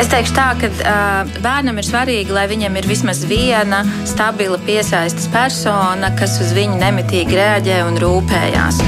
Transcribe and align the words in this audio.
Es 0.00 0.08
teikšu 0.08 0.32
tā, 0.32 0.46
ka 0.56 0.68
uh, 0.72 1.32
bērnam 1.44 1.76
ir 1.76 1.84
svarīgi, 1.84 2.32
lai 2.32 2.46
viņam 2.48 2.78
ir 2.80 2.86
vismaz 2.88 3.20
viena 3.28 3.82
stabila 4.08 4.56
piesaistes 4.64 5.26
persona, 5.28 6.08
kas 6.16 6.38
uz 6.40 6.54
viņu 6.56 6.78
nemitīgi 6.80 7.36
reaģē 7.36 7.82
un 7.84 8.00
rūpējās. 8.00 8.80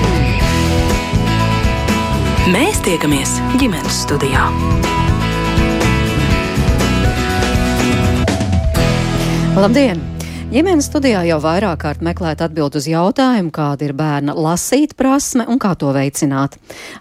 Mēs 2.55 2.81
tiekamies 2.89 3.37
ģimenes 3.61 4.01
studijā. 4.07 4.47
Labdien! 9.61 10.12
Ģimenes 10.53 10.85
studijā 10.91 11.23
jau 11.25 11.39
vairāk 11.41 11.79
kārt 11.81 12.03
meklēt 12.05 12.43
atbild 12.45 12.75
uz 12.77 12.85
jautājumu, 12.85 13.49
kāda 13.57 13.87
ir 13.87 13.95
bērna 13.97 14.35
lasīt 14.37 14.91
prasme 14.99 15.47
un 15.49 15.57
kā 15.57 15.71
to 15.81 15.89
veicināt. 15.97 16.59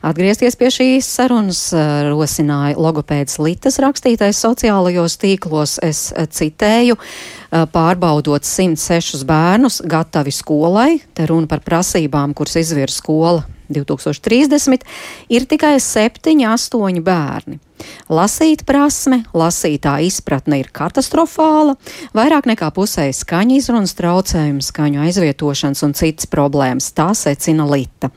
Atgriezties 0.07 0.55
pie 0.55 0.69
šīs 0.71 1.09
sarunas 1.17 1.59
eh, 1.75 1.89
rosināja 2.07 2.79
logopēds 2.79 3.41
Litas 3.43 3.81
rakstītais 3.83 4.39
sociālajos 4.39 5.17
tīklos. 5.19 5.73
Es 5.83 6.13
eh, 6.15 6.29
citēju, 6.31 6.95
eh, 6.95 7.65
pārbaudot 7.73 8.47
106 8.47 9.25
bērnus 9.27 9.81
gatavi 9.83 10.31
skolai, 10.31 11.01
te 11.11 11.27
runa 11.27 11.51
par 11.51 11.59
prasībām, 11.67 12.31
kuras 12.31 12.55
izvir 12.63 12.87
skola 12.87 13.43
2030, 13.67 14.87
ir 15.27 15.49
tikai 15.51 15.75
7-8 15.83 17.03
bērni. 17.03 17.59
Lasīt 18.11 18.65
prasme, 18.67 19.21
lasītā 19.31 19.97
izpratne 20.03 20.59
ir 20.61 20.69
katastrofāla, 20.75 21.77
vairāk 22.17 22.49
nekā 22.49 22.71
pusē 22.75 23.07
skaņa 23.15 23.55
izrunas 23.57 23.93
traucējumi, 23.95 24.63
skaņu 24.65 25.03
aizvietošanas 25.05 25.83
un 25.87 25.95
citas 25.97 26.27
problēmas, 26.31 26.89
tā 26.97 27.11
secina 27.17 27.67
Lita. 27.69 28.11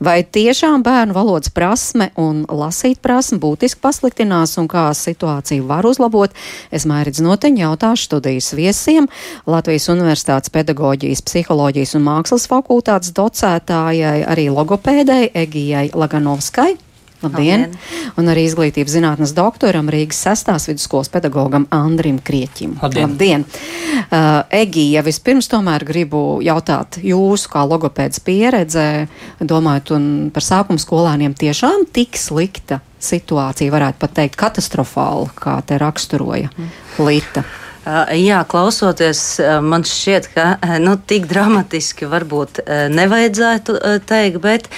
Vai 0.00 0.22
tiešām 0.24 0.84
bērnu 0.86 1.16
valodas 1.16 1.52
prasme 1.54 2.10
un 2.20 2.44
lasīt 2.48 3.02
prasme 3.04 3.40
būtiski 3.42 3.82
pasliktinās 3.84 4.56
un 4.60 4.70
kā 4.70 4.86
situāciju 4.96 5.68
var 5.68 5.84
uzlabot, 5.88 6.32
es 6.72 6.88
mērķis 6.88 7.24
noteņi 7.24 7.64
jautāšu 7.66 8.08
studijas 8.08 8.52
viesiem 8.56 9.10
Latvijas 9.50 9.90
Universitātes 9.92 10.52
pedagoģijas, 10.54 11.24
psiholoģijas 11.28 11.94
un 11.98 12.08
mākslas 12.08 12.48
fakultātes 12.50 13.12
docētājai, 13.16 14.24
arī 14.24 14.48
logopēdei 14.54 15.30
Egijai 15.44 15.90
Laganovskai. 15.92 16.93
Labdien! 17.24 17.66
Labdien. 17.68 18.12
Un 18.20 18.30
arī 18.30 18.44
izglītības 18.48 18.94
zinātnes 18.94 19.34
doktoram 19.36 19.88
Rīgas 19.92 20.20
sestās 20.26 20.68
vidusskolas 20.70 21.10
pedagogam 21.12 21.66
Andrim 21.74 22.20
Krieķim. 22.24 22.76
Labdien! 22.82 23.10
Labdien. 23.10 23.46
Uh, 24.04 24.44
Egija, 24.54 25.04
vispirms 25.06 25.48
tomēr 25.50 25.86
gribu 25.88 26.40
jautāt 26.44 27.00
jūsu 27.02 27.50
kā 27.52 27.64
logopēdas 27.68 28.22
pieredzē, 28.24 28.88
domājot 29.40 29.94
par 30.34 30.44
sākuma 30.46 30.82
skolēniem, 30.82 31.36
tiešām 31.38 31.88
tik 31.94 32.18
slikta 32.20 32.80
situācija, 33.04 33.72
varētu 33.74 34.00
pat 34.00 34.16
teikt 34.16 34.38
katastrofāla, 34.40 35.28
kā 35.36 35.58
te 35.66 35.78
raksturoja 35.80 36.50
mm. 36.52 36.72
Lita. 37.84 38.14
Jā, 38.16 38.38
klausoties, 38.48 39.20
man 39.60 39.84
šķiet, 39.84 40.28
ka 40.32 40.44
nu, 40.80 40.94
tik 40.96 41.26
dramatiski 41.28 42.08
varbūt 42.08 42.62
nevajadzētu 42.94 43.76
teikt, 44.08 44.38
bet, 44.40 44.68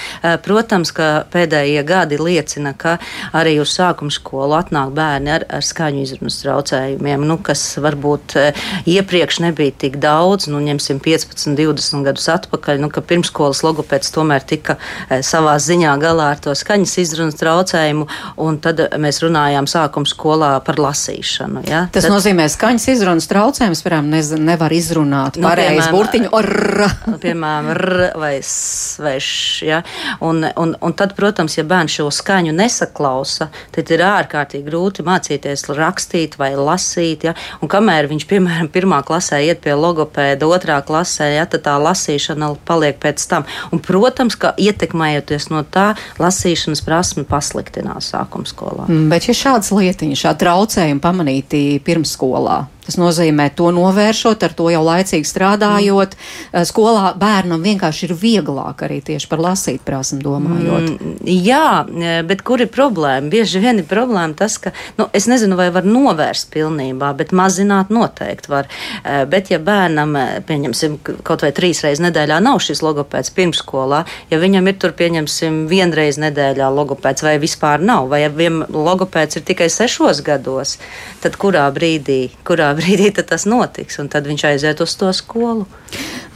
protams, 0.43 0.91
ka 0.91 1.23
pēdējie 1.31 1.83
gadi 1.87 2.19
liecina, 2.19 2.73
ka 2.75 2.97
arī 3.31 3.57
uz 3.63 3.71
sākuma 3.77 4.11
skolu 4.11 4.57
atnāk 4.59 4.91
bērni 4.95 5.31
ar, 5.37 5.45
ar 5.47 5.63
skaņu 5.63 6.03
izrunas 6.03 6.41
traucējumiem, 6.41 7.23
nu, 7.27 7.37
kas 7.39 7.63
varbūt 7.79 8.35
iepriekš 8.83 9.39
nebija 9.45 9.77
tik 9.85 9.95
daudz, 10.03 10.49
nu, 10.51 10.59
ņemsim 10.67 10.99
15, 10.99 11.55
20 11.55 12.03
gadus 12.09 12.27
atpakaļ, 12.33 12.83
nu, 12.83 12.91
ka 12.91 13.05
pirmskolas 13.07 13.63
logopēds 13.63 14.11
tomēr 14.15 14.43
tika 14.43 14.75
savā 15.23 15.55
ziņā 15.63 15.95
galā 16.03 16.33
ar 16.35 16.43
to 16.43 16.55
skaņas 16.57 16.97
izrunas 17.05 17.39
traucējumu, 17.39 18.09
un 18.43 18.59
tad 18.59 18.83
mēs 18.99 19.23
runājām 19.23 19.71
sākuma 19.71 20.11
skolā 20.11 20.53
par 20.67 20.83
lasīšanu. 20.83 21.63
Ja? 21.71 21.85
Tas 21.93 22.09
tad, 22.09 22.11
nozīmē 22.17 22.51
skaņas 22.51 22.83
izrunas 22.83 22.96
izrunas 22.97 23.27
traucējums, 23.29 23.81
piemēram, 23.85 24.09
nez, 24.11 24.31
nevar 24.35 24.73
izrunāt 24.75 25.37
nu, 25.37 25.47
pareizi 25.47 25.87
burtiņu 25.93 26.31
orra. 26.35 26.89
Piemēram, 27.23 27.71
r 27.73 28.07
vai 28.17 28.33
sveš, 28.43 29.29
ja. 29.67 29.81
Un, 30.25 30.43
un, 30.57 30.73
un 30.81 30.95
tad, 30.97 31.13
protams, 31.17 31.57
ja 31.59 31.65
bērns 31.67 31.97
šo 31.99 32.09
skaņu 32.13 32.55
nesaklausa, 32.57 33.49
tad 33.75 33.91
ir 33.93 34.03
ārkārtīgi 34.05 34.65
grūti 34.67 35.05
mācīties 35.07 35.67
rakstīt 35.77 36.37
vai 36.41 36.51
lasīt, 36.57 37.27
ja. 37.29 37.35
Un 37.61 37.71
kamēr 37.71 38.09
viņš, 38.11 38.27
piemēram, 38.29 38.71
pirmā 38.73 39.01
klasē 39.07 39.41
iet 39.45 39.61
pie 39.65 39.75
logopēda, 39.77 40.49
otrā 40.49 40.79
klasē, 40.85 41.29
ja, 41.37 41.45
tad 41.49 41.65
tā 41.67 41.77
lasīšana 41.81 42.53
paliek 42.67 42.99
pēc 43.01 43.27
tam. 43.29 43.47
Un, 43.71 43.81
protams, 43.83 44.37
ka 44.39 44.53
ietekmējoties 44.57 45.49
no 45.53 45.63
tā, 45.63 45.91
lasīšanas 46.21 46.83
prasme 46.85 47.25
pasliktinās 47.27 48.11
sākuma 48.13 48.49
skolā. 48.49 48.87
Mm, 48.87 49.07
bet 49.13 49.29
ja 49.29 49.37
šādas 49.37 49.73
lietiņas, 49.75 50.23
šādi 50.25 50.43
traucējumi 50.45 51.03
pamanīti 51.03 51.63
pirmsskolā, 51.85 52.63
Tas 52.87 52.99
nozīmē 52.99 53.49
to 53.57 53.71
novēršot, 53.75 54.45
ar 54.47 54.55
to 54.55 54.69
jau 54.71 54.83
laicīgi 54.85 55.27
strādājot. 55.27 56.15
Mm. 56.15 56.67
Skolā 56.67 57.11
bērnam 57.19 57.63
vienkārši 57.65 58.07
ir 58.07 58.15
vieglāk 58.17 58.85
arī 58.87 59.01
tieši 59.03 59.27
par 59.27 59.43
lasīt 59.43 59.83
prasmu 59.87 60.21
domājot. 60.23 60.87
Mm, 60.95 61.17
jā, 61.43 62.23
bet 62.27 62.43
kur 62.47 62.63
ir 62.63 62.71
problēma? 62.71 63.27
Bieži 63.31 63.61
vien 63.63 63.81
ir 63.81 63.89
problēma 63.89 64.37
tas, 64.37 64.57
ka, 64.61 64.71
nu, 64.99 65.09
es 65.17 65.27
nezinu, 65.27 65.57
vai 65.59 65.67
var 65.75 65.87
novērst 65.87 66.49
pilnībā, 66.53 67.11
bet 67.19 67.33
mazināt 67.35 67.91
noteikti 67.93 68.51
var. 68.51 68.69
Eh, 69.03 69.25
bet 69.29 69.51
ja 69.51 69.59
bērnam, 69.59 70.15
eh, 70.15 70.39
pieņemsim, 70.47 70.97
kaut 71.27 71.43
vai 71.45 71.51
trīs 71.51 71.83
reizes 71.83 72.03
nedēļā 72.05 72.39
nav 72.43 72.61
šis 72.63 72.83
logopēds 72.85 73.33
pirmsskolā, 73.35 74.03
ja 74.31 74.39
viņam 74.39 74.67
ir 74.67 74.79
tur, 74.81 74.95
pieņemsim, 74.97 75.65
vienreiz 75.67 76.19
nedēļā 76.21 76.69
logopēds 76.73 77.25
vai 77.25 77.37
vispār 77.39 77.83
nav, 77.83 78.07
vai 78.09 78.21
ja 78.23 78.29
logopēds 78.31 79.39
ir 79.39 79.45
tikai 79.47 79.69
sešos 79.73 80.23
gados, 80.25 80.77
tad 81.21 81.37
kurā 81.37 81.67
brīdī, 81.73 82.31
kurā 82.47 82.73
brīdī 82.77 83.11
tas 83.17 83.47
notiks, 83.49 83.99
un 84.01 84.11
tad 84.13 84.29
viņš 84.29 84.47
aiziet 84.51 84.85
uz 84.85 84.95
to 84.99 85.11
skolu. 85.15 85.67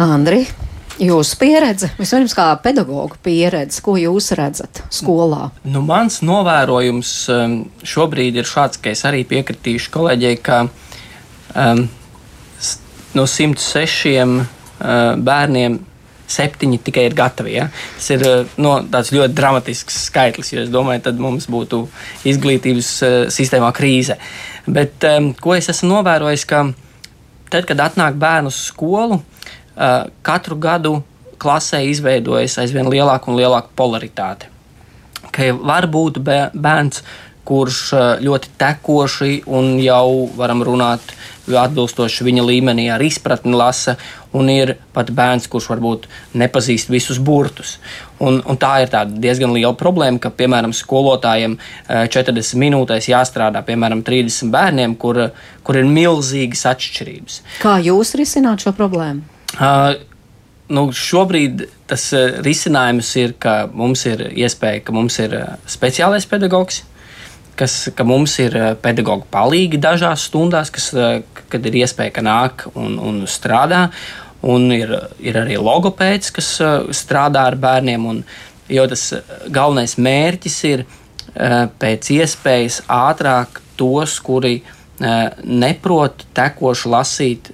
Andri, 0.01 0.45
Jūsu 1.01 1.37
pieredze, 1.39 1.87
vispirms 1.97 2.35
kā 2.37 2.43
pedagoģa 2.61 3.15
pieredze, 3.25 3.79
ko 3.81 3.95
jūs 3.97 4.27
redzat 4.37 4.83
skolā? 4.93 5.47
Nu, 5.65 5.81
mans 5.81 6.19
novērojums 6.21 7.13
um, 7.33 7.55
šobrīd 7.81 8.37
ir 8.37 8.45
šāds, 8.45 8.77
ka 8.77 8.91
es 8.93 9.01
arī 9.09 9.23
piekritīšu 9.25 9.89
kolēģei, 9.95 10.35
ka 10.45 10.59
um, 10.67 11.87
no 13.17 13.25
106 13.25 14.13
uh, 14.19 14.43
bērniem 15.17 15.79
septiņi 16.31 16.79
tikai 16.85 17.07
ir 17.09 17.17
gatavi. 17.17 17.55
Ja? 17.57 17.67
Tas 17.97 18.13
ir 18.13 18.27
uh, 18.27 18.55
no, 18.61 18.77
ļoti 18.85 19.33
dramatisks 19.35 20.03
skaitlis, 20.11 20.53
jo 20.53 20.61
es 20.67 20.71
domāju, 20.73 21.07
tad 21.09 21.23
mums 21.23 21.49
būtu 21.51 21.85
izglītības 22.29 22.91
uh, 23.07 23.17
sistēmā 23.33 23.71
krīze. 23.73 24.19
Bet 24.67 25.03
um, 25.09 25.31
ko 25.33 25.55
es 25.57 25.69
esmu 25.71 25.89
novērojis, 25.95 26.45
ka 26.49 26.65
tad, 27.51 27.65
kad 27.69 27.81
atnāk 27.81 28.19
bērnu 28.21 28.51
uz 28.51 28.59
skolu, 28.67 29.17
uh, 29.21 30.05
katru 30.25 30.57
gadu 30.61 30.99
klasē 31.41 31.81
izveidojas 31.89 32.59
aizvien 32.61 32.89
lielāka 32.91 33.31
un 33.31 33.39
lielāka 33.39 33.73
polaritāte. 33.75 34.51
Ka 35.33 35.49
var 35.57 35.87
būt 35.89 36.21
bērns, 36.21 37.01
kurš 37.47 37.81
uh, 37.97 38.07
ļoti 38.21 38.53
tekoši 38.61 39.41
un 39.49 39.73
jau 39.81 40.29
varam 40.37 40.61
runāt 40.65 41.15
atbilstoši 41.49 42.27
viņa 42.27 42.43
līmenī 42.45 42.85
ar 42.93 43.01
izpratni 43.01 43.57
lasa, 43.57 43.97
un 44.37 44.49
ir 44.51 44.75
pat 44.95 45.11
bērns, 45.15 45.47
kurš 45.51 45.67
varbūt 45.71 46.07
nepazīst 46.39 46.91
visus 46.91 47.19
burtus. 47.19 47.75
Un, 48.21 48.39
un 48.45 48.59
tā 48.61 48.73
ir 48.83 48.91
diezgan 49.21 49.53
liela 49.55 49.73
problēma, 49.77 50.21
ka, 50.21 50.31
piemēram, 50.35 50.75
skolotājiem 50.75 51.57
40 51.89 52.39
eh, 52.39 52.53
minūtēs 52.63 53.09
jāstrādā, 53.11 53.63
piemēram, 53.67 54.03
30 54.07 54.53
bērniem, 54.53 54.95
kur, 55.01 55.23
kur 55.67 55.79
ir 55.79 55.89
milzīgas 55.89 56.63
atšķirības. 56.71 57.41
Kā 57.63 57.79
jūs 57.83 58.15
risināt 58.19 58.63
šo 58.63 58.75
problēmu? 58.77 59.25
Uh, 59.57 59.97
nu, 60.71 60.87
šobrīd 60.95 61.65
tas 61.91 62.07
uh, 62.15 62.39
risinājums 62.45 63.09
ir, 63.19 63.35
ka 63.41 63.65
mums 63.73 64.05
ir 64.07 64.29
iespēja, 64.31 64.85
ka 64.87 64.95
mums 64.95 65.19
ir 65.23 65.35
uh, 65.41 65.51
speciālais 65.69 66.29
pedagogs, 66.29 66.85
kas, 67.61 67.75
ka 67.95 68.05
mums 68.07 68.35
ir 68.41 68.55
eh, 68.57 68.71
pedagoģi 68.81 69.27
palīgi 69.33 69.79
dažās 69.81 70.27
stundās, 70.29 70.71
kas, 70.73 70.91
eh, 70.95 71.21
kad 71.51 71.67
ir 71.67 71.81
iespēja, 71.83 72.15
ka 72.17 72.25
nāk 72.25 72.67
un, 72.73 72.97
un 72.97 73.23
strādā. 73.29 73.87
Un 74.41 74.71
ir, 74.73 74.89
ir 75.21 75.37
arī 75.37 75.59
logopēds, 75.61 76.31
kas 76.33 76.49
strādā 76.97 77.45
ar 77.51 77.57
bērniem. 77.61 78.07
Un, 78.09 78.23
jo 78.71 78.87
tas 78.89 79.11
galvenais 79.53 79.97
mērķis 80.01 80.57
ir 80.71 80.85
pēc 81.81 82.09
iespējas 82.17 82.81
ātrāk 82.91 83.61
tos, 83.77 84.17
kuri 84.25 84.63
neprot 85.45 86.25
tekoši 86.37 86.91
lasīt, 86.91 87.51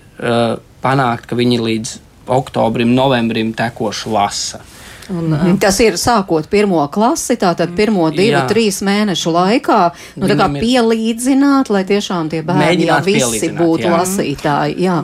panākt, 0.83 1.27
ka 1.27 1.35
viņi 1.35 1.59
līdz 1.63 1.93
oktobrim, 2.27 2.95
novembrim 2.95 3.53
tekoši 3.55 4.09
lasa. 4.11 4.63
Un, 5.09 5.31
uh, 5.31 5.53
tas 5.61 5.77
ir 5.79 5.95
sākot 5.95 6.49
pirmo 6.51 6.81
klasi, 6.91 7.37
tātad 7.39 7.71
pirmo 7.77 8.09
divu, 8.11 8.33
jā. 8.33 8.43
trīs 8.49 8.81
mēnešu 8.83 9.31
laikā, 9.31 9.79
nu, 10.19 10.27
tā 10.27 10.35
kā 10.35 10.49
pielīdzināt, 10.57 11.71
lai 11.71 11.85
tiešām 11.87 12.31
tie 12.33 12.41
bērni 12.47 12.89
jā, 12.89 12.99
visi 13.05 13.53
būtu 13.55 13.87
jā. 13.87 13.93
lasītāji. 13.93 14.75
Jā. 14.83 14.97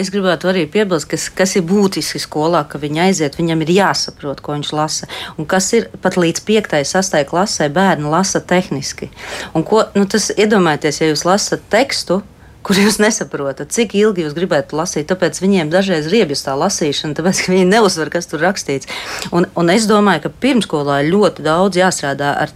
Es 0.00 0.10
gribētu 0.12 0.50
arī 0.50 0.64
piebilst, 0.70 1.08
kas, 1.10 1.28
kas 1.32 1.56
ir 1.58 1.64
būtiski 1.68 2.20
skolā, 2.22 2.64
ka 2.68 2.80
viņi 2.82 3.04
aiziet, 3.06 3.38
viņam 3.38 3.64
ir 3.64 3.74
jāsaprot, 3.76 4.42
ko 4.44 4.56
viņš 4.56 4.72
lasa. 4.76 5.08
Un 5.36 5.48
kas 5.48 5.70
ir 5.76 5.88
pat 6.02 6.18
līdz 6.20 6.44
5. 6.48 6.74
un 6.80 6.90
6. 6.92 7.16
klasē, 7.30 7.70
bērni 7.72 8.10
lasa 8.12 8.40
tehniski. 8.40 9.10
Un 9.56 9.64
ko, 9.66 9.86
nu, 9.96 10.04
tas 10.10 10.30
iedomājieties, 10.36 11.02
ja 11.02 11.10
jūs 11.12 11.26
lasat 11.28 11.64
tekstu, 11.72 12.22
kur 12.62 12.78
jūs 12.78 13.00
nesaprotat, 13.02 13.72
cik 13.74 13.96
ilgi 13.98 14.26
jūs 14.26 14.36
gribētu 14.36 14.78
lasīt. 14.78 15.08
Tāpēc 15.10 15.40
viņiem 15.42 15.72
dažreiz 15.72 16.06
riebjas 16.12 16.44
tā 16.46 16.54
lasīšana, 16.58 17.16
tāpēc 17.18 17.42
viņi 17.50 17.66
neuzsver, 17.70 18.12
kas 18.12 18.30
tur 18.30 18.42
rakstīts. 18.44 18.90
Un, 19.34 19.48
un 19.58 19.72
es 19.74 19.88
domāju, 19.90 20.26
ka 20.26 20.34
pirmskolā 20.44 21.02
ir 21.02 21.12
ļoti 21.14 21.46
daudz 21.46 21.80
jāstrādā 21.82 22.32
ar, 22.44 22.54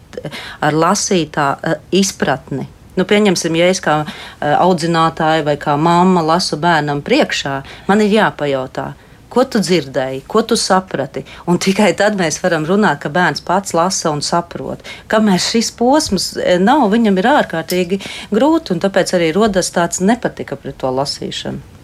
ar 0.63 0.81
lasītā 0.87 1.51
uh, 1.57 1.79
izpratni. 1.95 2.69
Nu, 2.97 3.05
pieņemsim, 3.05 3.57
ja 3.61 3.69
es 3.73 3.83
kā 3.85 3.99
uh, 4.03 4.13
audzinātāja 4.57 5.45
vai 5.47 5.57
kā 5.61 5.77
mamma 5.77 6.25
lasu 6.25 6.57
bērnam 6.61 7.03
priekšā, 7.05 7.59
man 7.91 8.01
ir 8.01 8.15
jāpajautā, 8.15 8.87
ko 9.29 9.45
tu 9.45 9.61
dzirdēji, 9.61 10.23
ko 10.31 10.41
tu 10.49 10.57
saprati. 10.57 11.27
Un 11.51 11.61
tikai 11.61 11.91
tad 11.99 12.17
mēs 12.17 12.41
varam 12.41 12.65
runāt, 12.65 13.03
ka 13.03 13.13
bērns 13.13 13.45
pats 13.45 13.77
lasa 13.77 14.15
un 14.15 14.25
saprot. 14.25 14.81
Kamēr 15.13 15.43
šis 15.43 15.73
posms 15.77 16.33
e, 16.41 16.57
nav, 16.63 16.89
viņam 16.95 17.21
ir 17.21 17.31
ārkārtīgi 17.35 18.01
grūti, 18.33 18.73
un 18.73 18.85
tāpēc 18.85 19.17
arī 19.19 19.33
rodas 19.37 19.73
tāds 19.77 20.01
nepatika 20.01 20.57
pret 20.57 20.81
to 20.81 20.93
lasīšanu. 21.01 21.76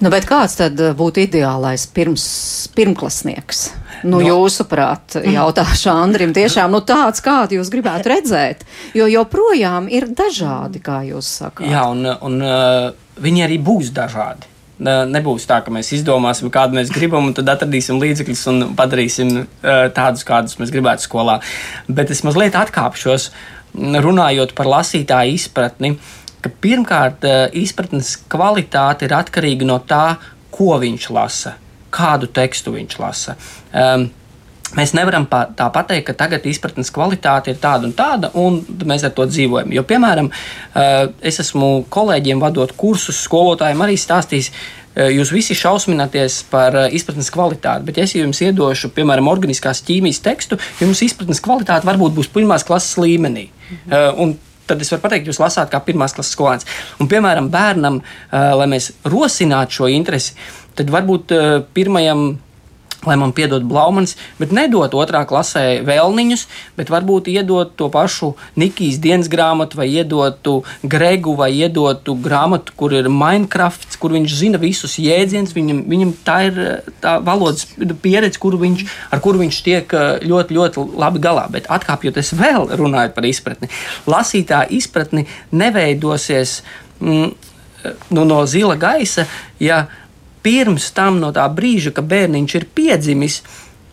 Nu, 0.00 0.10
kāds 0.12 0.56
tad 0.60 0.80
būtu 0.96 1.24
ideālais 1.24 1.86
pirms, 1.94 2.24
pirmklasnieks? 2.76 3.64
Nu, 4.02 4.18
no. 4.18 4.20
Jūsuprāt, 4.24 5.18
jautāšu 5.20 5.90
Andrim, 5.92 6.32
tiešām 6.36 6.72
nu, 6.72 6.80
tāds, 6.86 7.20
kādu 7.24 7.58
jūs 7.58 7.72
gribētu 7.72 8.10
redzēt, 8.14 8.64
jo 8.96 9.08
joprojām 9.10 9.90
ir 9.92 10.08
dažādi, 10.16 10.80
kā 10.84 11.02
jūs 11.08 11.28
sakāt. 11.42 11.68
Jā, 11.68 11.84
un, 11.92 12.06
un 12.08 12.40
uh, 12.40 12.88
viņi 13.20 13.46
arī 13.48 13.60
būs 13.62 13.92
dažādi. 13.96 14.48
Nebūs 14.80 15.44
tā, 15.44 15.58
ka 15.60 15.68
mēs 15.68 15.90
izdomāsim, 15.92 16.48
kādu 16.48 16.78
mēs 16.78 16.88
gribam, 16.88 17.26
un 17.28 17.34
tad 17.36 17.50
atradīsim 17.52 17.98
līdzekļus 18.00 18.44
un 18.48 18.62
padarīsim 18.78 19.34
tādus, 19.60 20.24
kādus 20.24 20.56
mēs 20.56 20.72
gribētu 20.72 21.04
skolā. 21.04 21.34
Bet 21.84 22.08
es 22.14 22.22
mazliet 22.24 22.56
atkāpšos, 22.56 23.28
runājot 23.76 24.54
par 24.56 24.70
lasītāju 24.72 25.36
izpratni, 25.36 25.98
ka 26.40 26.52
pirmkārt 26.62 27.26
izpratnes 27.56 28.14
kvalitāte 28.32 29.08
ir 29.08 29.16
atkarīga 29.16 29.68
no 29.68 29.80
tā, 29.86 30.16
ko 30.50 30.78
viņš 30.80 31.10
lasa, 31.14 31.56
kādu 31.94 32.30
tekstu 32.32 32.74
viņš 32.76 32.98
lasa. 33.00 33.36
Um, 33.72 34.10
Mēs 34.78 34.92
nevaram 34.94 35.24
pa, 35.26 35.48
tā 35.58 35.66
pateikt, 35.74 36.04
ka 36.06 36.14
tagad 36.14 36.44
izpratnes 36.46 36.92
kvalitāte 36.94 37.50
ir 37.50 37.56
tāda 37.58 37.88
un 37.88 37.94
tāda, 37.96 38.28
un 38.38 38.60
mēs 38.86 39.02
ar 39.06 39.14
to 39.16 39.24
dzīvojam. 39.26 39.72
Jo, 39.74 39.82
piemēram, 39.82 40.28
eh, 40.30 41.08
es 41.26 41.40
esmu 41.42 41.88
kolēģiem 41.90 42.42
vadot 42.42 42.70
kursus, 42.78 43.18
skolotājiem 43.26 43.82
arī 43.82 43.96
stāstījis, 43.98 44.50
eh, 44.94 45.08
jūs 45.16 45.32
visi 45.34 45.56
šausmināties 45.58 46.44
par 46.50 46.76
eh, 46.76 46.94
izpratnes 46.94 47.32
kvalitāti, 47.34 47.84
bet 47.84 47.96
ja 47.98 48.04
es 48.04 48.14
jums 48.14 48.42
iedošu, 48.46 48.92
piemēram, 48.94 49.26
organiskās 49.26 49.82
ķīmijas 49.82 50.22
tekstu, 50.22 50.58
jums 50.78 51.02
izpratnes 51.02 51.42
kvalitāte 51.42 51.90
varbūt 51.90 52.14
būs 52.14 52.30
pirmās 52.30 52.62
klases 52.62 52.94
līmenī. 52.96 53.48
Mhm. 53.70 54.38
Tad 54.70 54.84
es 54.84 54.92
varu 54.94 55.02
pateikt, 55.06 55.30
jūs 55.30 55.40
lasāt 55.42 55.72
kā 55.72 55.80
pirmās 55.82 56.14
klases 56.14 56.36
skolēns. 56.36 56.68
Un, 57.02 57.10
piemēram, 57.10 57.50
bērnam, 57.50 57.98
lai 58.30 58.68
mēs 58.70 58.92
rosinātu 59.10 59.80
šo 59.80 59.90
interesi, 59.90 60.36
tad 60.78 60.92
varbūt 60.94 61.34
pirmajam 61.74 62.28
lai 63.06 63.16
man 63.16 63.32
piedod 63.32 63.64
Blaumans, 63.64 64.16
bet 64.40 64.52
nedot 64.52 64.92
otrā 64.96 65.22
klasē 65.28 65.80
vēlniņus, 65.86 66.44
bet 66.76 66.92
varbūt 66.92 67.30
iedot 67.32 67.72
to 67.78 67.88
pašu 67.92 68.34
Nikijas 68.60 69.00
dienas 69.00 69.30
grāmatu, 69.32 69.78
vai 69.80 69.88
iedotu 69.88 70.60
Gregu, 70.82 71.34
vai 71.38 71.50
iedotu 71.56 72.16
grāmatu, 72.20 72.74
kur 72.76 72.92
ir 72.96 73.08
Minecraft, 73.12 73.96
kur 74.00 74.14
viņš 74.16 74.36
zina 74.42 74.60
visus 74.60 74.98
jēdzienus. 75.00 75.54
Viņam, 75.56 75.82
viņam 75.88 76.14
tā 76.26 76.38
ir 76.50 76.60
tā 77.00 77.16
valodas 77.24 77.66
pieredze, 78.02 78.40
kur 78.40 78.58
viņš, 78.60 78.84
ar 79.14 79.24
kuru 79.24 79.44
viņš 79.44 79.62
tiek 79.64 79.96
eh, 79.96 80.26
ļoti, 80.28 80.58
ļoti 80.58 80.86
labi 81.00 81.22
galā. 81.24 81.46
Bet 81.52 81.70
atkāpjoties 81.72 82.34
vēl 82.36 82.68
runājot 82.80 83.16
par 83.16 83.28
izpratni, 83.28 83.70
lasītā 84.10 84.66
izpratni 84.76 85.24
neveidosies 85.56 86.60
mm, 87.00 87.32
nu, 88.12 88.28
no 88.28 88.44
zila 88.50 88.76
gaisa. 88.80 89.24
Ja 89.60 89.86
pirms 90.42 90.90
tam, 90.96 91.20
no 91.20 91.32
tā 91.32 91.48
brīža, 91.52 91.92
kad 91.96 92.08
bērniņš 92.10 92.54
ir 92.54 92.66
piedzimis, 92.74 93.42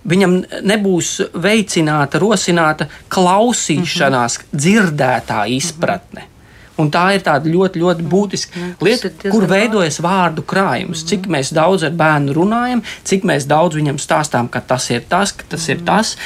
viņam 0.07 0.39
nebūs 0.63 1.11
veicināta, 1.33 2.19
rosināta 2.19 2.87
klausīšanās, 3.09 4.39
mm 4.39 4.43
-hmm. 4.43 4.59
dzirdētā 4.63 5.45
izpratne. 5.57 6.21
Mm 6.21 6.25
-hmm. 6.25 6.37
Un 6.77 6.91
tā 6.93 7.03
ir 7.15 7.23
tāda 7.25 7.49
ļoti, 7.49 7.81
ļoti 7.81 8.05
būtiska 8.09 8.59
mm, 8.59 8.73
lieta, 8.85 9.11
kur 9.31 9.47
veidojas 9.49 9.97
vārdu 10.03 10.43
krājums. 10.45 11.03
Cik 11.09 11.25
mhm. 11.25 11.37
mēs 11.37 11.53
daudz 11.57 11.87
ar 11.87 11.95
bērnu 11.97 12.35
runājam, 12.37 12.83
cik 13.07 13.25
mēs 13.27 13.47
daudz 13.49 13.79
viņam 13.79 13.97
stāstām, 14.01 14.49
ka 14.51 14.61
tas 14.61 14.89
ir 14.93 15.07
tas, 15.09 15.33
ka 15.33 15.47
tas 15.55 15.69
ir 15.69 15.81
mhm. 15.81 15.85
tas. 15.89 16.17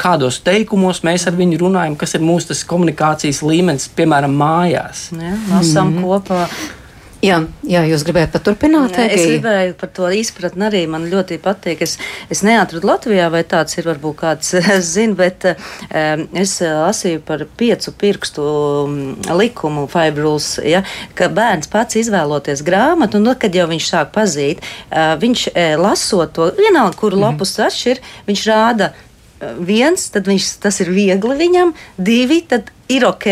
Kādos 0.00 0.38
teikumos 0.40 1.02
mēs 1.04 1.26
ar 1.28 1.34
viņu 1.36 1.58
runājam, 1.60 1.98
kas 2.00 2.14
ir 2.16 2.22
mūsu 2.24 2.56
komunikācijas 2.66 3.42
līmenis, 3.44 3.90
piemēram, 3.92 4.32
mājās. 4.40 5.10
Ja, 5.12 5.36
lasām 5.50 5.92
mm 5.92 6.02
kopā. 6.02 6.46
Jā, 7.24 7.38
jā, 7.64 7.80
jūs 7.88 8.02
gribējāt 8.04 8.34
paturpināt? 8.34 8.98
Jā, 8.98 9.06
es 9.14 9.22
gribēju 9.24 9.76
par 9.80 9.90
to 9.96 10.08
izpratni 10.12 10.66
arī. 10.66 10.82
Man 10.90 11.06
ļoti 11.08 11.38
patīk. 11.40 11.84
Es, 11.86 11.96
es 12.32 12.42
neatradu 12.44 12.88
Latvijā, 12.90 13.30
vai 13.32 13.40
tāds 13.48 13.78
ir, 13.78 13.88
varbūt 13.88 14.18
kāds 14.20 14.52
zina, 14.94 15.16
bet 15.16 15.46
um, 15.48 16.26
es 16.36 16.58
lasīju 16.60 17.22
par 17.24 17.46
piecu 17.56 17.94
pirkstu 18.00 18.44
mm, 18.44 19.30
likumu, 19.40 19.86
Fibruls, 19.92 20.58
ja, 20.64 20.84
ka 21.16 21.30
bērns 21.32 21.70
pats 21.72 21.96
izvēloties 22.02 22.64
grāmatu, 22.66 23.20
un, 23.20 23.30
nu, 23.30 23.36
kad 23.40 23.56
jau 23.56 23.66
viņš 23.72 23.88
sāk 23.88 24.12
pazīt, 24.16 24.60
uh, 24.90 25.14
viņš 25.20 25.48
uh, 25.54 25.74
lasot 25.80 26.36
to, 26.36 26.50
vienalga, 26.60 26.96
kuru 26.98 27.16
mm 27.16 27.22
-hmm. 27.22 27.32
lapus 27.32 27.56
atšķir, 27.58 28.04
viņš 28.28 28.46
rāda 28.52 28.92
viens, 29.64 30.08
tad 30.14 30.30
viņš, 30.30 30.54
tas 30.64 30.80
ir 30.84 30.92
viegli 30.94 31.36
viņam, 31.40 31.74
divi, 31.98 32.40
tad 32.48 32.70
ir 32.88 33.04
ok, 33.08 33.26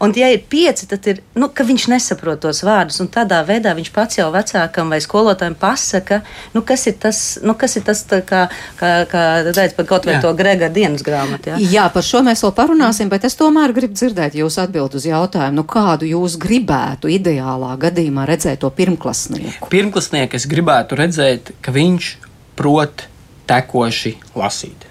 un 0.00 0.12
ja 0.16 0.28
ir 0.32 0.42
pieci, 0.48 0.86
tad 0.88 1.04
ir, 1.10 1.20
nu, 1.36 1.50
ka 1.52 1.66
viņš 1.68 1.86
nesaprot 1.92 2.40
tos 2.40 2.62
vārdus, 2.64 2.98
un 3.02 3.10
tādā 3.12 3.42
veidā 3.46 3.74
viņš 3.76 3.90
pats 3.92 4.18
jau 4.18 4.28
vecākam 4.32 4.92
vai 4.92 5.00
skolotājiem 5.04 5.56
pasaka, 5.60 6.22
nu, 6.54 6.62
kas 6.66 6.86
ir 6.88 6.96
tas, 7.02 7.20
nu, 7.44 7.54
kas 7.58 7.76
ir 7.76 7.84
tas 7.86 8.02
tā 8.08 8.22
kā, 8.26 8.46
kā, 8.80 8.92
kā 9.10 9.24
teica 9.50 9.76
par 9.76 9.88
kaut 9.90 10.08
vai 10.08 10.16
jā. 10.16 10.22
to 10.24 10.32
Grega 10.38 10.70
dienas 10.72 11.04
grāmatu. 11.06 11.52
Jā? 11.52 11.60
jā, 11.76 11.84
par 11.92 12.06
šo 12.06 12.24
mēs 12.26 12.44
vēl 12.46 12.54
parunāsim, 12.56 13.12
bet 13.12 13.28
es 13.28 13.36
tomēr 13.36 13.76
gribu 13.76 13.96
dzirdēt 13.96 14.38
jūsu 14.40 14.64
atbildu 14.64 15.00
uz 15.00 15.08
jautājumu, 15.10 15.60
nu, 15.60 15.66
kādu 15.68 16.08
jūs 16.08 16.38
gribētu 16.40 17.12
ideālā 17.12 17.74
gadījumā 17.82 18.24
redzēt 18.28 18.64
to 18.64 18.72
pirmklasnieku? 18.72 19.68
Pirmklasnieku 19.72 20.40
es 20.40 20.48
gribētu 20.48 20.96
redzēt, 20.98 21.52
ka 21.60 21.76
viņš 21.76 22.12
prot 22.56 23.06
tekoši 23.46 24.16
lasīt. 24.34 24.88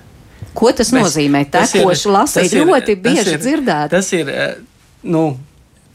Ko 0.56 0.72
tas 0.76 0.94
Mēs, 0.96 1.10
nozīmē? 1.10 1.44
Tekoši 1.52 2.14
lasīt, 2.14 2.54
ir, 2.56 2.70
ļoti 2.70 2.96
bieži 3.04 3.36
dzirdēt. 3.42 3.92
Tas 3.94 4.12
ir, 4.16 4.30
eh, 4.32 4.56
nu, 5.04 5.26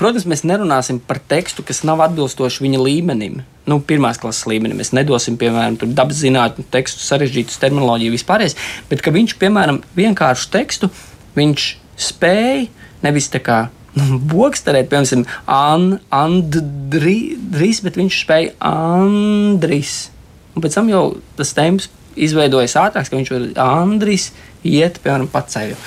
protams, 0.00 0.26
mēs 0.28 0.44
nerunāsim 0.48 1.00
par 1.00 1.20
tekstu, 1.30 1.64
kas 1.66 1.82
nav 1.88 2.02
atbilstoši 2.06 2.64
viņa 2.66 2.80
līmenim. 2.84 3.40
Nu, 3.68 3.80
pirmās 3.80 4.20
klases 4.20 4.46
līmenī 4.50 4.76
mēs 4.78 4.92
nedosim, 4.96 5.36
piemēram, 5.40 5.78
dabas 5.96 6.22
zinātņu 6.22 6.66
tekstu, 6.72 7.04
sarežģītu 7.04 7.58
terminoloģiju 7.60 8.16
vispārējais, 8.16 8.56
bet 8.90 9.04
ka 9.04 9.12
viņš, 9.14 9.36
piemēram, 9.40 9.82
vienkāršu 9.96 10.50
tekstu, 10.52 10.90
viņš 11.36 11.68
spēja 12.00 12.68
nevis 13.04 13.28
tā 13.32 13.42
kā 13.44 13.60
nu, 13.98 14.18
Bokstarēt, 14.30 14.90
piemēram, 14.90 15.26
an, 15.50 15.86
Andris, 16.14 17.80
bet 17.84 17.98
viņš 18.00 18.20
spēja 18.24 18.54
Andris. 18.70 20.10
Un 20.54 20.64
pēc 20.64 20.76
tam 20.76 20.90
jau 20.90 21.04
tas 21.38 21.52
temps 21.56 21.90
izveidojas 22.18 22.76
ātrāk, 22.78 23.08
ka 23.08 23.18
viņš 23.18 23.32
ir 23.36 23.44
Andris 23.62 24.30
iet, 24.66 25.00
piemēram, 25.04 25.28
pa 25.32 25.42
ceļu. 25.48 25.78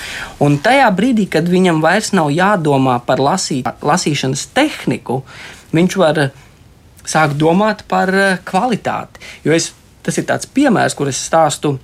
Un 0.45 0.57
tajā 0.63 0.89
brīdī, 0.95 1.27
kad 1.31 1.49
viņam 1.49 1.81
vairs 1.83 2.13
nav 2.15 2.31
jādomā 2.33 2.99
par 3.05 3.21
lasīt, 3.23 3.67
lasīšanas 3.81 4.47
tehniku, 4.55 5.21
viņš 5.73 5.97
var 6.01 6.25
sākt 7.05 7.37
domāt 7.39 7.83
par 7.89 8.11
eh, 8.15 8.37
kvalitāti. 8.45 9.23
Jo 9.45 9.55
es, 9.55 9.71
tas 10.03 10.17
ir 10.19 10.27
tāds 10.29 10.49
piemērs, 10.49 10.95
kur 10.97 11.11
es 11.11 11.21
stāstu 11.21 11.77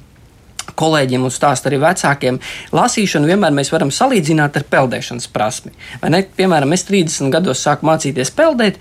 kolēģiem 0.80 1.26
un 1.26 1.34
stāstu 1.34 1.70
arī 1.70 1.80
vecākiem, 1.82 2.40
lasīšanu 2.76 3.30
vienmēr 3.30 3.56
mēs 3.56 3.72
varam 3.74 3.92
salīdzināt 3.94 4.60
ar 4.60 4.66
peldēšanas 4.70 5.30
prasmi. 5.34 5.74
Ne, 6.06 6.24
piemēram, 6.38 6.76
es 6.76 6.86
30 6.88 7.34
gados 7.34 7.64
sāku 7.66 7.88
mācīties 7.90 8.32
peldēt. 8.38 8.80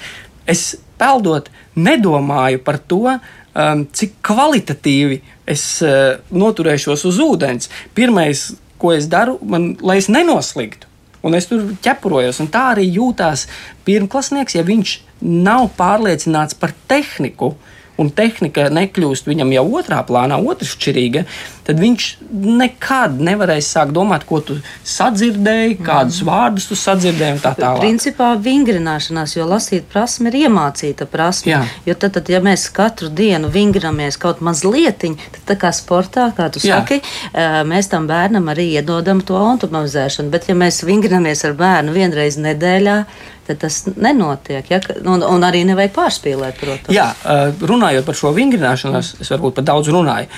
Es 0.49 0.75
peldot, 1.01 1.49
nedomāju 1.79 2.61
par 2.65 2.81
to, 2.91 3.03
um, 3.15 3.85
cik 3.93 4.19
kvalitatīvi 4.25 5.21
es 5.49 5.65
uh, 5.85 6.19
noturēšos 6.31 7.07
uz 7.09 7.21
ūdens. 7.23 7.71
Pirmais, 7.97 8.51
ko 8.79 8.93
es 8.95 9.09
daru, 9.11 9.39
man, 9.43 9.73
lai 9.83 9.99
es 10.03 10.11
nenosligtu. 10.13 10.87
Un 11.27 11.35
es 11.35 11.49
tur 11.51 11.65
ķepurojos, 11.83 12.39
un 12.45 12.51
tā 12.53 12.69
arī 12.77 12.85
jūtās 12.95 13.49
pirmklasnieks, 13.87 14.55
ja 14.55 14.63
viņš 14.67 14.93
nav 15.25 15.73
pārliecināts 15.79 16.55
par 16.59 16.75
tehniku, 16.91 17.57
un 17.99 18.13
tehnika 18.15 18.69
nekļūst 18.71 19.27
viņam 19.27 19.51
jau 19.57 19.65
otrā 19.81 19.99
plānā, 20.07 20.39
otršķirīga, 20.39 21.25
tad 21.69 21.81
viņš 21.83 22.05
nekad 22.33 23.19
nevarēs 23.21 23.67
sākt 23.75 23.93
domāt, 23.93 24.25
ko 24.29 24.41
tu 24.41 24.57
sadzirdēji, 24.89 25.77
kādus 25.85 26.23
mm. 26.23 26.31
vārdus 26.31 26.69
tu 26.71 26.79
sadzirdēji 26.81 27.37
un 27.37 27.43
tā 27.45 27.53
tālāk. 27.59 27.83
Principā 27.83 28.31
vingrināšanās, 28.41 29.37
jo 29.37 29.45
lasīt 29.51 29.85
prasme 29.93 30.33
ir 30.33 30.41
iemācīta 30.47 31.05
prasme. 31.13 31.53
Jā. 31.53 31.63
Jo 31.91 31.99
tad, 32.01 32.17
tad, 32.17 32.33
ja 32.33 32.41
mēs 32.45 32.69
katru 32.73 33.13
dienu 33.13 33.53
vingrinamies 33.53 34.17
kaut 34.21 34.41
mazliet, 34.45 35.05
tad 35.05 35.43
tā 35.53 35.59
kā 35.61 35.75
sportā, 35.77 36.31
kā 36.37 36.49
tu 36.55 36.65
Jā. 36.65 36.81
saki, 36.81 37.03
mēs 37.69 37.93
tam 37.93 38.09
bērnam 38.09 38.49
arī 38.49 38.71
iedodam 38.79 39.21
to 39.21 39.37
automatizēšanu. 39.37 40.33
Bet, 40.33 40.49
ja 40.49 40.57
mēs 40.57 40.81
vingrinamies 40.89 41.45
ar 41.45 41.59
bērnu 41.59 41.93
vienreiz 41.93 42.41
nedēļā, 42.41 43.03
tad 43.49 43.59
tas 43.63 43.77
nenotiek. 43.97 44.67
Ja? 44.71 44.81
Un, 45.09 45.23
un 45.25 45.45
arī 45.47 45.63
nevajag 45.69 45.93
pārspīlēt, 45.97 46.59
protams. 46.61 46.93
Jā, 46.93 47.07
runājot 47.71 48.05
par 48.05 48.19
šo 48.19 48.33
vingrināšanos, 48.37 49.15
es 49.25 49.33
varbūt 49.33 49.57
par 49.59 49.69
daudz 49.71 49.89
runāju. 49.93 50.29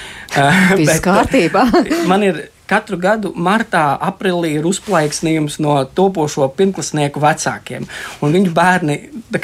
Viss 0.79 1.03
kārtībā. 1.21 1.67
man 2.11 2.25
ir 2.27 2.49
katru 2.71 2.99
gadu 3.03 3.33
martā, 3.35 3.85
aprīlī 4.11 4.55
ir 4.61 4.67
uzplaiksnījums 4.71 5.59
no 5.63 5.77
topošo 5.85 6.47
pirmklasnieku 6.55 7.23
vecākiem. 7.23 7.89
Un 8.23 8.35
viņu 8.37 8.55
bērni 8.55 8.99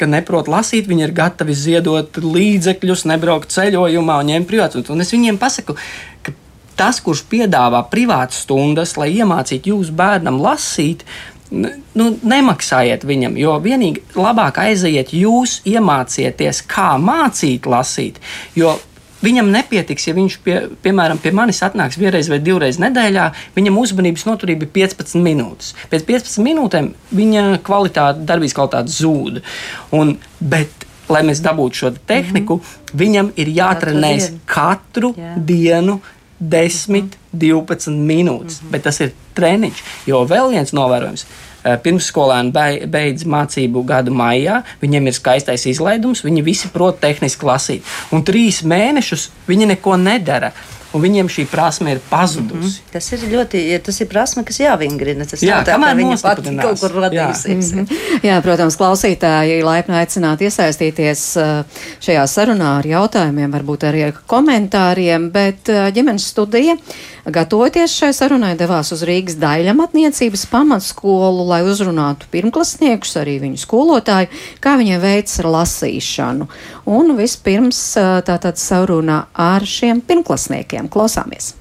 neprot 0.07 0.47
lasīt, 0.51 0.87
viņi 0.87 1.07
ir 1.09 1.15
gatavi 1.15 1.55
ziedot 1.57 2.19
līdzekļus, 2.23 3.07
nebraukt 3.11 3.51
ceļojumā 3.55 4.19
un 4.21 4.31
ņemt 4.31 4.49
privātus. 4.49 4.91
Un 4.93 5.03
es 5.03 5.11
viņiem 5.15 5.39
pasaku, 5.41 5.75
ka 6.23 6.35
tas, 6.79 7.01
kurš 7.03 7.25
piedāvā 7.27 7.83
privātas 7.91 8.45
stundas, 8.45 8.95
lai 8.99 9.11
iemācītu 9.17 9.73
jūsu 9.73 9.95
bērnam 9.97 10.39
lasīt, 10.39 11.03
nu, 11.51 12.09
nemaksājiet 12.27 13.03
viņam, 13.07 13.37
jo 13.39 13.55
vienīgi 13.63 14.03
labāk 14.15 14.61
aiziet 14.63 15.13
jūs 15.15 15.61
iemācieties, 15.67 16.63
kā 16.69 16.93
mācīt 17.01 17.67
lasīt. 17.67 18.21
Jo 18.55 18.77
Viņam 19.23 19.49
nepietiks, 19.49 20.07
ja 20.07 20.13
viņš, 20.17 20.37
pie, 20.45 20.57
piemēram, 20.85 21.17
pie 21.21 21.31
manis 21.35 21.63
atnāks 21.65 21.97
vienreiz 21.97 22.29
vai 22.29 22.37
divreiz 22.43 22.77
nedēļā, 22.81 23.27
viņam 23.55 23.79
uzmanības 23.81 24.27
noturība 24.27 24.67
ir 24.67 24.73
15 24.75 25.23
minūtes. 25.25 25.73
Pēc 25.91 26.05
15 26.05 26.43
minūtēm 26.45 26.91
viņa 27.17 27.45
kvalitāte, 27.65 28.25
darbības 28.29 28.57
kvalitāte 28.57 28.93
zūd. 28.93 29.41
Un, 29.97 30.17
bet, 30.39 30.85
lai 31.09 31.23
mēs 31.25 31.41
dabūtu 31.41 31.81
šo 31.81 31.93
tehniku, 31.97 32.59
mm 32.59 32.61
-hmm. 32.61 32.99
viņam 33.01 33.33
ir 33.35 33.53
jātrenēs 33.57 34.31
katru 34.45 35.15
Jā. 35.17 35.33
dienu 35.37 35.99
10, 36.39 36.89
mm 36.89 37.09
-hmm. 37.09 37.09
12 37.33 37.97
minūtes. 37.97 38.61
Mm 38.61 38.67
-hmm. 38.67 38.71
Bet 38.71 38.83
tas 38.83 38.99
ir 38.99 39.13
treniņš. 39.33 39.83
Jo 40.05 40.25
vēl 40.25 40.49
viens 40.49 40.73
novērojums 40.73 41.25
pirmsskolēni 41.83 42.87
beidz 42.87 43.25
mācību 43.27 43.83
gadu 43.87 44.15
maijā, 44.15 44.61
viņiem 44.81 45.09
ir 45.09 45.17
skaistais 45.17 45.67
izlaidums, 45.69 46.23
viņi 46.25 46.45
visi 46.45 46.71
prot 46.73 47.01
tehniski 47.03 47.45
lasīt. 47.45 47.93
Un 48.11 48.25
trīs 48.27 48.63
mēnešus 48.63 49.29
viņi 49.47 49.73
neko 49.75 49.97
nedara 50.01 50.53
un 50.95 51.03
viņiem 51.03 51.29
šī 51.31 51.45
prasme 51.51 51.95
ir 51.95 52.01
pazudusi. 52.09 52.55
Mm 52.55 52.67
-hmm. 52.67 52.91
Tas 52.93 53.11
ir 53.11 53.19
ļoti, 53.31 53.61
ja 53.71 53.79
tas 53.79 54.01
ir 54.01 54.07
prasme, 54.07 54.43
kas 54.43 54.59
jāvingrina. 54.59 55.25
Tas 55.29 55.43
jā, 55.43 55.59
tā, 55.63 55.75
kamēr 55.75 55.95
viņa 55.99 56.17
pati 56.21 56.55
kaut 56.61 56.79
kur 56.79 56.95
radīsies. 57.03 57.71
Jā. 57.71 57.75
Mm 57.75 57.85
-hmm. 57.85 58.23
jā, 58.29 58.41
protams, 58.41 58.77
klausītāji 58.77 59.63
laipni 59.63 59.95
aicināti 59.95 60.47
iesaistīties 60.47 61.21
uh, 61.37 61.65
šajā 61.99 62.23
sarunā 62.27 62.77
ar 62.79 62.85
jautājumiem, 62.85 63.51
varbūt 63.51 63.87
arī 63.89 64.07
ar 64.07 64.13
komentāriem, 64.27 65.31
bet 65.31 65.69
uh, 65.69 65.91
ģimenes 65.93 66.27
studija, 66.27 66.77
gatavoties 67.33 67.93
šai 67.97 68.13
sarunai, 68.15 68.53
devās 68.59 68.91
uz 68.95 69.03
Rīgas 69.07 69.37
daļamatniecības 69.41 70.45
pamatskolu, 70.51 71.45
lai 71.49 71.61
uzrunātu 71.67 72.29
pirmklasniekus, 72.31 73.15
arī 73.19 73.37
viņu 73.43 73.61
skolotāju, 73.61 74.31
kā 74.63 74.77
viņiem 74.79 75.01
veids 75.03 75.39
ar 75.43 75.51
lasīšanu. 75.57 76.47
Un 76.87 77.15
vispirms 77.19 77.81
tātad 78.27 78.59
saruna 78.61 79.25
ar 79.33 79.65
šiem 79.67 80.01
pirmklasniekiem. 80.07 80.89
Klausāmies! 80.91 81.53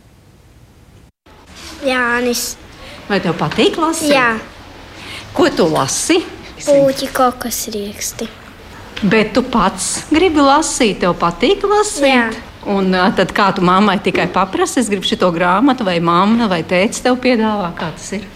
Jānis. 1.87 2.55
Vai 3.07 3.21
tev 3.23 3.37
patīk 3.39 3.77
lasīt? 3.79 4.11
Jā. 4.15 4.35
Ko 5.37 5.47
tu 5.55 5.69
lasi? 5.71 6.19
Puķi 6.57 7.11
kaut 7.15 7.39
kas 7.45 7.67
rieksti. 7.71 8.27
Bet 9.05 9.35
tu 9.37 9.43
pats 9.45 10.07
gribi 10.09 10.41
lasīt, 10.41 11.03
tev 11.05 11.15
patīk 11.21 11.63
lasīt? 11.69 12.09
Jā. 12.09 12.27
Un 12.67 12.91
tad 13.15 13.31
kā 13.35 13.51
tu 13.55 13.63
mammai 13.63 13.99
tikai 14.03 14.27
paprasti, 14.33 14.83
es 14.83 14.91
gribu 14.91 15.07
šo 15.07 15.31
grāmatu, 15.35 15.87
vai 15.87 16.01
mamma 16.01 16.49
vai 16.51 16.63
tēvs 16.67 17.05
tev 17.05 17.21
piedāvā, 17.23 17.71
kā 17.79 17.93
tas 17.95 18.11
ir? 18.19 18.27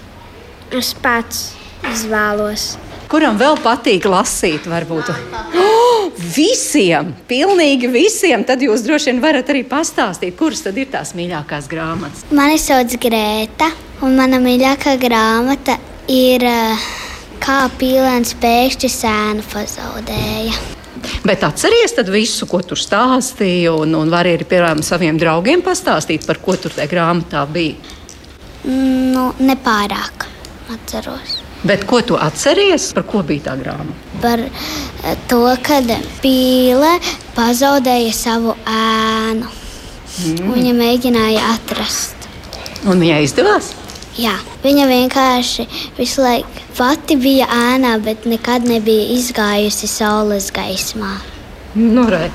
Es 0.71 0.93
pats 0.95 1.51
izvēlos. 1.91 2.77
Kuram 3.11 3.35
vēl 3.41 3.59
patīk 3.59 4.07
lasīt, 4.07 4.69
varbūt? 4.71 5.11
Oh, 5.59 6.13
visiem, 6.15 7.11
pilnīgi 7.27 7.91
visiem. 7.91 8.45
Tad 8.47 8.63
jūs 8.63 8.87
droši 8.87 9.11
vien 9.11 9.23
varat 9.25 9.51
arī 9.51 9.65
pastāstīt, 9.67 10.37
kuras 10.39 10.63
tad 10.63 10.79
ir 10.79 10.93
tās 10.95 11.11
mīļākās 11.19 11.67
grāmatas. 11.73 12.29
Mani 12.31 12.61
sauc 12.63 12.95
Grēta, 13.03 13.73
un 14.07 14.15
mana 14.15 14.39
mīļākā 14.39 14.95
grāmata 15.03 15.81
ir 16.07 16.47
Kā 17.41 17.71
pīlēns 17.81 18.35
pēkšņi 18.37 18.89
sēnu 18.93 19.45
pazaudēja. 19.49 20.80
Bet 21.25 21.45
atceries 21.45 21.95
visu, 22.09 22.47
ko 22.49 22.62
tur 22.64 22.80
stāstīji, 22.80 23.69
un, 23.73 23.95
un 23.99 24.11
vari 24.12 24.35
arī 24.37 24.47
piemēram 24.49 24.83
saviem 24.85 25.19
draugiem 25.21 25.62
pastāstīt, 25.64 26.26
par 26.26 26.40
ko 26.42 26.57
tur 26.57 26.75
tajā 26.76 26.88
grāmatā 26.90 27.45
bija. 27.50 27.76
Nu, 28.64 29.30
nepārāk 29.40 30.26
atceros. 30.73 31.40
Bet 31.64 31.85
ko 31.85 32.00
tu 32.00 32.16
atceries? 32.16 32.88
Par 32.97 33.04
ko 33.09 33.21
bija 33.26 33.50
tā 33.50 33.57
grāmata? 33.61 33.97
Par 34.23 34.40
eh, 34.40 35.16
to, 35.28 35.42
kad 35.64 35.88
pīle 36.23 36.95
pazaudēja 37.37 38.14
savu 38.16 38.54
ēnu. 38.64 39.50
Mm. 40.21 40.54
Viņa 40.57 40.73
mēģināja 40.76 41.52
atrast. 41.54 42.28
Un 42.88 43.00
viņai 43.00 43.21
izdevās? 43.26 43.75
Jā, 44.21 44.35
viņa 44.61 44.85
vienkārši 44.85 45.65
visu 45.97 46.21
laiku 46.21 46.65
pati 46.77 47.17
bija 47.17 47.47
ēnā, 47.55 47.95
bet 48.05 48.27
nekad 48.29 48.67
nebija 48.69 49.07
izgājusi 49.15 49.89
saules 49.89 50.50
gaismā. 50.53 51.15
Nu, 51.79 52.05
re, 52.11 52.27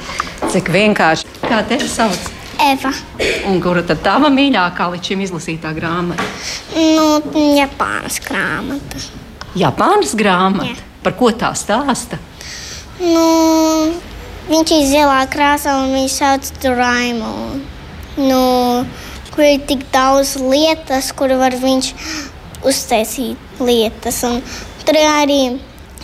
cik 0.50 0.72
vienkārši. 0.74 1.30
Kā 1.44 1.60
tevi 1.70 1.90
sauc? 1.92 2.32
Eva. 2.66 2.90
Un 3.52 3.60
kura 3.62 3.84
tad 3.86 4.02
tava 4.06 4.32
mīļākā 4.34 4.88
līdz 4.96 5.12
šim 5.12 5.22
izlasītā 5.28 5.76
grāmata? 5.78 6.26
Nu, 6.74 7.20
Japānas 7.60 8.18
grāmata. 8.24 9.06
Japānas 9.60 10.16
grāmata? 10.18 10.72
Jā. 10.72 10.92
Par 11.06 11.14
ko 11.20 11.30
tā 11.38 11.52
stāsta? 11.54 12.18
Nu, 12.98 13.28
viņš 14.50 14.78
ir 14.80 14.86
zilā 14.90 15.22
krāsā 15.30 15.78
un 15.84 15.94
viņš 16.00 16.18
sauc 16.18 16.54
Doraemon. 16.64 17.62
Nu, 18.18 18.42
kur 19.36 19.46
ir 19.46 19.64
tik 19.68 19.86
daudz 19.94 20.36
lietas, 20.40 21.12
kur 21.16 21.36
var 21.40 21.56
viņš 21.60 21.92
uztaisīt 22.66 23.60
lietas. 23.62 24.24
Un 24.28 24.42
tur 24.86 25.00
arī 25.00 25.42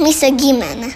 visa 0.02 0.30
ģimene. 0.30 0.92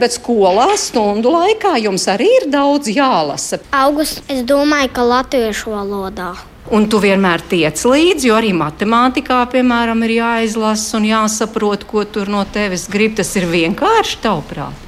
Bet 0.00 0.16
skolā 0.16 0.72
stundu 0.80 1.30
laikā 1.30 1.76
jums 1.78 2.08
arī 2.10 2.28
ir 2.40 2.48
daudz 2.50 2.90
jālasa. 2.90 3.60
Augusts, 3.70 4.22
es 4.28 4.42
domāju, 4.46 4.90
ka 4.96 5.06
latviešu 5.06 5.74
valodā. 5.76 6.32
Un 6.70 6.86
tu 6.90 7.00
vienmēr 7.02 7.42
tiec 7.50 7.80
līdzi, 7.82 8.28
jo 8.28 8.36
arī 8.38 8.50
matemātikā, 8.54 9.40
piemēram, 9.50 10.04
ir 10.06 10.16
jāizlasa 10.18 10.98
un 10.98 11.08
jāsaprot, 11.08 11.86
ko 11.88 12.04
tur 12.06 12.30
no 12.30 12.44
tevis 12.46 12.86
grib. 12.90 13.16
Tas 13.18 13.32
ir 13.38 13.48
vienkārši, 13.50 14.20
tavuprāt? 14.22 14.86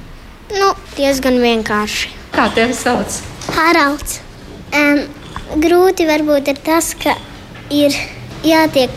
Nu, 0.53 0.69
diezgan 0.95 1.39
vienkārši. 1.43 2.13
Kā 2.35 2.47
tevi 2.55 2.77
sauc? 2.77 3.19
Haralds. 3.57 4.19
Um, 4.73 5.03
grūti 5.63 6.07
varbūt 6.09 6.51
ir 6.53 6.59
tas, 6.65 6.93
ka 6.97 7.15
ir 7.73 7.95
jātiek 8.45 8.91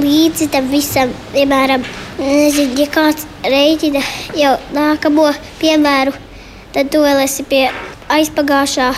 līdzi 0.00 0.50
tam 0.52 0.68
visam, 0.70 1.12
piemēram, 1.34 1.84
nezinu, 2.20 2.78
ja 2.78 2.88
kāds 2.92 3.26
rēķina 3.44 4.02
jau 4.38 4.56
nākamo 4.76 5.30
piemēru, 5.60 6.14
tad 6.74 6.92
tu 6.92 7.02
vēl 7.04 7.24
esi 7.24 7.46
pie 7.48 7.64
aizpagājušā. 8.10 8.90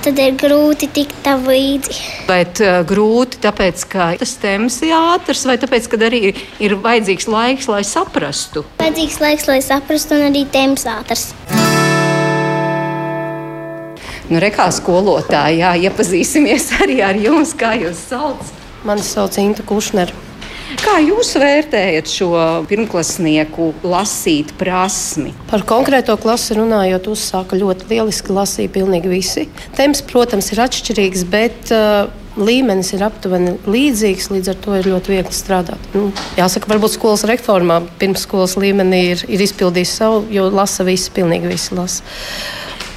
Tad 0.00 0.16
ir 0.16 0.32
grūti 0.40 0.86
tikt 0.96 1.18
tam 1.26 1.42
līdzi. 1.44 1.98
Bet 2.24 2.62
uh, 2.64 2.78
grūti 2.88 3.42
tāpēc, 3.44 3.84
ka 3.92 4.06
tas 4.22 4.32
temps 4.40 4.80
ir 4.80 4.94
ātrs, 4.96 5.44
vai 5.44 5.58
tāpēc, 5.60 5.90
ka 5.92 6.00
arī 6.08 6.22
ir 6.32 6.78
vajadzīgs 6.80 7.28
laiks, 7.28 7.68
lai 7.68 7.84
saprastu? 7.84 8.64
Vajadzīgs 8.80 9.20
laiks, 9.20 9.50
lai 9.52 9.60
saprastu, 9.60 10.16
un 10.16 10.30
arī 10.32 10.46
temps 10.48 10.88
ātrs. 10.88 11.34
Nu, 14.30 14.38
rekā 14.38 14.68
skolotāji, 14.70 15.58
jā, 15.64 15.74
iepazīsimies 15.88 16.68
arī 16.84 17.00
ar 17.02 17.18
jums, 17.18 17.50
kā 17.58 17.74
jūs 17.80 18.08
sauc. 18.12 18.52
Mani 18.86 19.02
sauc 19.02 19.34
Inta 19.42 19.64
Kušnera. 19.66 20.14
Kā 20.78 21.00
jūs 21.02 21.32
vērtējat 21.34 22.06
šo 22.08 22.28
pirmklasnieku 22.70 23.72
lasīt 23.82 24.52
prasmi? 24.60 25.32
Par 25.50 25.64
konkrēto 25.66 26.14
klasi 26.22 26.54
runājot, 26.60 27.10
uzsāka 27.10 27.58
ļoti 27.58 27.90
lieliski 27.90 28.36
lasīt 28.36 28.70
pilnīgi 28.76 29.10
visi. 29.10 29.48
Temps, 29.74 30.04
protams, 30.06 30.52
ir 30.54 30.62
atšķirīgs, 30.62 31.26
bet 31.32 31.74
uh, 31.74 32.06
līmenis 32.38 32.92
ir 32.94 33.02
aptuveni 33.08 33.56
līdzīgs, 33.66 34.30
līdz 34.30 34.52
ar 34.54 34.62
to 34.62 34.78
ir 34.78 34.90
ļoti 34.94 35.16
viegli 35.16 35.34
strādāt. 35.34 35.90
Nu, 35.96 36.12
jāsaka, 36.38 36.70
varbūt 36.70 36.94
skolas 36.94 37.26
reformā 37.28 37.82
pirmsskolas 37.98 38.54
līmenī 38.60 39.02
ir, 39.16 39.26
ir 39.26 39.42
izpildījis 39.50 39.98
savu, 40.04 40.22
jo 40.30 40.46
lasa 40.54 40.86
visi, 40.86 41.10
pilnīgi 41.18 41.50
visi 41.50 41.74
lasa. 41.74 42.06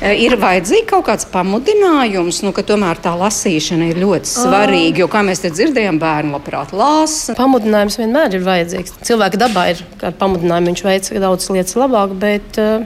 Ir 0.03 0.35
vajadzīgs 0.35 0.89
kaut 0.89 1.05
kāds 1.07 1.27
pamudinājums, 1.31 2.41
nu, 2.43 2.51
ka 2.55 2.65
tomēr 2.67 2.99
tā 2.99 3.13
lasīšana 3.15 3.91
ir 3.91 4.01
ļoti 4.03 4.27
svarīga. 4.27 5.03
Jo, 5.03 5.07
kā 5.11 5.21
mēs 5.23 5.43
te 5.45 5.51
dzirdējām, 5.53 5.99
bērni 6.01 6.35
labprāt 6.35 6.73
lasa. 6.75 7.37
Pamudinājums 7.39 7.95
vienmēr 8.01 8.35
ir 8.35 8.43
vajadzīgs. 8.43 8.97
Cilvēka 9.07 9.39
dabā 9.45 9.69
ir 9.71 9.85
kāda 10.01 10.17
pamudinājuma, 10.19 10.73
viņš 10.73 10.83
veic 10.89 11.07
daudz 11.23 11.47
lietas 11.55 11.79
labāk, 11.79 12.17
bet 12.19 12.59
uh, 12.59 12.83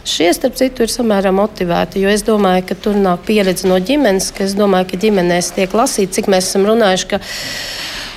Šie, 0.00 0.30
starp 0.32 0.56
citu, 0.56 0.86
ir 0.86 0.90
samērā 0.90 1.28
motivēti, 1.36 2.00
jo 2.00 2.08
es 2.08 2.22
domāju, 2.24 2.64
ka 2.70 2.76
tur 2.86 2.96
nāk 2.96 3.26
pieredze 3.26 3.68
no 3.68 3.76
ģimenes, 3.76 4.30
ka 4.32 4.46
es 4.46 4.54
domāju, 4.56 4.88
ka 4.90 5.00
ģimenēs 5.02 5.50
tiek 5.58 5.74
lasīts, 5.76 6.16
cik 6.16 6.30
mēs 6.32 6.48
esam 6.48 6.64
runājuši. 6.68 7.20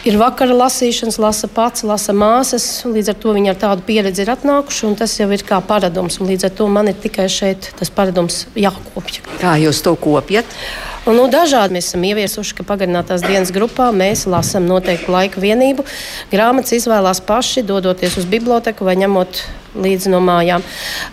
Ir 0.03 0.17
vakara 0.19 0.51
lasīšanas, 0.51 1.15
lasa 1.24 1.48
pats, 1.48 1.86
lasa 1.88 2.12
māsas. 2.12 2.65
Līdz 2.83 3.13
ar 3.13 3.19
to 3.24 3.36
viņi 3.38 3.53
ar 3.53 3.60
tādu 3.62 3.86
pieredzi 3.88 4.25
ir 4.25 4.33
atnākuši, 4.33 4.81
un 4.89 4.98
tas 5.00 5.13
jau 5.15 5.29
ir 5.31 5.45
kā 5.48 5.62
paradums. 5.63 6.19
Līdz 6.19 6.50
ar 6.50 6.51
to 6.57 6.67
man 6.67 6.91
ir 6.91 6.98
tikai 7.00 7.29
šeit 7.31 7.69
tas 7.79 7.91
paradums 7.93 8.41
jākopja. 8.60 9.24
Kā 9.39 9.55
jūs 9.63 9.79
to 9.86 9.95
kopjat? 9.95 10.57
Un, 11.03 11.17
nu, 11.19 11.25
dažādi 11.27 11.75
mēs 11.75 11.89
esam 11.89 12.03
ieviesuši, 12.07 12.53
ka 12.55 12.63
pagarinātās 12.63 13.25
dienas 13.25 13.50
grupā 13.51 13.89
mēs 13.91 14.22
lasām 14.24 14.63
noteiktu 14.69 15.12
laika 15.12 15.41
vienību. 15.43 15.83
Grāmatas 16.31 16.77
izvēlās 16.77 17.19
paši, 17.27 17.65
dodoties 17.67 18.15
uz 18.22 18.27
biblioteku 18.31 18.88
vai 18.88 18.95
ņemot 19.01 19.41
līdzi 19.83 20.13
no 20.13 20.22
mājām. 20.24 20.63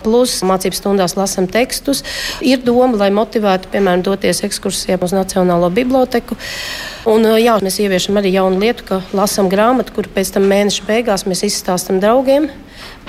Plus 0.05 0.37
mācību 0.47 0.79
stundās 0.79 1.17
lasām 1.19 1.49
tekstus. 1.51 2.05
Ir 2.39 2.63
doma, 2.63 3.01
lai 3.03 3.09
motivētu, 3.11 3.67
piemēram, 3.73 4.05
doties 4.07 4.39
ekskursijā 4.47 4.95
uz 5.03 5.11
Nacionālo 5.17 5.67
biblioteku. 5.75 6.39
Un, 7.11 7.27
jā, 7.41 7.57
mēs 7.59 7.81
ieviešam 7.83 8.23
arī 8.23 8.31
jaunu 8.37 8.63
lietu, 8.63 8.87
ka 8.87 9.03
lasām 9.17 9.51
grāmatu, 9.51 9.97
kuru 9.97 10.15
pēc 10.15 10.37
tam 10.37 10.47
mēneša 10.47 10.87
beigās 10.87 11.27
mēs 11.27 11.43
izstāstām 11.51 11.99
draugiem. 11.99 12.47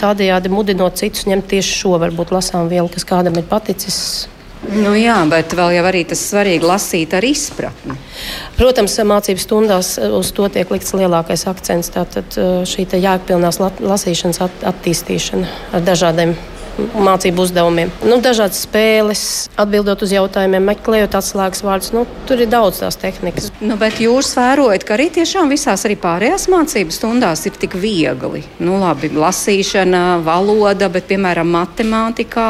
Tādējādi 0.03 0.51
mudinot 0.51 0.99
citus 0.99 1.31
ņemt 1.31 1.47
tieši 1.55 1.83
šo, 1.85 1.95
varbūt 2.03 2.35
lasām 2.35 2.67
vielu, 2.73 2.91
kas 2.91 3.07
kādam 3.07 3.39
ir 3.39 3.47
paticis 3.47 4.27
Nu, 4.71 4.93
jā, 4.95 5.17
bet 5.27 5.57
vēl 5.59 5.75
jau 5.75 5.83
arī 5.89 6.05
tas 6.07 6.23
svarīgi 6.31 6.67
lasīt 6.69 7.17
ar 7.19 7.27
izpratni. 7.27 7.97
Protams, 8.59 8.95
mācību 9.11 9.43
stundās 9.43 9.97
eh, 9.99 10.13
uz 10.15 10.31
to 10.37 10.47
tiek 10.53 10.71
likts 10.71 10.95
lielākais 10.95 11.47
akcents. 11.51 11.91
Tātad 11.95 12.39
eh, 12.39 12.55
šī 12.69 12.87
jēgpilnās 13.03 13.59
lasīšanas 13.83 14.43
attīstīšana 14.71 15.51
ar 15.75 15.87
dažādiem 15.87 16.37
mācību 16.79 17.45
uzdevumiem. 17.45 17.91
Nu, 18.09 18.19
dažādas 18.25 18.63
spēles, 18.65 19.23
atbildot 19.61 20.03
uz 20.05 20.15
jautājumiem, 20.15 20.65
meklējot 20.73 21.17
atslēgas 21.19 21.65
vārdus. 21.67 21.93
Nu, 21.93 22.07
tur 22.29 22.41
ir 22.41 22.51
daudz 22.53 22.81
tās 22.83 22.97
tehnikas. 23.01 23.51
Nu, 23.61 23.77
bet 23.81 24.01
jūs 24.03 24.33
vērojat, 24.39 24.87
ka 24.89 24.97
arī 24.97 25.11
tiešām 25.19 25.53
visās 25.53 25.85
arī 25.89 25.99
pārējās 26.01 26.49
mācību 26.53 26.95
stundās 26.95 27.45
ir 27.49 27.59
tik 27.61 27.77
viegli. 27.81 28.45
Nu, 28.63 28.79
labi, 28.81 29.13
lasīšana, 29.13 30.23
valoda, 30.25 30.89
bet 30.93 31.11
piemēram 31.11 31.53
matemātikā. 31.53 32.49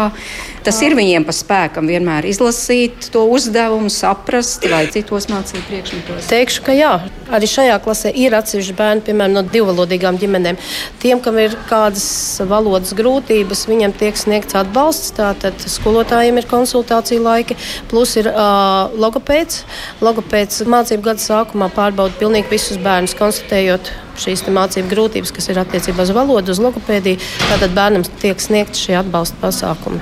Tas 0.63 0.79
ir 0.87 0.95
viņiem 0.95 1.25
pa 1.27 1.35
spēkam 1.35 1.89
vienmēr 1.91 2.27
izlasīt 2.31 3.09
to 3.11 3.25
uzdevumu, 3.35 3.91
saprast, 3.91 4.63
vai 4.71 4.85
citos 4.95 5.27
mācību 5.31 5.63
priekšmetos. 5.67 6.29
Teikšu, 6.31 6.63
ka 6.67 6.77
jā, 6.77 6.93
arī 7.35 7.49
šajā 7.51 7.79
klasē 7.83 8.13
ir 8.15 8.37
atsevišķi 8.39 8.77
bērni, 8.79 9.03
piemēram, 9.09 9.35
no 9.35 9.43
divvalodīgām 9.49 10.21
ģimenēm. 10.23 10.61
Tiem, 11.03 11.23
kam 11.25 11.41
ir 11.43 11.57
kādas 11.71 12.07
valodas 12.47 12.95
grūtības, 12.99 13.65
viņiem 13.71 13.97
tiek 13.99 14.19
sniegts 14.19 14.59
atbalsts. 14.59 15.11
Tātad 15.19 15.59
skolotājiem 15.67 16.39
ir 16.39 16.49
konsultācija 16.51 17.25
laiki, 17.25 17.59
plus 17.91 18.15
ir 18.23 18.31
uh, 18.31 18.93
logopēds. 18.95 19.65
Logopēds 20.05 20.63
mācību 20.63 21.11
gada 21.11 21.27
sākumā 21.27 21.73
pārbauda 21.75 22.15
pilnīgi 22.23 22.55
visus 22.55 22.79
bērnus, 22.83 23.19
konstatējot 23.19 23.91
šīs 24.21 24.45
mācību 24.53 24.91
grūtības, 24.91 25.33
kas 25.35 25.49
ir 25.51 25.61
attiecībā 25.63 26.05
uz 26.05 26.13
valodu, 26.15 26.53
uz 26.53 26.61
logopēdiju, 26.63 27.21
tad 27.49 27.75
bērnam 27.77 28.05
tiek 28.21 28.41
sniegti 28.43 28.87
šie 28.87 28.99
atbalsta 29.01 29.39
pasākumi. 29.43 30.01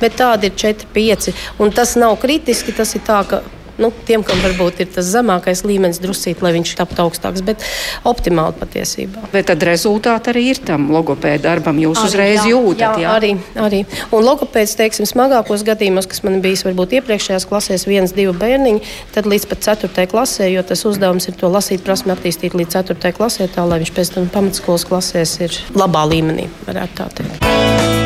Bet 0.00 0.18
tādi 0.20 0.50
ir 0.50 0.58
4, 0.58 0.90
5. 0.94 1.30
Un 1.62 1.72
tas 1.74 1.96
nav 2.00 2.18
kritiski, 2.22 2.74
tas 2.76 2.94
ir 2.98 3.04
tā, 3.06 3.22
ka 3.28 3.42
nu, 3.78 3.90
tiem, 4.06 4.22
kam 4.26 4.40
varbūt 4.42 4.82
ir 4.82 4.90
tas 4.92 5.08
zemākais 5.12 5.62
līmenis, 5.66 6.00
drusīt, 6.02 6.42
lai 6.44 6.52
viņš 6.56 6.74
taptu 6.78 7.04
augstāks, 7.04 7.42
bet 7.46 7.64
optimāli 8.08 8.58
patiesībā. 8.58 9.28
Bet 9.32 9.48
tad 9.50 9.62
rezultāti 9.66 10.32
arī 10.32 10.44
ir 10.52 10.62
tam 10.66 10.88
logopēda 10.94 11.44
darbam. 11.46 11.78
Jūs 11.82 12.00
arī, 12.02 12.10
uzreiz 12.10 12.40
jā, 12.40 12.52
jūtat, 12.52 12.98
jā, 12.98 13.04
jā. 13.04 13.14
Arī, 13.14 13.32
arī. 13.62 13.82
Un 14.14 14.26
logopēds, 14.26 14.74
teiksim, 14.78 15.06
smagākos 15.08 15.64
gadījumos, 15.66 16.10
kas 16.10 16.24
man 16.26 16.40
bijis 16.44 16.64
varbūt 16.66 16.98
iepriekšējās 16.98 17.46
klasēs, 17.48 17.86
viens, 17.88 18.14
divi 18.16 18.34
bērniņi, 18.38 18.82
tad 19.14 19.30
līdz 19.30 19.48
pat 19.52 19.64
ceturtajai 19.70 20.10
klasē, 20.10 20.50
jo 20.52 20.64
tas 20.66 20.84
uzdevums 20.88 21.30
ir 21.30 21.38
to 21.38 21.52
lasīt, 21.52 21.84
prasme 21.86 22.16
attīstīt 22.16 22.58
līdz 22.58 22.80
ceturtajai 22.80 23.18
klasē, 23.20 23.48
tā 23.54 23.66
lai 23.68 23.80
viņš 23.84 23.94
pēc 23.94 24.14
tam 24.16 24.28
pamatskolas 24.34 24.88
klasēs 24.88 25.38
ir 25.46 25.62
labā 25.78 26.04
līmenī, 26.10 26.50
varētu 26.66 27.00
tā 27.02 27.10
teikt. 27.20 27.97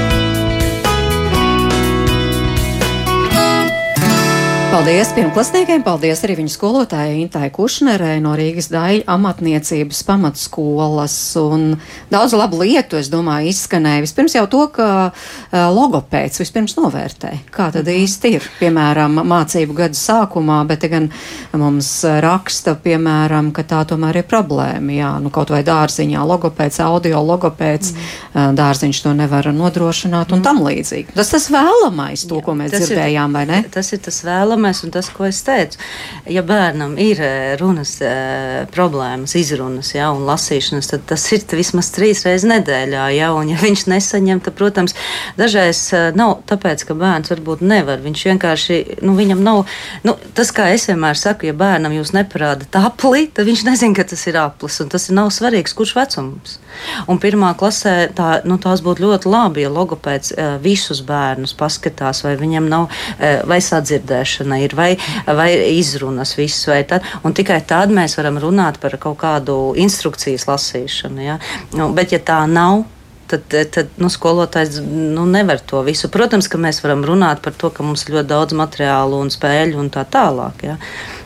Paldies 4.73 5.11
pirmklasniekiem, 5.13 5.83
paldies 5.85 6.23
arī 6.25 6.39
viņu 6.39 6.51
skolotājai 6.55 7.19
Intai 7.21 7.51
Kušnerē 7.53 8.15
no 8.25 8.31
Rīgas 8.39 8.71
daļa 8.73 9.05
amatniecības 9.13 9.99
pamatskolas 10.09 11.17
un 11.37 11.75
daudz 12.09 12.33
labu 12.33 12.63
lietu, 12.63 12.97
es 12.97 13.11
domāju, 13.13 13.51
izskanēja. 13.53 14.01
Vispirms 14.07 14.33
jau 14.39 14.47
to, 14.49 14.63
ka 14.73 14.87
uh, 15.11 15.59
logopēds 15.77 16.41
vispirms 16.41 16.79
novērtē, 16.79 17.35
kā 17.53 17.67
tad 17.75 17.85
mhm. 17.85 17.99
īsti 18.07 18.31
ir, 18.39 18.47
piemēram, 18.63 19.21
mācību 19.29 19.77
gada 19.77 19.99
sākumā, 19.99 20.63
bet 20.71 20.89
gan 20.89 21.11
mums 21.53 21.91
raksta, 22.25 22.73
piemēram, 22.81 23.53
ka 23.53 23.67
tā 23.69 23.83
tomēr 23.93 24.23
ir 24.23 24.27
problēma, 24.33 24.97
jā, 24.97 25.13
nu 25.21 25.35
kaut 25.37 25.53
vai 25.53 25.61
dārziņā 25.69 26.25
logopēds, 26.33 26.81
audio 26.81 27.21
logopēds, 27.21 27.93
mm. 27.93 28.57
dārziņš 28.57 29.03
to 29.05 29.13
nevar 29.21 29.53
nodrošināt 29.53 30.33
un 30.33 30.41
mm. 30.41 30.49
tam 30.49 30.65
līdzīgi. 30.65 31.13
Tas 31.13 31.37
tas 31.37 31.51
vēlamais, 31.53 32.25
to, 32.25 32.41
jā, 32.41 32.49
ko 32.49 32.57
mēs 32.57 32.73
dzirdējām, 32.79 33.29
ir, 33.29 33.37
vai 33.37 33.47
ne? 33.53 33.63
Tas 33.77 33.93
ir 33.93 34.01
tas 34.09 34.25
vēlamais 34.25 34.62
vēlamies, 34.63 34.83
un 34.85 34.93
tas, 34.95 35.09
ko 35.11 35.27
es 35.27 35.43
teicu, 35.43 35.79
ja 36.31 36.43
bērnam 36.43 36.95
ir 37.01 37.21
e, 37.21 37.57
runas 37.59 37.97
e, 38.01 38.67
problēmas, 38.73 39.35
izrunas 39.37 39.93
ja, 39.95 40.11
un 40.13 40.25
lasīšanas, 40.27 40.91
tad 40.91 41.07
tas 41.11 41.25
ir 41.33 41.43
vismaz 41.51 41.91
trīs 41.93 42.25
reizes 42.25 42.47
nedēļā. 42.49 43.09
Ja, 43.17 43.33
un, 43.35 43.51
ja 43.51 43.59
viņš 43.59 43.87
nesaņem, 43.91 44.43
tad, 44.45 44.55
protams, 44.59 44.95
dažreiz 45.39 45.93
e, 45.93 46.13
nav 46.17 46.43
tāpēc, 46.49 46.87
ka 46.87 46.95
bērns 46.95 47.33
varbūt 47.33 47.63
nevar. 47.63 48.01
Viņš 48.03 48.25
vienkārši, 48.31 48.81
nu, 49.03 49.17
viņam 49.19 49.43
nav, 49.43 49.65
nu, 50.07 50.17
tas, 50.35 50.53
kā 50.55 50.71
es 50.73 50.87
vienmēr 50.91 51.19
saku, 51.19 51.51
ja 51.51 51.57
bērnam 51.57 51.95
jūs 51.97 52.15
neparādat 52.17 52.77
apli, 52.79 53.29
tad 53.35 53.49
viņš 53.49 53.67
nezina, 53.69 53.97
ka 53.99 54.07
tas 54.13 54.27
ir 54.31 54.39
aplis, 54.41 54.81
un 54.83 54.93
tas 54.93 55.11
nav 55.13 55.33
svarīgs, 55.35 55.75
kurš 55.77 55.97
vecums. 55.99 56.59
Un 57.11 57.19
pirmā 57.21 57.53
klasē 57.59 58.09
tā, 58.17 58.41
nu, 58.49 58.57
tās 58.63 58.81
būtu 58.85 59.05
ļoti 59.05 59.29
labi, 59.29 59.67
ja 59.67 59.73
logopēds 59.73 60.33
visus 60.63 61.03
bērnus 61.05 61.53
paskatās, 61.59 62.23
vai 62.25 62.33
viņam 62.41 62.71
nav 62.71 62.89
vai 63.49 63.59
sadzirdēšana 63.63 64.52
runā 64.53 64.61
ir, 64.65 64.75
vai, 64.77 64.97
vai 65.27 65.51
izrunas 65.79 66.37
viss, 66.37 66.67
vai 66.69 66.85
tad, 66.85 67.03
un 67.25 67.33
tikai 67.33 67.63
tad 67.67 67.91
mēs 67.91 68.17
varam 68.19 68.39
runāt 68.39 68.81
par 68.81 68.97
kaut 68.99 69.19
kādu 69.19 69.75
instrukcijas 69.77 70.47
lasīšanu. 70.47 71.23
Ja? 71.23 71.39
Nu, 71.77 71.93
bet, 71.93 72.13
ja 72.13 72.19
tā 72.21 72.47
nav, 72.47 72.85
tad, 73.33 73.71
tad 73.75 73.97
nu, 74.03 74.11
skolotājs 74.13 74.79
nu, 74.85 75.25
nevar 75.29 75.63
to 75.65 75.81
visu. 75.87 76.11
Protams, 76.13 76.49
ka 76.51 76.61
mēs 76.61 76.83
varam 76.85 77.05
runāt 77.07 77.43
par 77.45 77.57
to, 77.59 77.73
ka 77.73 77.87
mums 77.87 78.05
ir 78.07 78.19
ļoti 78.19 78.31
daudz 78.31 78.57
materiālu 78.59 79.23
un 79.25 79.33
spēļu 79.33 79.81
un 79.81 79.91
tā 79.93 80.05
tālāk. 80.09 80.67
Ja? 80.69 80.79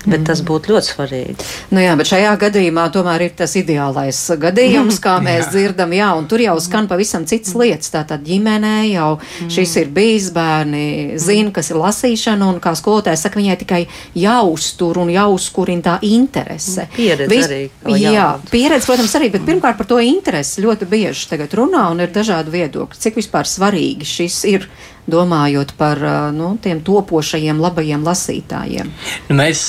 Bet 0.06 0.22
tas 0.28 0.38
mm. 0.38 0.46
būtu 0.46 0.70
ļoti 0.70 0.90
svarīgi. 0.92 1.46
Nu 1.74 1.82
jā, 1.82 1.96
bet 1.98 2.06
šajā 2.06 2.32
gadījumā 2.38 2.84
tomēr 2.94 3.24
ir 3.26 3.32
tas 3.38 3.56
ideālais 3.58 4.20
gadījums, 4.38 5.00
kā 5.02 5.16
mēs 5.24 5.48
jā. 5.48 5.52
dzirdam, 5.56 5.94
jā, 5.96 6.12
un 6.14 6.28
tur 6.30 6.44
jau 6.44 6.54
skan 6.62 6.86
pavisam 6.90 7.26
citas 7.26 7.56
mm. 7.56 7.64
lietas. 7.64 7.90
Tātad 7.94 8.22
ģimenē 8.26 8.76
jau 8.92 9.16
mm. 9.18 9.50
šis 9.56 9.74
ir 9.82 9.90
bijis, 9.96 10.30
bērni 10.36 11.18
zina, 11.22 11.50
kas 11.54 11.72
ir 11.72 11.80
lasīšana, 11.82 12.52
un 12.52 12.62
kā 12.62 12.76
skolotājs 12.78 13.26
saka, 13.26 13.40
viņai 13.42 13.58
tikai 13.64 13.82
jāuztur 14.14 15.02
un 15.02 15.10
jāuzkurina 15.10 15.86
tā 15.88 15.96
interese. 16.06 16.86
Pieredze 16.94 17.30
Vis, 17.32 17.48
arī. 17.50 17.60
Jā, 17.98 18.28
pieredze, 18.52 18.86
protams, 18.86 19.14
arī, 19.18 19.32
bet 19.34 19.46
pirmkārt 19.48 19.80
par 19.80 19.90
to 19.90 19.98
interesi 20.02 20.62
ļoti 20.62 20.86
bieži 20.90 21.26
tagad 21.32 21.54
runā 21.58 21.88
un 21.96 22.04
ir 22.04 22.12
dažādi 22.14 22.52
viedokļi. 22.54 23.00
Cik 23.00 23.18
vispār 23.18 23.48
svarīgi 23.48 24.06
šis 24.08 24.38
ir 24.52 24.68
domājot 25.10 25.74
par 25.78 26.00
nu, 26.36 26.52
tiem 26.62 26.82
topošajiem, 26.84 27.62
labajiem 27.62 28.04
lasītājiem? 28.06 28.92
Nu, 29.30 29.38
mēs, 29.40 29.64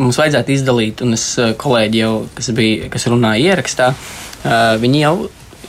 mums 0.00 0.18
vajadzētu 0.20 0.54
izdalīt, 0.56 1.02
un 1.06 1.16
es 1.16 1.30
kolēģi 1.60 2.02
jau, 2.02 2.12
kas, 2.36 2.52
bija, 2.56 2.90
kas 2.92 3.08
runāja 3.12 3.54
ierakstā, 3.54 3.92
viņi 4.82 5.02
jau 5.04 5.16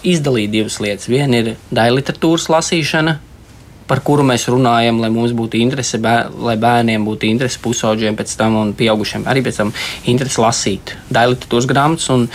izdalīja 0.07 0.53
divas 0.53 0.79
lietas. 0.83 1.09
Viena 1.11 1.41
ir 1.41 1.55
daļa 1.75 1.97
literatūras 1.99 2.47
lasīšana, 2.51 3.17
par 3.89 4.03
kuru 4.05 4.25
mēs 4.27 4.45
runājam, 4.51 5.01
lai 5.01 5.09
mums 5.13 5.33
būtu 5.37 5.59
interese, 5.59 5.99
bēr, 6.01 6.29
lai 6.45 6.55
bērniem 6.61 7.05
būtu 7.07 7.29
interese 7.29 7.61
pusauģiem 7.63 8.17
pēc 8.19 8.35
tam 8.39 8.57
un 8.61 8.73
pieaugušiem 8.77 9.25
arī 9.29 9.43
pēc 9.45 9.61
tam 9.63 9.73
interese 10.11 10.41
lasīt 10.43 10.93
daļliteratūras 11.09 11.69
grāmatas 11.69 12.09
un, 12.13 12.27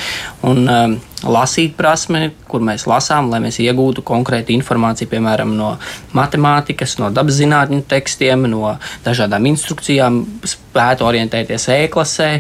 un 0.51 0.63
um, 0.65 0.97
lasīt 1.25 1.77
prasme, 1.79 2.33
kur 2.51 2.65
mēs 2.65 2.87
lasām, 2.91 3.31
lai 3.33 3.41
mēs 3.45 3.61
iegūtu 3.63 4.05
konkrētu 4.07 4.55
informāciju, 4.57 5.11
piemēram, 5.13 5.55
no 5.57 5.75
matemātikas, 6.17 6.99
no 7.01 7.11
dabas 7.15 7.39
zinātņu 7.39 7.85
tekstiem, 7.91 8.49
no 8.51 8.75
dažādām 9.07 9.47
instrukcijām, 9.53 10.21
spētu 10.49 11.07
orientēties 11.09 11.69
e-klasē 11.79 12.31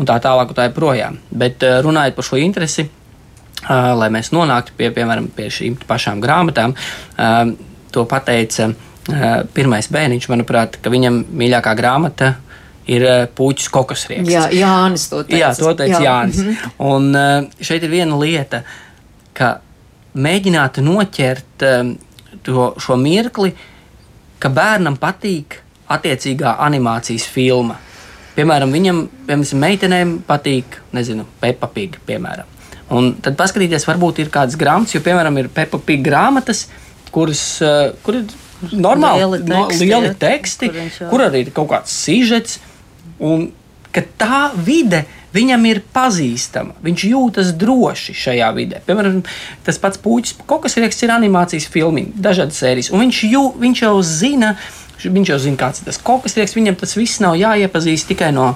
un 0.00 0.08
tā 0.08 0.18
tālāk 0.24 0.52
un 0.52 0.58
tā 0.58 0.68
joprojām. 0.70 1.20
Bet 1.30 1.66
uh, 1.66 1.80
runājot 1.84 2.18
par 2.18 2.28
šo 2.30 2.40
interesi, 2.40 2.88
uh, 2.88 3.92
lai 3.98 4.08
mēs 4.14 4.32
nonāktu 4.34 4.78
pie, 4.78 4.90
piemēram, 4.96 5.28
pie 5.36 5.50
šīm 5.52 5.78
pašām 5.86 6.24
grāmatām, 6.24 6.74
uh, 6.74 7.52
to 7.92 8.04
pateica 8.08 8.72
pirmais 9.54 9.88
bērniņš, 9.90 10.28
manuprāt, 10.30 10.78
ka 10.82 10.90
viņam 10.92 11.24
mīļākā 11.34 11.74
grāmata 11.78 12.36
ir 12.90 13.06
puķis 13.34 13.68
kokosrieks. 13.74 14.30
Jā, 14.30 14.46
Jānis 14.54 15.08
to 15.10 15.24
teica. 15.26 15.40
Jā, 15.40 15.50
to 15.58 15.74
teica 15.78 15.98
Jā. 15.98 16.02
Jānis. 16.06 16.38
Mm 16.38 16.54
-hmm. 16.54 16.70
Un 16.78 17.58
šeit 17.60 17.82
ir 17.82 17.90
viena 17.90 18.18
lieta, 18.18 18.62
ka 19.34 19.58
mēģināt 20.14 20.80
noķert 20.82 21.66
to, 22.42 22.74
šo 22.78 22.96
mirkli, 22.96 23.52
ka 24.38 24.48
bērnam 24.48 24.96
patīk 24.96 25.60
attiecīgā 25.92 26.56
animācijas 26.66 27.26
filma. 27.30 27.78
Piemēram, 28.36 28.72
viņam, 28.72 29.02
piemēram, 29.26 29.58
meitenēm 29.60 30.14
patīk, 30.26 30.78
nezinu, 30.96 31.26
Peppa 31.40 31.68
Pig, 31.68 31.98
piemēram. 32.06 32.48
Un 32.92 33.14
tad 33.24 33.36
paskatīties, 33.36 33.86
varbūt 33.88 34.22
ir 34.22 34.30
kādas 34.32 34.56
grāmatas, 34.60 34.94
jo, 34.96 35.02
piemēram, 35.04 35.36
ir 35.40 35.50
Peppa 35.52 35.78
Pig 35.78 36.02
grāmatas, 36.04 36.66
kuras, 37.14 37.44
kur 38.04 38.20
ir 38.20 38.28
normāli 38.70 39.24
lieli 39.24 39.40
teksti, 39.46 39.88
no, 39.88 39.88
lieli 39.88 40.12
teksti 40.20 40.70
kur, 40.70 41.08
kur 41.10 41.26
arī 41.28 41.46
ir 41.46 41.50
kaut 41.56 41.70
kāds 41.72 41.96
sižets. 42.04 42.60
Un 43.22 43.50
tā 44.18 44.48
vide 44.56 45.04
viņam 45.32 45.64
ir 45.68 45.80
pazīstama. 45.94 46.76
Viņš 46.84 47.04
jūtas 47.08 47.52
droši 47.58 48.14
šajā 48.16 48.50
vidē. 48.56 48.82
Piemēram, 48.86 49.22
tas 49.66 49.80
pats 49.80 50.00
puķis, 50.02 50.36
kas 50.48 50.78
ir 50.78 51.14
animācijas 51.14 51.68
filmi, 51.72 52.08
dažādas 52.14 52.60
sērijas. 52.60 52.92
Viņš, 52.92 53.22
jū, 53.30 53.44
viņš 53.62 53.84
jau 53.84 53.94
zina, 54.06 54.54
viņš 55.04 55.32
jau 55.34 55.40
zina, 55.46 55.60
kāds 55.60 55.82
ir 55.82 55.90
tas 55.90 56.00
kaut 56.02 56.26
kas 56.26 56.36
rieks. 56.38 56.56
Viņam 56.58 56.78
tas 56.82 56.96
viss 56.98 57.22
nav 57.24 57.38
jāiepazīst 57.40 58.12
tikai 58.12 58.32
no. 58.36 58.54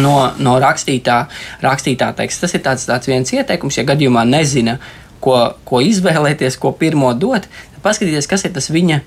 No, 0.00 0.14
no 0.40 0.54
rakstītā, 0.62 1.26
rakstītā 1.60 2.06
teksta. 2.16 2.46
Tas 2.46 2.54
ir 2.56 2.62
tāds, 2.64 2.86
tāds 2.88 3.08
viens 3.10 3.28
ieteikums, 3.36 3.76
ja 3.76 3.82
gadījumā 3.84 4.22
nezina, 4.24 4.78
ko, 5.24 5.38
ko 5.64 5.80
izvēlēties, 5.84 6.58
ko 6.60 6.74
pirmo 6.76 7.12
dot, 7.16 7.48
tad 7.48 7.84
paskatieties, 7.84 8.28
kas 8.30 8.44
ir 8.44 8.54
tas 8.56 8.70
viņa 8.72 9.00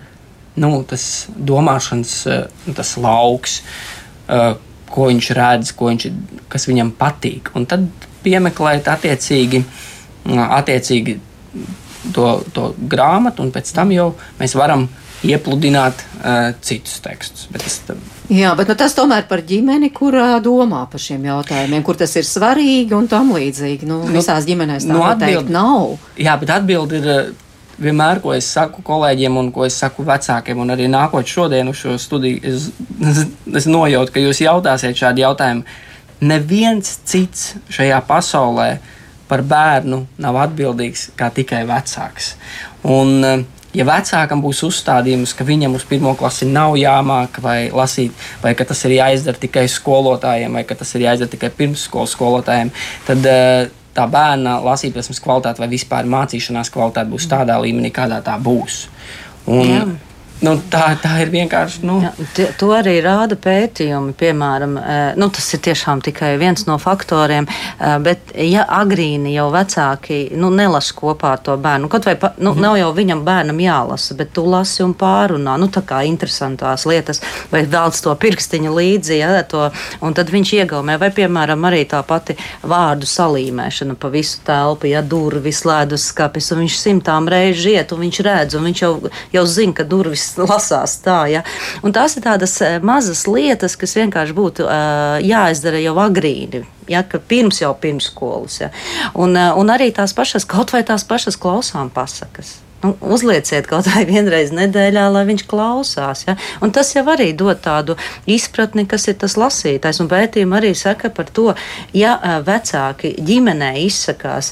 nu, 0.62 0.72
tas 0.90 1.28
domāšanas 1.38 2.16
eh, 2.32 2.72
tas 2.78 2.96
lauks. 3.02 3.62
Uh, 4.28 4.58
ko 4.92 5.08
viņš 5.10 5.30
redz, 5.36 5.72
ko 5.76 5.90
viņš, 5.92 6.08
kas 6.52 6.68
viņam 6.70 6.94
patīk. 7.00 7.52
Un 7.58 7.68
tad 7.70 7.86
piemeklēt 8.24 8.88
attiecīgi, 8.92 9.62
attiecīgi 10.28 11.18
to, 12.14 12.30
to 12.54 12.72
grāmatu, 12.90 13.46
un 13.46 13.52
pēc 13.56 13.74
tam 13.76 13.92
jau 13.96 14.12
mēs 14.40 14.56
varam 14.58 14.88
iepludināt 15.26 16.04
uh, 16.20 16.52
citus 16.62 17.00
tekstus. 17.02 17.48
Bet 17.50 17.66
es, 17.66 17.80
Jā, 18.30 18.52
bet 18.60 18.70
nu, 18.70 18.76
tas 18.78 18.94
tomēr 18.98 19.26
par 19.30 19.42
ģimeni, 19.48 19.90
kur 19.96 20.14
uh, 20.18 20.36
domā 20.44 20.84
par 20.92 21.02
šiem 21.02 21.26
jautājumiem, 21.26 21.82
kur 21.86 21.98
tas 21.98 22.14
ir 22.20 22.28
svarīgi 22.28 22.94
un 22.98 23.10
tam 23.10 23.34
līdzīgi. 23.34 23.88
Nu, 23.90 24.04
nu, 24.06 24.14
visās 24.20 24.46
ģimenēs 24.48 24.86
tā 24.86 24.94
nu, 24.94 25.04
atbild, 25.08 25.50
nav. 25.54 25.96
Jā, 26.22 26.38
bet 26.42 26.54
atbildi 26.60 27.02
ir 27.02 27.10
vienmēr, 27.82 28.22
ko 28.22 28.34
es 28.36 28.50
saku 28.52 28.84
kolēģiem, 28.86 29.38
un 29.42 29.52
ko 29.54 29.66
es 29.68 29.78
saku 29.80 30.06
vecākiem, 30.06 30.60
un 30.62 30.74
arī 30.74 30.90
nākot 30.92 31.30
šodien 31.30 31.70
uz 31.72 31.82
šo 31.82 31.98
studiju, 32.02 32.42
es, 32.46 32.70
es, 33.02 33.24
es 33.62 33.70
nojautu, 33.70 34.14
ka 34.14 34.24
jūs 34.24 34.44
jautāsiet 34.46 34.98
šādu 34.98 35.26
jautājumu. 35.26 35.66
Neviens 36.28 36.96
cits 37.06 37.52
šajā 37.74 38.00
pasaulē 38.08 38.70
par 39.28 39.44
bērnu 39.44 40.04
nav 40.24 40.40
atbildīgs 40.48 41.12
kā 41.20 41.30
tikai 41.34 41.64
vecāks. 41.68 42.34
Un, 42.88 43.44
ja 43.76 43.88
vecākam 43.88 44.42
būs 44.44 44.64
uzstādījums, 44.68 45.36
ka 45.38 45.48
viņam 45.48 45.76
uz 45.78 45.86
pirmo 45.88 46.14
klasi 46.18 46.48
nav 46.50 46.78
jāmāk 46.80 47.42
vai 47.44 47.58
lasīt, 47.74 48.16
vai 48.44 48.56
ka 48.58 48.68
tas 48.68 48.86
ir 48.88 48.98
jāizdara 48.98 49.42
tikai 49.42 49.68
skolotājiem, 49.72 50.60
vai 50.60 50.64
ka 50.68 50.78
tas 50.80 50.96
ir 50.96 51.08
jāizdara 51.08 51.34
tikai 51.34 51.52
pirmsskolas 51.58 52.16
skolotājiem, 52.16 52.72
tad 53.08 53.28
uh, 53.28 53.68
tā 53.98 54.08
bērna 54.12 54.60
lasīšanas 54.66 55.22
kvalitāte 55.24 55.64
vai 55.64 55.72
vispār 55.72 56.10
mācīšanās 56.10 56.72
kvalitāte 56.74 57.12
būs 57.12 57.30
tādā 57.32 57.58
līmenī, 57.64 57.92
kādā 57.94 58.22
tā 58.26 58.38
būs. 58.42 58.86
Un, 59.48 59.72
Jā. 59.72 59.86
Nu, 60.38 60.54
tā, 60.70 60.92
tā 61.02 61.16
ir 61.24 61.32
vienkārši. 61.34 61.80
Nu. 61.88 61.98
Ja, 62.04 62.12
to 62.60 62.70
arī 62.78 63.00
rāda 63.02 63.34
pētījumi. 63.42 64.14
Piemēram, 64.18 64.76
nu, 65.18 65.30
tas 65.34 65.48
ir 65.56 65.62
tiešām 65.66 66.04
tikai 66.06 66.36
viens 66.38 66.68
no 66.68 66.76
faktoriem. 66.82 67.48
Bet, 68.06 68.36
ja 68.38 68.68
agrīni 68.78 69.34
jau 69.34 69.48
vecāki 69.54 70.20
nu, 70.38 70.52
nelasa 70.54 70.94
kopā 70.98 71.34
ar 71.36 71.42
to 71.46 71.56
bērnu, 71.62 71.90
kaut 71.90 72.06
vai 72.06 72.14
nu, 72.38 72.52
mm. 72.54 72.62
nav 72.62 72.78
jau 72.78 72.92
viņam 72.98 73.24
bērnam 73.26 73.62
jālasa, 73.64 74.18
bet 74.20 74.34
tu 74.36 74.46
lasi 74.46 74.84
un 74.86 74.94
pārunā, 74.98 75.56
nu, 75.58 75.72
tā 75.74 75.82
kā 75.88 76.04
interesantās 76.06 76.86
lietas, 76.90 77.22
vai 77.50 77.64
velc 77.66 77.98
to 78.06 78.14
pirkstiņu 78.22 78.76
līdzi, 78.78 79.18
ja, 79.18 79.34
to, 79.50 79.68
un 80.06 80.18
tad 80.18 80.30
viņš 80.34 80.54
iegaumē. 80.60 81.00
Vai, 81.02 81.10
piemēram, 81.18 81.66
arī 81.70 81.82
tā 81.90 82.04
pati 82.06 82.38
vārdu 82.62 83.10
salīmēšana 83.10 83.98
pa 83.98 84.14
visu 84.14 84.44
telpu, 84.46 84.92
ja 84.94 85.02
durvis, 85.02 85.64
ledus 85.66 86.12
skapis, 86.12 86.52
un 86.54 86.62
viņš 86.66 86.80
simtām 86.84 87.30
reižu 87.32 87.74
iet, 87.74 87.94
un 87.96 88.06
viņš 88.06 88.24
redz, 88.30 88.58
un 88.60 88.70
viņš 88.70 88.86
jau, 88.86 88.94
jau 89.34 89.46
zina, 89.50 89.80
ka 89.82 89.88
durvis 89.88 90.27
lasās 90.40 90.98
tā. 91.06 91.20
Ja? 91.32 91.44
Un 91.86 91.96
tās 91.96 92.18
ir 92.18 92.26
tādas 92.26 92.58
eh, 92.66 92.78
mazas 92.84 93.26
lietas, 93.30 93.78
kas 93.80 93.96
vienkārši 93.98 94.36
būtu 94.38 94.68
uh, 94.68 95.18
jāizdara 95.24 95.82
jau 95.82 95.96
agrīni. 96.04 96.66
Ja, 96.88 97.04
pirms 97.04 97.62
jau 97.62 97.74
pirms 97.76 98.12
skolas. 98.12 98.62
Ja. 98.62 98.72
Un, 99.16 99.36
uh, 99.36 99.58
un 99.60 99.74
arī 99.74 99.92
tās 99.96 100.16
pašas, 100.18 100.48
kaut 100.48 100.72
vai 100.76 100.86
tās 100.88 101.08
pašas 101.08 101.40
klausām 101.40 101.92
pasakas. 101.94 102.58
Nu, 102.84 102.92
uzlieciet 103.02 103.66
kaut 103.66 103.88
vai 103.90 104.04
vienreiz 104.06 104.52
nedēļā, 104.54 105.08
lai 105.10 105.24
viņš 105.26 105.44
klausās. 105.50 106.20
Ja? 106.28 106.36
Un 106.62 106.70
tas 106.76 106.92
jau 106.94 107.02
arī 107.10 107.32
dod 107.34 107.58
tādu 107.66 107.96
izpratni, 108.30 108.84
kas 108.86 109.08
ir 109.10 109.16
tas 109.18 109.34
lasītājs. 109.40 109.98
Un 110.04 110.10
pētījumi 110.12 110.54
arī 110.60 110.70
saka 110.78 111.10
par 111.10 111.26
to, 111.34 111.48
ja 111.98 112.14
vecāki 112.46 113.16
ģimenē 113.18 113.72
izsakās, 113.82 114.52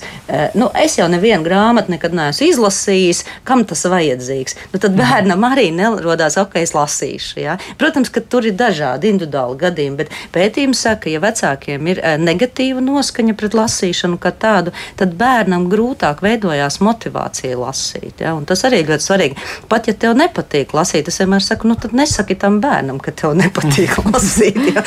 nu, 0.57 0.71
es 0.81 0.97
jau 0.97 1.05
nevienu 1.11 1.45
grāmatu 1.45 1.93
nekad 1.93 2.17
neesmu 2.17 2.47
izlasījis, 2.49 3.21
kam 3.45 3.61
tas 3.69 3.85
vajadzīgs. 3.93 4.57
Nu, 4.73 4.81
tad 4.81 4.97
bērnam 4.97 5.45
arī 5.45 5.67
nerodās, 5.77 6.39
ok, 6.41 6.57
es 6.65 6.73
lasīšu. 6.73 7.37
Ja? 7.43 7.59
Protams, 7.77 8.09
ka 8.09 8.25
tur 8.25 8.49
ir 8.49 8.57
dažādi 8.57 9.13
individuāli 9.13 9.61
gadījumi, 9.67 9.99
bet 10.01 10.17
pētījums 10.33 10.81
saka, 10.87 11.13
ja 11.13 11.21
vecākiem 11.21 11.93
ir 11.93 12.01
negatīva 12.25 12.81
noskaņa 12.89 13.37
pret 13.37 13.53
lasīšanu 13.61 14.17
kā 14.17 14.33
tādu, 14.33 14.73
tad 14.97 15.13
bērnam 15.21 15.69
grūtāk 15.69 16.25
veidojās 16.25 16.81
motivācija 16.81 17.61
lasīt 17.61 18.14
lasīt. 18.15 18.23
Ja? 18.23 18.35
Un 18.35 18.45
tas 18.45 18.63
arī 18.63 18.81
ir 18.81 18.89
ļoti 18.89 19.03
svarīgi. 19.03 19.35
Pat 19.69 19.87
ja 19.87 19.93
tev 19.93 20.15
nepatīk 20.15 20.73
lasīt, 20.73 21.07
es 21.07 21.19
vienmēr 21.19 21.41
saku, 21.43 21.67
nu 21.67 21.75
tad 21.75 21.93
nesaki 21.93 22.35
tam 22.35 22.61
bērnam, 22.61 22.99
ka 22.99 23.11
tev 23.11 23.35
nepatīk 23.35 23.97
lasīt. 24.13 24.57
Ja? 24.73 24.83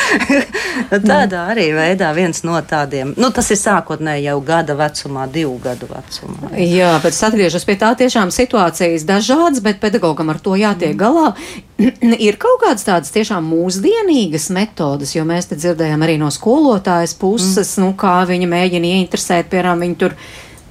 Tādā 0.91 1.49
arī 1.53 1.73
veidā 1.75 2.12
viens 2.14 2.43
no 2.45 2.59
tādiem, 2.61 3.14
nu 3.17 3.31
tas 3.31 3.51
ir 3.51 3.59
sākotnēji 3.59 4.29
jau 4.29 4.41
gada 4.41 4.75
vecumā, 4.75 5.29
divu 5.29 5.59
gadu 5.62 5.88
vecumā. 5.88 6.53
Jā, 6.59 6.99
bet 7.03 7.12
es 7.12 7.23
atgriežos 7.23 7.64
pie 7.64 7.77
tā 7.79 7.95
tiešām 7.99 8.31
situācijas 8.31 9.07
dažādas, 9.09 9.62
bet 9.62 9.81
pedagogam 9.81 10.31
ar 10.31 10.41
to 10.41 10.57
jātiek 10.59 10.95
mm. 10.95 10.99
galā. 10.99 11.35
ir 12.29 12.38
kaut 12.41 12.62
kādas 12.64 12.87
tādas 12.87 13.12
tiešām 13.14 13.45
mūsdienīgas 13.53 14.51
metodas, 14.55 15.14
jo 15.14 15.25
mēs 15.29 15.51
te 15.51 15.59
dzirdējām 15.59 16.03
arī 16.05 16.19
no 16.21 16.31
skolotājas 16.35 17.14
puses, 17.19 17.77
mm. 17.77 17.85
nu, 17.85 17.95
kā 17.99 18.21
viņi 18.29 18.51
mēģina 18.51 18.95
ieinteresēt, 18.99 19.51
piemēram, 19.53 19.87
viņi 19.87 19.99
tur 20.01 20.17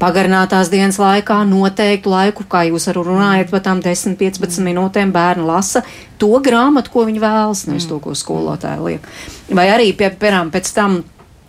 pagarinātās 0.02 0.72
dienas 0.74 1.00
laikā 1.02 1.42
noteiktu 1.50 2.12
laiku, 2.12 2.46
kā 2.50 2.64
jūs 2.70 2.88
arī 2.92 3.04
runājat 3.08 3.52
par 3.54 3.64
tām 3.66 3.82
10-15 3.84 4.64
minūtēm 4.66 5.12
bērnu 5.16 5.48
lasa 5.50 5.84
to 6.22 6.32
grāmatu, 6.44 6.94
ko 6.94 7.06
viņi 7.10 7.22
vēlas, 7.24 7.66
nevis 7.70 7.90
to, 7.90 8.00
ko 8.04 8.16
skolotāji 8.18 8.84
liek. 8.86 9.12
Vai 9.50 9.70
arī, 9.74 9.92
pie, 9.98 10.12
piemēram, 10.14 10.54
pēc 10.54 10.74
tam. 10.78 11.04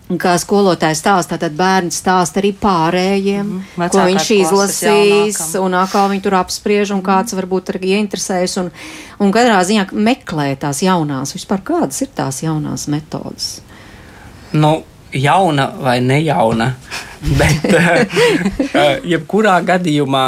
Kā 0.09 0.39
skolotājs 0.41 1.03
stāsta, 1.03 1.37
tad 1.37 1.53
bērns 1.53 1.99
stāsta 2.01 2.41
arī 2.41 2.55
pārējiem, 2.57 3.45
mm 3.45 3.65
-hmm. 3.77 3.91
ko 3.93 4.07
viņš 4.09 4.31
izlasīs, 4.39 5.41
un 5.61 5.77
kā 5.93 6.07
viņi 6.09 6.23
tur 6.25 6.35
apspriež, 6.39 6.95
un 6.97 7.03
kāds 7.05 7.37
varbūt 7.37 7.75
arī 7.75 7.93
ieinteresējas. 7.93 8.57
Un, 8.57 8.71
un 9.21 9.33
katrā 9.33 9.61
ziņā 9.61 9.91
meklē 9.93 10.57
tās 10.57 10.81
jaunās, 10.81 11.35
vispār 11.37 11.61
kādas 11.61 12.01
ir 12.01 12.09
tās 12.15 12.41
jaunās 12.43 12.89
metodas. 12.89 13.61
Nu, 14.53 14.83
jauna 15.13 15.71
vai 15.83 16.01
nejauna. 16.01 16.73
Bet, 17.41 17.65
uh, 17.75 18.05
jebkurā 19.13 19.57
gadījumā, 19.67 20.27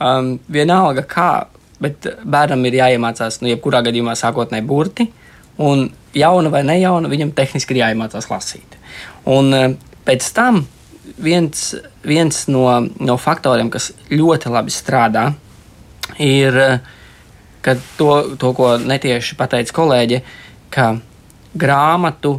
um, 0.00 0.30
vienalga 0.48 1.04
kā, 1.04 1.30
bet 1.76 2.06
bērnam 2.24 2.62
ir 2.64 2.78
jāiemācās, 2.78 3.42
nu, 3.42 3.50
jebkurā 3.50 3.82
gadījumā 3.84 4.14
sākotnēji 4.16 4.64
burti, 4.64 5.04
un 5.60 5.90
jauna 6.16 6.52
vai 6.54 6.62
nejauna, 6.64 7.10
viņam 7.12 7.34
tehniski 7.36 7.76
ir 7.76 7.82
jāiemācās 7.82 8.30
lasīt. 8.32 8.78
Un 9.28 9.52
uh, 9.52 9.66
pēc 10.08 10.30
tam 10.32 10.62
viens, 11.20 11.74
viens 12.06 12.46
no, 12.48 12.64
no 12.80 13.18
faktoriem, 13.20 13.68
kas 13.72 13.90
ļoti 14.08 14.52
labi 14.52 14.72
strādā, 14.72 15.26
ir, 16.22 16.56
ka 17.60 17.76
to, 17.98 18.10
to 18.40 18.52
ko 18.56 18.76
netieši 18.80 19.36
pateica 19.36 19.76
kolēģe, 19.76 20.22
ka 20.72 20.94
grāmatu 21.56 22.38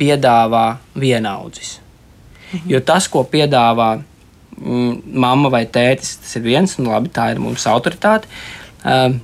piedāvā 0.00 0.66
vienaudzis. 0.98 1.78
Mhm. 2.50 2.68
Jo 2.72 2.80
tas, 2.82 3.06
ko 3.08 3.22
piedāvā 3.28 3.92
mm, 4.00 5.02
mamma 5.12 5.52
vai 5.52 5.66
tētis, 5.66 6.16
tas 6.24 6.36
ir 6.40 6.48
viens, 6.48 6.78
un 6.80 6.90
labi, 6.90 7.12
tā 7.14 7.30
ir 7.34 7.42
mūsu 7.42 7.70
autoritāte. 7.70 8.30
Um, 8.80 9.20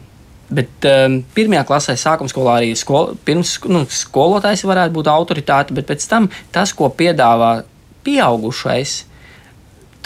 Bet 0.46 0.86
um, 0.86 1.16
pirmajā 1.34 1.64
klasē, 1.66 1.94
sākuma 1.98 2.30
skolā 2.30 2.60
arī 2.60 2.68
skol, 2.78 3.16
pirms, 3.26 3.56
nu, 3.66 3.80
skolotājs 3.90 4.62
varētu 4.68 4.94
būt 4.94 5.08
autoritāte, 5.10 5.74
bet 5.74 5.88
pēc 5.88 6.06
tam 6.06 6.28
tas, 6.54 6.70
ko 6.70 6.86
piedāvā 6.94 7.64
pieaugušais, 8.06 8.92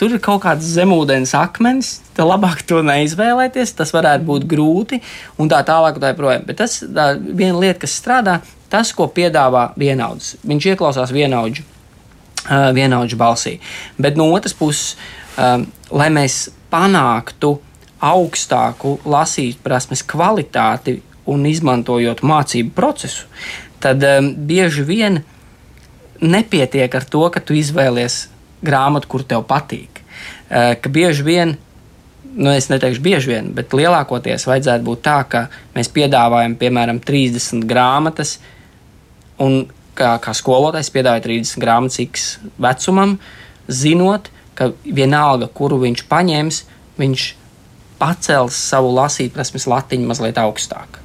tur 0.00 0.14
ir 0.16 0.22
kaut 0.24 0.40
kāds 0.46 0.70
zemūdens 0.78 1.34
akmens, 1.36 1.98
tad 2.16 2.30
labāk 2.30 2.64
to 2.64 2.80
neizvēlēties. 2.86 3.74
Tas 3.76 3.92
varētu 3.92 4.24
būt 4.30 4.46
grūti 4.48 5.02
un 5.36 5.52
tā 5.52 5.60
tālāk. 5.68 6.00
Tā 6.00 6.14
projām. 6.16 6.46
Bet 6.48 6.62
tas 6.62 6.78
ir 6.86 7.20
viena 7.20 7.60
lieta, 7.60 7.82
kas 7.84 7.98
strādā, 8.00 8.38
tas, 8.70 8.92
ko 8.96 9.08
piedāvā 9.10 9.70
vienaudzis. 9.78 10.38
Viņš 10.46 10.70
ieklausās 10.72 11.12
vienaudžu, 11.14 11.64
uh, 11.66 12.70
vienaudžu 12.76 13.18
balsī. 13.20 13.58
Bet 13.98 14.18
no 14.20 14.30
otras 14.32 14.54
puses, 14.56 14.96
um, 15.36 15.66
lai 15.90 16.08
mēs 16.14 16.48
panāktu 16.70 17.56
augstāku 18.00 18.96
lasīt 19.04 19.60
prasmes 19.62 20.02
kvalitāti 20.06 21.00
un 21.30 21.44
izmantojot 21.46 22.22
mācību 22.26 22.72
procesu, 22.76 23.26
tad 23.82 24.02
um, 24.06 24.32
bieži 24.34 24.86
vien 24.86 25.20
nepietiek 26.20 26.94
ar 26.94 27.04
to, 27.08 27.26
ka 27.32 27.40
tu 27.40 27.56
izvēlies 27.56 28.28
grāmatu, 28.64 29.08
kur 29.08 29.24
tev 29.24 29.44
patīk. 29.48 30.00
Uh, 30.50 30.76
ka 30.80 30.92
bieži 30.92 31.26
vien, 31.26 31.56
nu 32.36 32.52
es 32.54 32.70
neteikšu 32.70 33.02
bieži 33.02 33.32
vien, 33.32 33.50
bet 33.56 33.74
lielākoties 33.74 34.46
vajadzētu 34.48 34.86
būt 34.86 35.04
tā, 35.04 35.18
ka 35.28 35.46
mēs 35.74 35.90
piedāvājam 35.92 36.56
piemēram 36.60 37.00
30 37.02 37.66
grāmatas, 37.68 38.38
un 39.42 39.62
kā, 39.98 40.14
kā 40.22 40.34
skolotājs 40.36 40.92
piedāvāja 40.94 41.24
30 41.26 41.62
grāmatas 41.62 42.00
X 42.04 42.30
vecumam, 42.60 43.16
zinot, 43.70 44.30
ka 44.58 44.70
vienalga, 44.84 45.48
kuru 45.56 45.80
viņš 45.84 46.04
paņems, 46.10 46.64
viņš 47.00 47.28
pacels 48.00 48.56
savu 48.70 48.92
lasīt 48.96 49.32
prasmes 49.34 49.66
latiņu 49.68 50.08
mazliet 50.08 50.40
augstāk. 50.40 51.00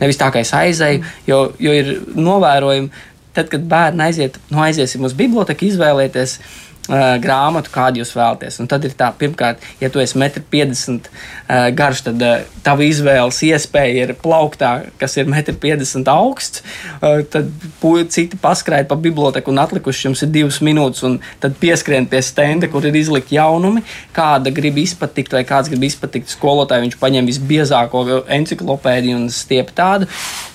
Nevis 0.00 0.18
tā, 0.18 0.30
ka 0.34 0.42
es 0.42 0.50
aizēju, 0.56 1.02
jo, 1.28 1.40
jo 1.62 1.74
ir 1.74 1.90
novērojumi, 2.18 2.90
tad, 3.34 3.48
kad 3.50 3.66
bērni 3.70 4.08
aiziet, 4.08 4.38
nu 4.50 4.62
aiziesim 4.62 5.06
uz 5.06 5.14
biblioteku, 5.18 5.68
izvēlēties 5.68 6.38
uh, 6.88 7.14
grāmatu, 7.22 7.72
kādu 7.74 8.00
jūs 8.02 8.12
vēlaties. 8.16 8.58
Un 8.62 8.68
tad 8.70 8.84
ir 8.86 8.94
tā, 8.98 9.10
pirmkārt, 9.18 9.62
ja 9.80 9.90
tu 9.92 10.02
esi 10.02 10.18
1,50 10.18 10.92
m 10.92 11.00
uh, 11.00 11.68
garš, 11.76 12.04
tad 12.08 12.22
uh, 12.24 12.44
tava 12.66 12.86
izvēles 12.86 13.40
iespēja 13.48 14.06
ir 14.08 14.14
plauktā, 14.20 14.72
kas 15.00 15.16
ir 15.18 15.28
1,50 15.30 16.02
m 16.02 16.06
augsts. 16.14 16.64
Uh, 17.00 17.22
tad 17.30 17.50
citi 18.14 18.40
paskrēja 18.40 18.88
pa 18.90 18.98
biblioteku 19.00 19.52
un 19.52 19.62
atlikuši 19.64 20.08
jums 20.08 20.24
ir 20.26 20.32
divas 20.34 20.60
minūtes, 20.64 21.04
un 21.08 21.18
tad 21.42 21.58
pieskrien 21.60 22.08
pie 22.10 22.22
stenda, 22.24 22.70
kur 22.72 22.86
ir 22.86 22.96
izlikti 22.98 23.38
jaunumi. 23.38 23.84
Kāda 24.16 24.52
grib 24.54 24.78
izpatikt, 24.82 25.34
vai 25.36 25.44
kāds 25.48 25.72
grib 25.72 25.86
izpatikt 25.88 26.32
skolotāju, 26.32 26.88
viņš 26.88 26.98
paņem 27.00 27.30
visbiezāko 27.30 28.04
enciklopēdiju 28.40 29.22
un 29.22 29.30
stiep 29.32 29.72
tādu. 29.76 30.10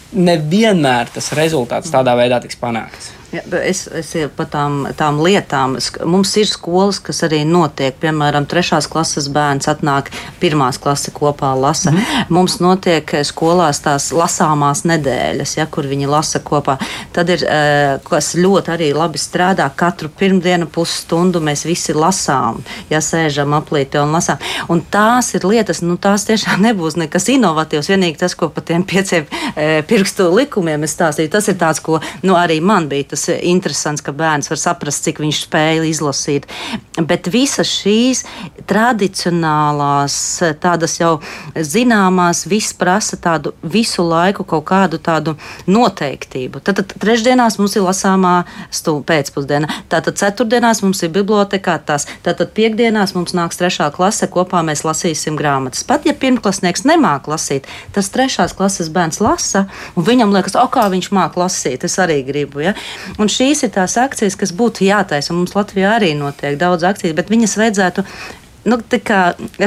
Nevienmēr 0.09 1.11
tas 1.13 1.29
rezultāts 1.37 1.93
tādā 1.93 2.15
veidā 2.17 2.41
tiks 2.41 2.57
panākts. 2.57 3.18
Ja, 3.29 3.43
es, 3.61 3.83
es 3.93 4.09
par 4.33 4.47
tām, 4.49 4.87
tām 4.97 5.19
lietām. 5.21 5.75
Mums 6.09 6.31
ir 6.41 6.47
skolas, 6.49 6.97
kas 7.03 7.21
arī 7.27 7.43
notiek. 7.45 7.93
Piemēram, 8.01 8.47
trešās 8.49 8.87
klases 8.89 9.27
bērns 9.29 9.69
atnāk 9.69 10.09
pirmās 10.41 10.79
klases 10.81 11.13
kopā 11.13 11.51
lasa. 11.53 11.91
Mm. 11.93 12.23
Mums 12.33 12.57
notiek 12.63 13.13
skolās 13.27 13.83
tās 13.85 14.07
lasāmās 14.15 14.81
nedēļas, 14.89 15.53
ja, 15.59 15.67
kur 15.69 15.85
viņi 15.89 16.09
lasa 16.09 16.41
kopā. 16.41 16.79
Tad 17.13 17.29
ir, 17.29 17.43
eh, 17.45 17.99
kas 18.09 18.31
ļoti 18.33 18.73
arī 18.73 18.87
labi 18.97 19.21
strādā, 19.21 19.69
katru 19.77 20.09
pirmdienu 20.09 20.65
pusstundu 20.65 21.37
mēs 21.39 21.67
visi 21.69 21.93
lasām, 21.93 22.63
ja 22.89 22.97
sēžam 22.97 23.53
aplīti 23.53 24.01
un 24.01 24.17
lasām. 24.17 24.41
Un 24.69 24.81
tās 24.81 25.35
ir 25.35 25.45
lietas, 25.45 25.83
nu 25.85 25.99
tās 26.01 26.25
tiešām 26.25 26.65
nebūs 26.65 26.97
nekas 26.97 27.29
inovatīvs. 27.29 27.93
Vienīgi 27.93 28.17
tas, 28.25 28.33
ko 28.33 28.49
pa 28.49 28.65
tiem 28.65 28.83
pieciem 28.83 29.29
e, 29.55 29.83
pirkstu 29.85 30.31
likumiem 30.33 30.83
es 30.83 30.97
stāstīju, 30.97 31.29
tas 31.29 31.47
ir 31.47 31.61
tāds, 31.61 31.79
ko 31.79 32.01
nu, 32.23 32.33
arī 32.33 32.57
man 32.61 32.89
bija. 32.89 33.11
Tas 33.13 33.18
tas 33.19 33.29
ir 33.33 33.39
interesants, 33.51 34.01
ka 34.01 34.13
bērns 34.15 34.47
var 34.51 34.59
saprast, 34.59 35.03
cik 35.03 35.19
viņš 35.19 35.43
spēja 35.43 35.83
izlasīt. 35.87 36.47
Bet 36.99 37.27
visas 37.31 37.67
šīs 37.67 38.23
tradicionālās, 38.69 40.15
tādas 40.63 40.95
jau 40.99 41.17
zināmās, 41.55 42.45
viss 42.47 42.75
prasa 42.77 43.19
tādu 43.19 43.53
visu 43.63 44.05
laiku 44.07 44.45
kaut 44.47 44.65
kādu 44.69 44.99
tādu 45.03 45.35
noteiktību. 45.67 46.61
Tad, 46.63 46.79
tad 46.79 46.95
trešdienās 47.01 47.59
mums 47.59 47.75
ir 47.75 47.85
lasāmā 47.87 48.35
stūra 48.71 49.03
pēcpusdiena, 49.11 49.69
tātad 49.91 50.19
ceturtdienās 50.21 50.83
mums 50.85 51.03
ir 51.03 51.11
bibliotekā 51.15 51.79
tās, 51.85 52.07
tātad 52.23 52.53
piekdienās 52.55 53.15
mums 53.17 53.35
nāks 53.35 53.59
trešā 53.59 53.89
klase, 53.95 54.29
kopā 54.31 54.63
mēs 54.65 54.85
lasīsim 54.87 55.39
grāmatas. 55.39 55.83
Pat 55.87 56.07
ja 56.07 56.15
pirmklasnieks 56.15 56.85
nemāk 56.87 57.27
lasīt, 57.31 57.67
tas 57.95 58.11
trešās 58.13 58.55
klases 58.55 58.91
bērns 58.93 59.19
lasa, 59.23 59.65
un 59.95 60.07
viņam 60.07 60.35
liekas, 60.35 60.55
o 60.59 60.67
kā 60.71 60.87
viņš 60.93 61.11
māk 61.15 61.39
lasīt, 61.39 61.83
es 61.87 61.99
arī 61.99 62.21
gribu. 62.27 62.63
Ja? 62.69 62.75
Un 63.17 63.31
šīs 63.31 63.63
ir 63.65 63.73
tās 63.75 63.97
akcijas, 63.99 64.37
kas 64.39 64.53
būtu 64.55 64.85
jātaisa. 64.87 65.33
Mums 65.33 65.55
Latvijā 65.57 65.95
arī 65.97 66.13
notiek 66.17 66.59
daudz 66.59 66.85
akciju, 66.87 67.15
bet 67.17 67.31
viņas 67.31 67.57
vajadzētu 67.59 68.05
nu, 68.69 68.79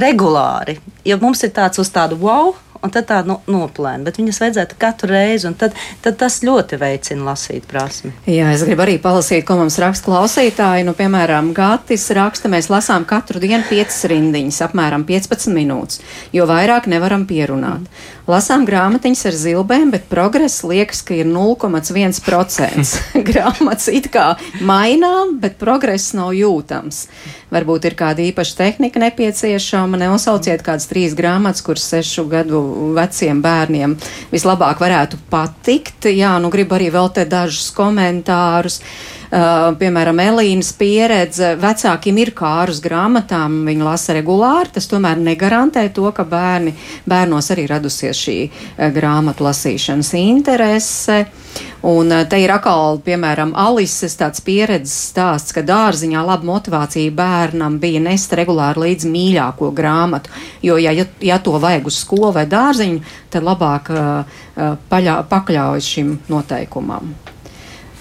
regulāri. 0.05 0.79
Ja 1.09 1.19
mums 1.21 1.43
ir 1.43 1.55
tāds 1.57 1.83
uz 1.83 1.91
tādu 1.93 2.21
wow, 2.23 2.55
un 2.83 2.93
tad 2.95 3.09
tā 3.11 3.21
nu, 3.27 3.39
noplēna. 3.51 4.05
Bet 4.07 4.19
viņas 4.21 4.41
vajadzētu 4.43 4.79
katru 4.81 5.13
reizi, 5.13 5.47
un 5.51 5.57
tad, 5.59 5.77
tad 6.05 6.19
tas 6.21 6.41
ļoti 6.45 6.79
veicina 6.81 7.31
lasīt 7.31 7.67
prasmi. 7.71 8.13
Jā, 8.29 8.51
es 8.55 8.65
gribu 8.67 8.85
arī 8.87 8.99
palasīt, 9.03 9.45
ko 9.49 9.59
mums 9.61 9.79
raksta 9.83 10.11
klausītāji. 10.11 10.87
Nu, 10.89 10.97
piemēram, 10.99 11.53
Gatis 11.57 12.09
raksta, 12.17 12.51
mēs 12.53 12.71
lasām 12.73 13.07
katru 13.09 13.43
dienu 13.43 13.63
5 13.69 14.03
rindiņas, 14.13 14.63
apmēram 14.69 15.07
15 15.09 15.55
minūtes, 15.55 16.03
jo 16.35 16.49
vairāk 16.51 16.91
nevaram 16.91 17.27
pierunāt. 17.31 17.87
Mm. 17.87 18.23
Lasām 18.31 18.63
grāmatiņas 18.63 19.25
ar 19.27 19.35
zilbēm, 19.35 19.89
bet 19.91 20.05
progress 20.07 20.61
liekas, 20.63 21.01
ka 21.03 21.17
ir 21.17 21.27
0,1%. 21.27 22.93
Grāmatas 23.29 23.89
it 23.91 24.07
kā 24.15 24.37
mainām, 24.63 25.41
bet 25.43 25.59
progress 25.59 26.13
nav 26.15 26.31
jūtams. 26.39 27.09
Varbūt 27.53 27.91
ir 27.91 27.97
kāda 27.99 28.23
īpaša 28.23 28.55
tehnika 28.61 29.03
nepieciešama. 29.03 29.99
Nenosauciet 30.01 30.63
kādas 30.65 30.87
trīs 30.89 31.17
grāmatas, 31.19 31.65
kuras 31.67 31.89
sešu 31.91 32.29
gadu 32.31 32.63
veciem 32.97 33.43
bērniem 33.45 33.97
vislabāk 34.33 34.83
varētu 34.83 35.21
patikt. 35.33 36.11
Jā, 36.13 36.37
nu 36.43 36.53
gribu 36.53 36.79
arī 36.79 36.91
vēl 36.95 37.13
te 37.17 37.27
dažus 37.29 37.71
komentārus. 37.77 38.81
Uh, 38.83 39.22
piemēram, 39.33 40.19
Elīnas 40.21 40.75
pieredze 40.77 41.55
vecākiem 41.61 42.19
ir 42.21 42.33
kārus 42.37 42.83
grāmatām, 42.85 43.63
viņi 43.65 43.87
lasa 43.87 44.17
regulāri, 44.19 44.75
tas 44.75 44.89
tomēr 44.91 45.17
negarantē 45.25 45.87
to, 45.97 46.05
ka 46.13 46.27
bērni, 46.29 46.75
bērnos 47.09 47.49
arī 47.55 47.65
radusies 47.71 48.21
šī 48.27 48.37
uh, 48.51 48.91
grāmatu 48.93 49.47
lasīšanas 49.49 50.13
interese. 50.21 51.23
Un 51.89 52.13
uh, 52.13 52.27
te 52.29 52.43
ir 52.45 52.53
atkal, 52.53 53.01
piemēram, 53.07 53.57
Alises 53.57 54.19
tāds 54.21 54.45
pieredzes 54.45 54.99
stāsts, 55.15 55.57
ka 55.57 55.65
dārziņā 55.65 56.29
laba 56.29 56.53
motivācija 56.53 57.17
bērnam 57.17 57.81
bija 57.81 58.05
nest 58.05 58.37
regulāri 58.37 58.85
līdz 58.85 59.09
mīļāko 59.17 59.73
grāmatu, 59.73 60.33
jo, 60.61 60.77
ja, 60.77 60.93
ja 61.25 61.41
to 61.41 61.57
vajag 61.57 61.89
uz 61.89 62.05
skolu 62.05 62.35
vai 62.37 62.45
dārziņu, 62.53 63.01
tad 63.33 63.49
labāk 63.49 63.95
uh, 63.97 64.41
paļā, 64.93 65.23
pakļaujas 65.33 65.95
šim 65.97 66.19
noteikumam. 66.29 67.15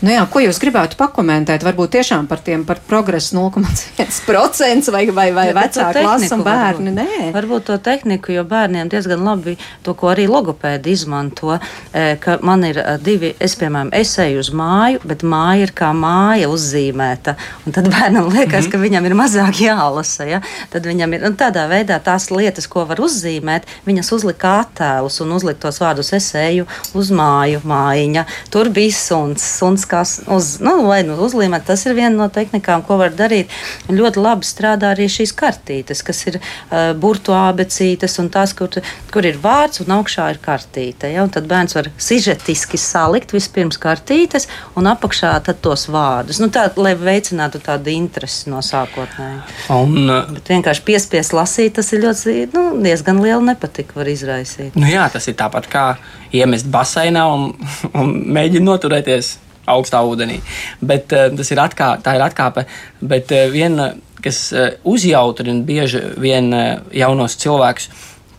Nu 0.01 0.09
jā, 0.09 0.21
ko 0.33 0.41
jūs 0.41 0.57
gribētu 0.57 0.97
pakomentēt? 0.97 1.61
Varbūt 1.61 1.91
tiešām 1.93 2.25
par 2.25 2.39
tiem 2.41 2.63
par 2.65 2.79
progresu 2.87 3.35
0,1% 3.37 4.89
vai, 4.89 5.03
vai, 5.13 5.27
vai 5.35 5.43
ja, 5.51 5.53
vecāku 5.53 6.01
klasu 6.01 6.31
un 6.39 6.45
bērni? 6.45 6.93
Varbūt, 6.95 7.19
Nē. 7.21 7.27
Varbūt 7.35 7.67
to 7.67 7.77
tehniku, 7.85 8.33
jo 8.33 8.43
bērniem 8.49 8.89
diezgan 8.89 9.21
labi 9.21 9.53
to, 9.85 9.93
ko 9.97 10.09
arī 10.09 10.25
logopēdi 10.25 10.95
izmanto, 10.95 11.59
e, 11.93 12.15
ka 12.21 12.39
man 12.41 12.65
ir 12.65 12.79
e, 12.81 12.95
divi, 13.05 13.29
es 13.37 13.53
piemēram, 13.59 13.91
es 13.93 14.15
eju 14.23 14.41
uz 14.41 14.49
māju, 14.57 15.03
bet 15.05 15.21
māja 15.21 15.67
ir 15.67 15.75
kā 15.77 15.91
māja 15.93 16.49
uzzīmēta, 16.49 17.35
un 17.67 17.77
tad 17.77 17.91
bērnam 17.93 18.31
liekas, 18.33 18.65
mm 18.65 18.71
-hmm. 18.71 18.71
ka 18.73 18.81
viņam 18.81 19.05
ir 19.05 19.17
mazāk 19.21 19.61
jālasa, 19.67 20.25
ja? 20.25 20.41
Tad 20.73 20.89
viņam 20.89 21.13
ir, 21.13 21.27
un 21.29 21.37
tādā 21.37 21.67
veidā 21.69 21.99
tās 22.01 22.31
lietas, 22.33 22.65
ko 22.65 22.87
var 22.89 22.97
uzzīmēt, 23.05 23.69
viņas 23.85 24.11
uzlika 24.17 24.57
attēlus 24.65 25.21
un 25.21 25.37
uzlika 25.37 25.67
tos 25.67 25.77
vārdus, 25.77 26.13
es 26.13 26.33
eju 26.33 26.65
uz 26.93 27.13
māju, 27.13 27.61
mājiņa, 27.61 28.25
tur 28.49 28.73
bija 28.73 28.97
suns, 28.97 29.45
suns 29.59 29.85
kas 29.91 30.21
uz, 30.31 30.55
nu, 30.63 30.73
vai 30.87 31.01
nu 31.07 31.17
uzlīmēt, 31.25 31.65
tas 31.67 31.83
ir 31.87 31.95
viena 31.97 32.13
no 32.15 32.27
tehnikām, 32.31 32.83
ko 32.87 32.97
var 33.01 33.13
darīt. 33.15 33.51
Ļoti 33.91 34.23
labi 34.23 34.47
strādā 34.47 34.93
arī 34.95 35.07
šīs 35.11 35.33
kartītes, 35.37 36.03
kas 36.07 36.23
ir 36.29 36.39
uh, 36.39 36.91
burtu 36.97 37.35
abecītes 37.35 38.17
un 38.21 38.29
tās, 38.33 38.55
kur, 38.57 38.79
kur 39.11 39.27
ir 39.27 39.39
vārds 39.43 39.83
un 39.83 39.91
augšā 39.97 40.29
ir 40.33 40.41
kartīte. 40.43 41.11
Ja? 41.11 41.25
Un 41.25 41.33
tad 41.33 41.49
bērns 41.51 41.75
var 41.77 41.91
sižetiski 42.01 42.79
salikt 42.79 43.35
vispirms 43.35 43.79
kartītes 43.81 44.47
un 44.79 44.89
apakšā 44.91 45.33
tos 45.61 45.87
vārdus. 45.91 46.39
Nu, 46.41 46.49
tā, 46.53 46.67
lai 46.79 46.95
veicinātu 46.97 47.61
tādu 47.63 47.91
interesi 47.93 48.49
no 48.51 48.63
sākotnēji. 48.65 49.41
Un, 49.75 49.97
uh, 50.07 50.31
Bet 50.31 50.53
vienkārši 50.53 50.85
piespiest 50.87 51.35
lasīt, 51.35 51.75
tas 51.77 51.91
ir 51.93 52.05
ļoti, 52.05 52.37
nu, 52.55 52.65
diezgan 52.81 53.19
liela 53.23 53.43
nepatika 53.51 53.99
var 53.99 54.09
izraisīt. 54.11 54.77
Nu 54.79 54.87
jā, 54.89 55.05
tas 55.11 55.27
ir 55.27 55.37
tāpat 55.39 55.67
kā 55.71 55.85
iemest 56.31 56.69
baseinā 56.71 57.27
un, 57.35 57.49
un 57.99 58.15
mēģināt 58.31 58.69
noturēties 58.71 59.35
augstā 59.69 60.01
ūdenī. 60.07 60.39
Bet, 60.81 61.11
uh, 61.15 61.29
tas 61.37 61.51
ir, 61.53 61.61
atkā, 61.63 61.93
ir 62.01 62.25
atkāpe. 62.25 62.65
Bet 63.01 63.33
uh, 63.35 63.47
viena, 63.53 63.91
kas 64.23 64.43
uh, 64.53 64.71
uzjautrina 64.87 65.65
bieži 65.67 66.03
vien 66.21 66.51
uh, 66.53 66.79
jaunos 66.95 67.37
cilvēkus, 67.41 67.89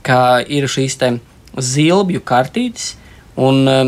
ka 0.03 0.41
ir 0.47 0.67
šīs 0.71 0.99
zilbju 1.59 2.25
kartītes. 2.25 2.97
Un, 3.37 3.67
uh, 3.69 3.85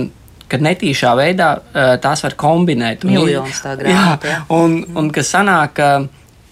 Kad 0.54 0.60
netīšā 0.60 1.14
veidā 1.16 1.46
uh, 1.56 1.94
tās 1.98 2.20
var 2.22 2.34
kombinēt. 2.38 3.06
Miljonus 3.08 3.62
tā 3.64 3.72
grāmatā. 3.80 4.28
Jā, 4.28 4.42
un, 4.52 4.76
un 4.94 5.08
kas 5.10 5.32
sanāk, 5.32 5.72
ka 5.78 5.88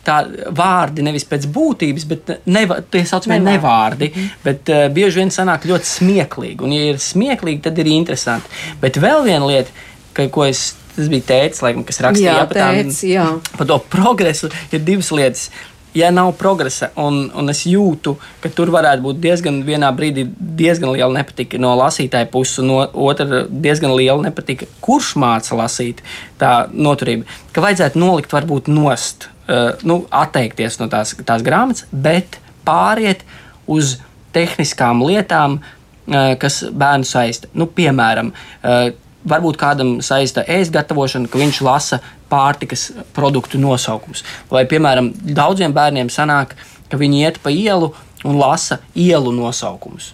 tā 0.06 0.16
vārdi 0.56 1.04
nevis 1.06 1.26
pēc 1.28 1.46
būtības, 1.52 2.06
bet 2.10 2.32
neva, 2.50 2.80
tie 2.90 3.04
saucamie 3.06 3.38
nevārdi. 3.42 4.08
Mm 4.08 4.18
-hmm. 4.18 4.42
Bet 4.44 4.72
uh, 4.72 4.88
bieži 4.94 5.20
vien 5.20 5.30
sanāk 5.30 5.68
ļoti 5.68 5.90
smieklīgi. 5.90 6.64
Un, 6.64 6.72
ja 6.72 6.90
ir 6.90 6.98
smieklīgi, 6.98 7.60
tad 7.62 7.78
ir 7.78 7.86
interesanti. 7.86 8.48
Bet 8.80 8.96
vēl 8.96 9.24
viena 9.24 9.46
lieta, 9.46 9.70
ka, 10.16 10.29
ko 10.33 10.48
es. 10.48 10.72
Tas 10.92 11.07
bija 11.09 11.25
tēvs, 11.25 11.62
laikam, 11.64 11.87
kas 11.88 12.03
rakstīja 12.05 12.33
jā, 12.35 12.40
par, 12.51 12.59
tēc, 12.59 12.96
jā. 13.09 13.22
par 13.57 13.64
to 13.70 13.79
progresu. 13.94 14.51
Ir 14.77 14.83
divas 14.85 15.09
lietas 15.16 15.46
ja 15.94 16.11
nav 16.11 16.33
progresa, 16.33 16.88
un, 16.96 17.27
un 17.37 17.53
es 17.53 17.64
jūtu, 17.68 18.14
ka 18.40 18.51
tur 18.55 18.72
varētu 18.72 19.05
būt 19.05 19.18
diezgan 19.22 19.61
vienā 19.66 19.90
brīdī 19.96 20.25
diezgan 20.38 20.92
liela 20.94 21.12
nepatika 21.18 21.61
no 21.61 21.75
lasītāja 21.79 22.31
puses, 22.33 22.62
un 22.62 22.70
no 22.70 22.79
otra 23.09 23.44
diezgan 23.48 23.92
liela 23.96 24.22
nepatika, 24.25 24.68
kurš 24.85 25.14
māca 25.20 25.59
lasīt, 25.59 26.01
tā 26.40 26.55
noturība, 26.72 27.29
ka 27.53 27.64
vajadzētu 27.64 28.01
nolikt 28.01 28.33
varbūt 28.33 28.72
nost 28.72 29.29
uh, 29.29 29.75
nu, 29.88 30.03
atteikties 30.09 30.81
no 30.81 30.88
tās, 30.92 31.14
tās 31.29 31.44
grāmatas, 31.44 31.85
bet 31.92 32.40
pāriet 32.66 33.27
uz 33.68 33.98
tehniskām 34.33 35.05
lietām, 35.05 35.61
uh, 35.61 36.33
kas 36.40 36.62
bērnu 36.72 37.09
saista. 37.09 37.53
Nu, 37.53 37.68
piemēram, 37.68 38.33
uh, 38.33 38.87
varbūt 39.28 39.58
kādam 39.61 39.96
saista 40.04 40.44
ēst 40.48 40.72
gatavošana, 40.74 41.30
ka 41.30 41.40
viņš 41.40 41.61
lasa 41.66 42.00
pārtikas 42.32 42.90
produktu 43.16 43.61
nosaukumus. 43.61 44.24
Vai, 44.50 44.64
piemēram, 44.68 45.12
daudziem 45.12 45.74
bērniem 45.76 46.11
sanāk, 46.12 46.56
ka 46.90 47.00
viņi 47.00 47.22
iet 47.26 47.38
pa 47.42 47.52
ielu 47.52 47.92
un 48.24 48.38
lasa 48.40 48.80
ielu 48.94 49.32
nosaukumus. 49.35 50.12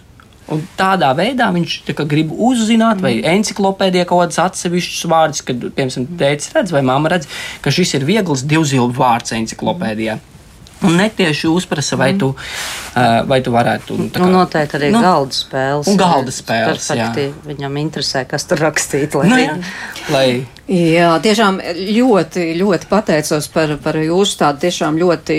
Un 0.49 0.63
tādā 0.77 1.11
veidā 1.13 1.51
viņš 1.53 1.75
kā, 1.93 2.05
grib 2.09 2.31
uzzināt, 2.33 3.03
vai 3.03 3.19
encyklopēdijā 3.35 4.07
kaut 4.09 4.23
kādas 4.23 4.39
atsevišķas 4.47 5.05
vārdus, 5.11 5.43
kad, 5.45 5.67
piemēram, 5.77 6.07
tēvs 6.17 6.49
redz 6.55 6.73
vai 6.73 6.81
mamma 6.85 7.11
redz, 7.13 7.29
ka 7.61 7.73
šis 7.73 7.93
ir 7.99 8.07
viegls 8.07 8.45
divzilbu 8.49 8.97
vārds 8.97 9.35
encyklopēdijā. 9.37 10.17
Un 10.87 10.95
netieši 10.95 11.49
uzprasa, 11.51 11.97
vai 11.99 12.13
tu, 12.15 12.29
uh, 12.31 13.07
vai 13.27 13.41
tu 13.43 13.51
varētu. 13.51 13.97
Nu, 13.99 14.07
kā, 14.13 14.21
nu, 14.23 14.29
noteikti 14.37 14.77
arī 14.79 14.91
nu, 14.95 15.01
galda 15.03 15.35
spēles. 15.35 15.89
Un 15.91 15.99
galda 15.99 16.31
spēles. 16.31 16.87
Perfekti. 16.87 17.25
Viņam 17.49 17.81
interesē, 17.81 18.23
kas 18.29 18.47
tur 18.47 18.63
rakstīts. 18.63 19.19
Lai, 19.19 19.27
nu, 19.27 19.41
jā, 19.43 19.57
lai 20.15 20.27
Jā, 20.69 21.15
tiešām 21.17 21.55
ļoti, 21.73 22.43
ļoti 22.59 22.87
pateicos 22.91 23.47
par, 23.49 23.71
par 23.81 23.95
jūsu 23.97 24.35
tādu 24.37 24.61
tiešām 24.67 24.99
ļoti 25.01 25.37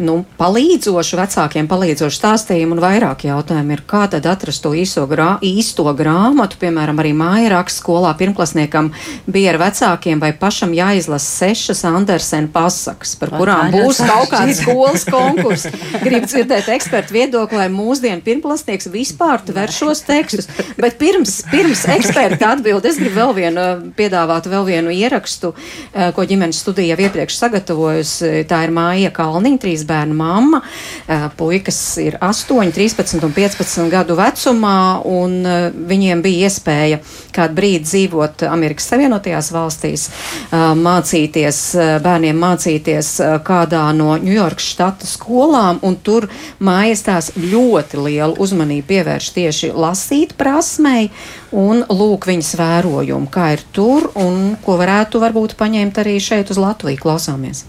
nu, 0.00 0.22
palīdzošu, 0.38 1.18
vecākiem 1.18 1.66
palīdzošu 1.68 2.16
stāstījumu. 2.16 2.78
Un 2.78 2.80
vairāk 2.80 3.26
jautājumu 3.28 3.76
ir, 3.76 3.82
kā 3.84 4.06
tad 4.08 4.24
atrast 4.30 4.62
to 4.64 4.72
īsto, 4.72 5.04
grā, 5.10 5.34
īsto 5.44 5.84
grāmatu, 5.98 6.56
piemēram, 6.62 7.02
arī 7.02 7.12
māja 7.12 7.50
raksts 7.52 7.82
skolā 7.82 8.14
pirmklasniekam 8.16 8.88
bija 9.28 9.52
ar 9.52 9.58
vecākiem 9.60 10.22
vai 10.22 10.30
pašam 10.40 10.72
jāizlasa 10.72 11.28
sešas 11.42 11.84
Andersena 11.90 12.48
pasakas, 12.54 13.12
par 13.20 13.34
kurām 13.36 13.74
būs 13.76 14.00
kaut 14.00 14.32
kāds 14.32 14.62
skolas 14.62 15.04
konkurs. 15.04 15.66
Gribu 16.00 16.32
dzirdēt 16.32 16.72
ekspertu 16.72 17.18
viedokli, 17.18 17.60
lai 17.60 17.68
mūsdienu 17.74 18.24
pirmklasnieks 18.24 18.88
vispār 18.94 19.44
tver 19.44 19.74
šos 19.74 20.00
tekstus, 20.08 20.48
bet 20.80 20.96
pirms, 21.02 21.42
pirms 21.52 21.84
eksperta 21.98 22.54
atbild, 22.56 22.88
es 22.88 22.96
gribu 23.02 23.20
vēl 23.20 23.36
vienu 23.42 23.68
piedāvāt 24.00 24.48
vēl 24.48 24.61
vēl 24.62 24.82
vienu 24.82 24.90
ierakstu, 24.90 25.52
eh, 25.92 26.12
ko 26.12 26.22
ģimenes 26.22 26.60
studija 26.60 26.96
jau 26.96 27.06
iepriekš 27.06 27.38
sagatavojusi. 27.38 28.46
Tā 28.46 28.64
ir 28.64 28.70
māja 28.70 29.10
Kalniņa, 29.12 29.58
trīs 29.58 29.84
bērnu 29.84 30.14
mamma. 30.14 30.62
Eh, 31.08 31.28
puikas 31.36 31.98
ir 31.98 32.18
8, 32.20 32.72
13 32.72 33.24
un 33.24 33.32
15 33.32 33.90
gadu 33.90 34.16
vecumā, 34.16 35.04
un 35.04 35.46
eh, 35.46 35.70
viņiem 35.70 36.22
bija 36.22 36.48
iespēja 36.48 37.00
kādu 37.32 37.54
brīdi 37.54 37.82
dzīvot 37.82 38.46
Amerikas 38.48 38.88
Savienotajās 38.92 39.52
valstīs, 39.52 40.10
mācīties, 40.52 41.58
bērniem 42.02 42.36
mācīties 42.36 43.40
kādā 43.42 43.94
no 43.96 44.18
Ņujorkas 44.18 44.66
štata 44.74 45.06
skolām, 45.06 45.78
un 45.82 45.96
tur 45.96 46.28
mājas 46.60 47.02
tās 47.02 47.30
ļoti 47.36 48.04
lielu 48.04 48.36
uzmanību 48.38 48.86
pievērš 48.86 49.30
tieši 49.32 49.72
lasīt 49.72 50.36
prasmei 50.36 51.10
un 51.52 51.84
lūk 51.88 52.26
viņas 52.28 52.54
vērojumu, 52.58 53.28
kā 53.32 53.52
ir 53.56 53.62
tur 53.76 54.08
un 54.18 54.56
ko 54.64 54.78
varētu 54.80 55.20
varbūt 55.22 55.54
paņemt 55.60 56.00
arī 56.02 56.16
šeit 56.20 56.50
uz 56.52 56.60
Latviju. 56.60 57.00
Klausāmies! 57.02 57.66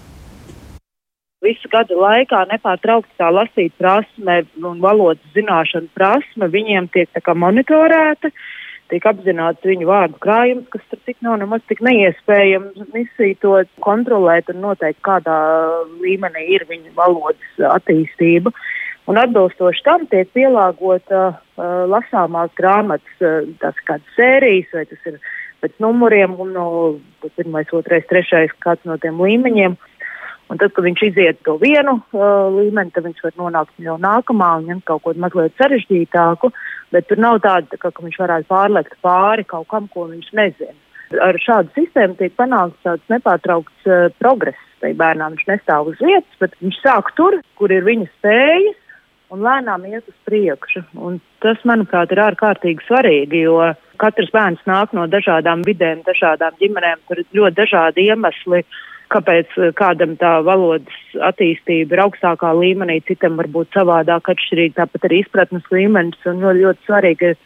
Visu 1.43 1.67
gadu 1.67 1.97
laikā 1.99 2.45
nepārtraukti 2.53 3.17
tā 3.19 3.27
lasīt 3.35 3.73
prasme 3.75 4.43
un 4.63 4.79
valodas 4.83 5.23
zināšana 5.35 5.91
prasme 5.91 6.47
viņiem 6.47 6.87
tiek 6.93 7.09
tā 7.11 7.19
kā 7.19 7.35
monitorēta, 7.35 8.31
tiek 8.87 9.07
apzināts 9.11 9.67
viņu 9.67 9.89
vārdu 9.89 10.21
krājums, 10.23 10.69
kas 10.71 10.85
tur 10.87 11.01
tik 11.03 11.19
nav 11.25 11.41
nemaz 11.41 11.65
tik 11.67 11.83
neiespējams 11.83 12.87
misiju 12.95 13.35
to 13.43 13.57
kontrolēt 13.83 14.53
un 14.53 14.63
noteikt, 14.63 15.01
kādā 15.03 15.35
līmenī 15.99 16.47
ir 16.55 16.63
viņu 16.69 16.95
valodas 16.95 17.67
attīstība. 17.75 18.55
Uh, 18.55 18.72
Un 19.11 19.19
atbilstoši 19.19 19.83
tam 19.83 20.05
tiek 20.07 20.29
pielāgota 20.31 21.23
uh, 21.33 21.63
lasāmās 21.91 22.53
grāmatas, 22.55 23.15
uh, 23.19 23.41
tās 23.59 23.79
kādas 23.87 24.13
sērijas, 24.15 24.69
vai 24.71 24.85
tas 24.87 25.09
ir 25.09 25.17
pēc 25.63 25.73
numuriem, 25.83 26.37
un 26.39 26.53
no 26.55 26.67
pirmais, 27.35 27.71
otrais, 27.75 28.05
trešais, 28.07 28.53
kāds 28.63 28.87
no 28.87 28.95
tiem 29.03 29.19
līmeņiem. 29.19 29.75
Un 30.51 30.59
tad, 30.59 30.71
kad 30.75 30.85
viņš 30.85 31.01
iziet 31.07 31.41
to 31.47 31.57
vienu 31.59 31.97
uh, 31.99 32.47
līmeni, 32.53 32.93
tad 32.95 33.07
viņš 33.07 33.19
var 33.25 33.35
nonākt 33.41 33.83
jau 33.83 33.97
nākamā 33.99 34.49
un 34.59 34.69
ņemt 34.71 34.85
kaut 34.87 35.03
ko 35.03 35.13
mazliet 35.19 35.55
sarežģītāku, 35.59 36.51
bet 36.95 37.07
tur 37.09 37.19
nav 37.19 37.41
tāda, 37.43 37.79
ka, 37.79 37.91
ka 37.91 38.05
viņš 38.05 38.19
varētu 38.23 38.47
pārlekt 38.51 38.95
pāri 39.03 39.43
kaut 39.47 39.67
kam, 39.71 39.89
ko 39.91 40.07
viņš 40.11 40.29
nezina. 40.37 40.75
Ar 41.23 41.37
šādu 41.41 41.73
sistēmu 41.75 42.15
tiek 42.19 42.35
panākts 42.39 42.79
tāds 42.87 43.11
nepārtraukts 43.11 43.89
uh, 43.89 44.07
progress. 44.23 44.69
Bērnām 44.83 45.37
viņš 45.37 45.45
nestāv 45.47 45.93
uz 45.93 45.99
vietas, 46.03 46.39
bet 46.43 46.55
viņš 46.59 46.79
sāk 46.83 47.13
tur, 47.15 47.37
kur 47.55 47.71
ir 47.71 47.85
viņa 47.87 48.09
spējas, 48.17 48.79
un 49.33 49.43
lēnām 49.43 49.85
iet 49.89 50.07
uz 50.07 50.17
priekšu. 50.27 50.85
Un 51.01 51.19
tas, 51.43 51.59
manuprāt, 51.67 52.13
ir 52.13 52.21
ārkārtīgi 52.23 52.85
svarīgi, 52.87 53.43
jo 53.47 53.59
katrs 54.01 54.31
bērns 54.33 54.63
nāk 54.69 54.93
no 54.97 55.07
dažādām 55.09 55.63
vidēm, 55.67 56.03
dažādām 56.07 56.57
ģimenēm, 56.61 57.01
tur 57.07 57.23
ir 57.23 57.39
ļoti 57.39 57.59
dažādi 57.61 58.09
iemesli. 58.09 58.63
Kāpēc 59.13 59.57
eh, 59.61 59.71
kādam 59.77 60.15
tā 60.17 60.39
valodas 60.45 61.17
attīstība 61.29 61.93
ir 61.93 62.03
augstākā 62.05 62.53
līmenī, 62.57 63.01
citam 63.05 63.35
varbūt 63.37 63.75
savādāk 63.75 64.31
atšķirīgi, 64.33 64.77
tāpat 64.79 65.09
arī 65.09 65.19
izpratnes 65.21 65.67
līmenis. 65.73 66.21
Un 66.29 66.41
ļoti, 66.41 66.63
ļoti 66.63 66.87
svarīgi 66.87 67.33
ir 67.33 67.41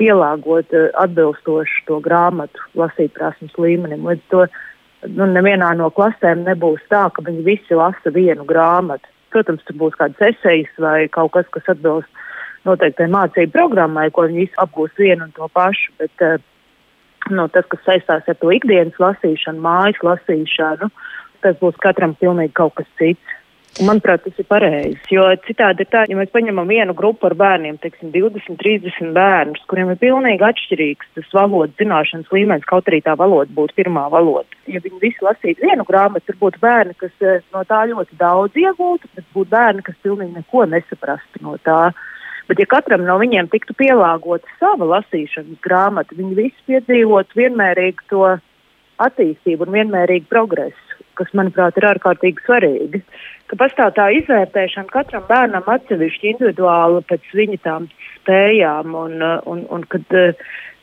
pielāgot 0.00 0.74
eh, 0.76 0.90
atbilstoši 1.04 1.84
to 1.88 2.00
grāmatu 2.04 2.66
lasīt 2.76 3.14
prasmes 3.16 3.54
līmenim. 3.56 4.04
Līdz 4.10 4.26
to 4.34 4.44
nu, 5.14 5.30
nevienā 5.32 5.70
no 5.78 5.88
klasēm 5.94 6.44
nebūs 6.48 6.84
tā, 6.92 7.06
ka 7.14 7.24
viņi 7.24 7.46
visi 7.46 7.78
lasa 7.78 8.12
vienu 8.12 8.44
grāmatu. 8.48 9.08
Protams, 9.34 9.64
tur 9.68 9.76
būs 9.80 9.96
kādas 9.98 10.20
esejas 10.30 10.70
vai 10.80 11.08
kaut 11.12 11.34
kas, 11.34 11.48
kas 11.52 11.66
atbilst 11.74 12.22
noteiktai 12.68 13.08
mācību 13.12 13.54
programmai, 13.54 14.08
ko 14.12 14.26
viņi 14.28 14.48
apgūst 14.64 15.00
vienu 15.00 15.28
un 15.28 15.34
to 15.36 15.48
pašu. 15.54 15.92
Bet 16.00 16.24
uh, 16.24 16.38
nu, 17.30 17.48
tas, 17.52 17.66
kas 17.70 17.84
saistās 17.86 18.28
ar 18.28 18.38
to 18.40 18.52
ikdienas 18.54 18.98
lasīšanu, 19.02 19.62
mājas 19.64 20.00
lasīšanu, 20.04 20.90
tas 21.44 21.58
būs 21.60 21.78
katram 21.84 22.16
pilnīgi 22.20 22.56
kaut 22.58 22.76
kas 22.80 22.88
cits. 23.00 23.36
Manuprāt, 23.78 24.24
tas 24.24 24.38
ir 24.40 24.46
pareizi. 24.48 24.96
Jo 25.14 25.28
citādi 25.44 25.84
ir 25.84 25.88
tā, 25.92 26.02
ja 26.10 26.16
mēs 26.18 26.32
paņemam 26.34 26.66
vienu 26.66 26.94
grupu 26.98 27.28
ar 27.28 27.36
bērniem, 27.38 27.76
teiksim, 27.78 28.10
20, 28.14 28.56
30 28.58 29.12
bērnus, 29.14 29.62
kuriem 29.70 29.92
ir 29.92 30.00
pilnīgi 30.00 30.42
atšķirīgs 30.48 31.12
tas 31.14 31.28
valodas 31.36 31.76
zināšanas 31.78 32.32
līmenis, 32.34 32.66
kaut 32.66 32.90
arī 32.90 32.98
tā 33.06 33.14
valoda 33.20 33.54
būtu 33.54 33.76
pirmā 33.78 34.08
valoda. 34.10 34.48
Ja 34.66 34.82
viņi 34.82 34.98
visi 35.04 35.22
lasītu 35.22 35.68
vienu 35.68 35.86
grāmatu, 35.86 36.26
tur 36.26 36.40
būtu 36.40 36.62
bērni, 36.64 36.96
kas 36.98 37.14
eh, 37.22 37.44
no 37.54 37.62
tā 37.68 37.84
ļoti 37.92 38.18
daudz 38.18 38.58
iegūtu, 38.58 39.12
bet 39.14 39.30
būtu 39.36 39.52
bērni, 39.54 39.86
kas 39.86 40.02
pilnīgi 40.02 40.40
neko 40.40 40.66
nesaprastu 40.74 41.44
no 41.46 41.54
tā. 41.62 41.92
Bet, 42.48 42.58
ja 42.58 42.66
katram 42.66 43.04
no 43.06 43.18
viņiem 43.20 43.50
tiktu 43.52 43.76
pielāgota 43.78 44.48
sava 44.58 44.90
lasīšanas 44.96 45.62
grāmata, 45.62 46.18
viņi 46.18 46.34
visi 46.34 46.66
piedzīvotu 46.66 47.44
vienmērīgu 47.44 48.10
to 48.10 48.26
attīstību 48.98 49.68
un 49.68 49.76
vienmērīgu 49.76 50.26
progresu 50.32 50.87
kas, 51.18 51.34
manuprāt, 51.36 51.76
ir 51.78 51.88
ārkārtīgi 51.90 52.44
svarīgi. 52.46 53.02
Ka 53.48 53.58
pastāv 53.60 53.94
tā 53.96 54.08
izvērtēšana 54.18 54.92
katram 54.92 55.24
bērnam 55.28 55.68
atsevišķi 55.72 56.32
individuāli 56.34 57.04
pēc 57.08 57.30
viņa 57.38 57.60
tām 57.64 57.88
spējām, 58.18 58.96
un, 58.98 59.22
un, 59.48 59.64
un 59.72 59.86
kad 59.92 60.04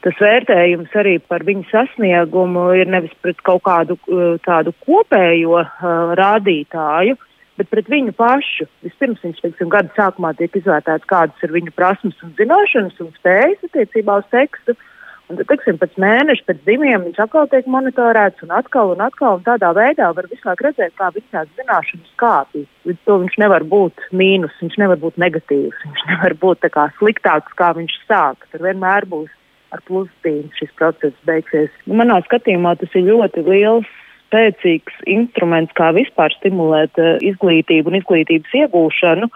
tas 0.05 0.17
vērtējums 0.21 0.97
arī 1.01 1.15
par 1.29 1.45
viņu 1.45 1.65
sasniegumu 1.71 2.71
ir 2.77 2.89
nevis 2.89 3.13
pret 3.21 3.39
kaut 3.45 3.63
kādu 3.65 3.97
tādu 4.45 4.73
kopējo 4.85 5.61
uh, 5.61 6.11
rādītāju, 6.19 7.17
bet 7.59 7.71
pret 7.71 7.89
viņu 7.89 8.13
pašu. 8.17 8.67
Vispirms 8.85 9.23
viņš, 9.25 9.41
teiksim, 9.43 9.71
gada 9.73 9.89
sākumā 9.97 10.33
tiek 10.37 10.57
izvērtēts, 10.59 11.09
kādas 11.09 11.45
ir 11.45 11.53
viņa 11.55 11.73
prasmes 11.77 12.19
un 12.25 12.35
zināšanas 12.39 12.99
un 13.01 13.13
spējas 13.17 13.65
attiecībā 13.69 14.19
uz 14.21 14.29
tekstu. 14.33 14.77
Uh, 15.25 15.25
Un 15.25 15.39
tad, 15.39 15.47
teiksim, 15.49 15.79
pēc 15.81 15.95
mēneša, 15.97 16.43
pēc 16.45 16.59
diviem 16.67 17.01
viņš 17.07 17.17
atkal 17.23 17.47
tiek 17.49 17.65
monitorēts 17.71 18.43
un 18.45 18.51
atkal 18.53 18.91
un 18.93 19.01
atkal. 19.01 19.39
Un 19.39 19.45
tādā 19.47 19.71
veidā 19.73 20.11
var 20.13 20.27
visu 20.29 20.45
laiku 20.45 20.67
redzēt, 20.67 20.93
kā 20.99 21.09
viņa 21.15 21.31
tās 21.31 21.49
zināšanas 21.57 22.11
kāpjas. 22.21 22.67
Līdz 22.85 23.01
to 23.09 23.17
viņš 23.23 23.39
nevar 23.41 23.65
būt 23.71 24.05
mīnus, 24.13 24.53
viņš 24.61 24.77
nevar 24.83 25.01
būt 25.01 25.17
negatīvs, 25.23 25.81
viņš 25.87 26.05
nevar 26.11 26.37
būt 26.45 26.69
kā 26.75 26.85
sliktāks, 26.99 27.57
kā 27.57 27.71
viņš 27.73 27.97
sāk. 28.05 28.45
Tur 28.51 28.67
vienmēr 28.67 29.09
būs 29.09 29.33
ar 29.73 29.81
plustīnu 29.89 30.53
šis 30.59 30.77
process 30.77 31.17
beigsies. 31.25 31.73
Nu, 31.89 31.97
manā 31.97 32.21
skatījumā 32.27 32.75
tas 32.77 32.93
ir 32.93 33.09
ļoti 33.09 33.47
liels 33.49 33.89
spēcīgs 34.27 35.01
instruments, 35.09 35.73
kā 35.77 35.89
vispār 35.97 36.33
stimulēt 36.37 37.01
uh, 37.01 37.15
izglītību 37.25 37.89
un 37.89 37.97
izglītības 38.03 38.53
iegūšanu. 38.61 39.31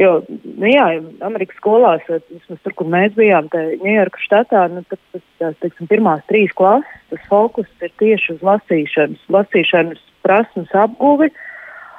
Jo, 0.00 0.14
nu 0.30 0.68
jā, 0.70 0.86
Amerikas 1.26 1.58
skolās, 1.60 2.06
vismaz 2.08 2.60
tur, 2.64 2.72
kur 2.78 2.88
mēs 2.88 3.12
bijām, 3.18 3.50
Ņujorka 3.52 4.22
štatā, 4.24 4.62
nu, 4.72 4.80
tas, 4.88 5.00
tas, 5.12 5.24
tas, 5.42 5.56
teiksim, 5.60 5.90
pirmās 5.90 6.22
trīs 6.30 6.54
klases, 6.56 7.02
tas 7.10 7.26
fokus 7.28 7.68
ir 7.84 7.92
tieši 8.00 8.38
uz 8.38 8.44
lasīšanas, 8.46 9.26
lasīšanas 9.34 10.00
prasmes 10.24 10.72
apguvi, 10.76 11.28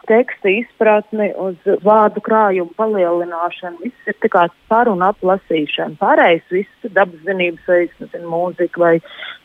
teksta 0.10 0.50
izpratni, 0.50 1.30
uz 1.40 1.84
vārdu 1.86 2.24
krājumu 2.26 2.74
palielināšanu. 2.80 3.84
Viss 3.84 4.10
ir 4.10 4.18
tā 4.24 4.32
kā 4.34 4.46
saruna 4.70 5.12
aplasīšana. 5.14 6.00
Pārējais 6.02 6.48
viss 6.52 6.88
ir 6.88 6.96
dabas 6.96 7.22
zinības 7.28 7.70
vai 7.70 7.84
nezinu, 8.00 8.32
mūzika 8.32 8.82
vai 8.82 8.96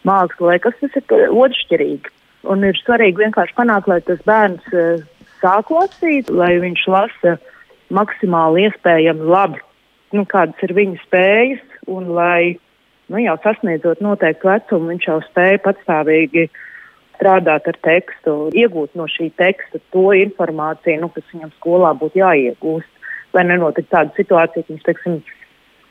māksla 0.09 0.55
vai 0.55 0.57
kas 0.65 0.79
tas 0.81 0.97
ir 0.97 1.29
otršķirīgi. 1.29 2.15
Un 2.49 2.65
ir 2.65 2.81
svarīgi 2.81 3.21
vienkārši 3.21 3.57
panākt, 3.59 3.91
lai 3.91 4.01
tas 4.07 4.25
bērns 4.25 4.73
uh, 4.73 5.05
sāk 5.43 5.71
lasīt, 5.75 6.33
lai 6.33 6.55
viņš 6.63 6.87
lasa 6.95 7.37
maksimāli 7.95 8.67
iespējami 8.67 9.27
labi, 9.31 9.61
nu, 10.17 10.25
kādas 10.29 10.63
ir 10.67 10.75
viņa 10.77 11.03
spējas, 11.05 11.65
un 11.91 12.09
lai 12.17 12.57
nu, 13.13 13.21
jau 13.23 13.37
sasniedzot 13.45 14.03
noteiktu 14.05 14.51
vecumu, 14.51 14.91
viņš 14.93 15.09
jau 15.11 15.21
spēja 15.29 15.63
patstāvīgi 15.67 16.49
strādāt 17.17 17.69
ar 17.71 17.79
tekstu, 17.87 18.37
iegūt 18.57 18.97
no 18.99 19.07
šī 19.11 19.31
teksta 19.41 19.81
to 19.95 20.11
informāciju, 20.17 21.01
nu, 21.05 21.11
kas 21.15 21.25
viņam 21.33 21.55
skolā 21.57 21.95
būtu 21.99 22.21
jāiegūst. 22.21 22.93
Lai 23.35 23.45
nenotiktu 23.45 23.93
tāda 23.93 24.15
situācija, 24.17 24.65
ka 24.65 24.73
viņš, 24.73 24.85
teiksim, 24.87 25.17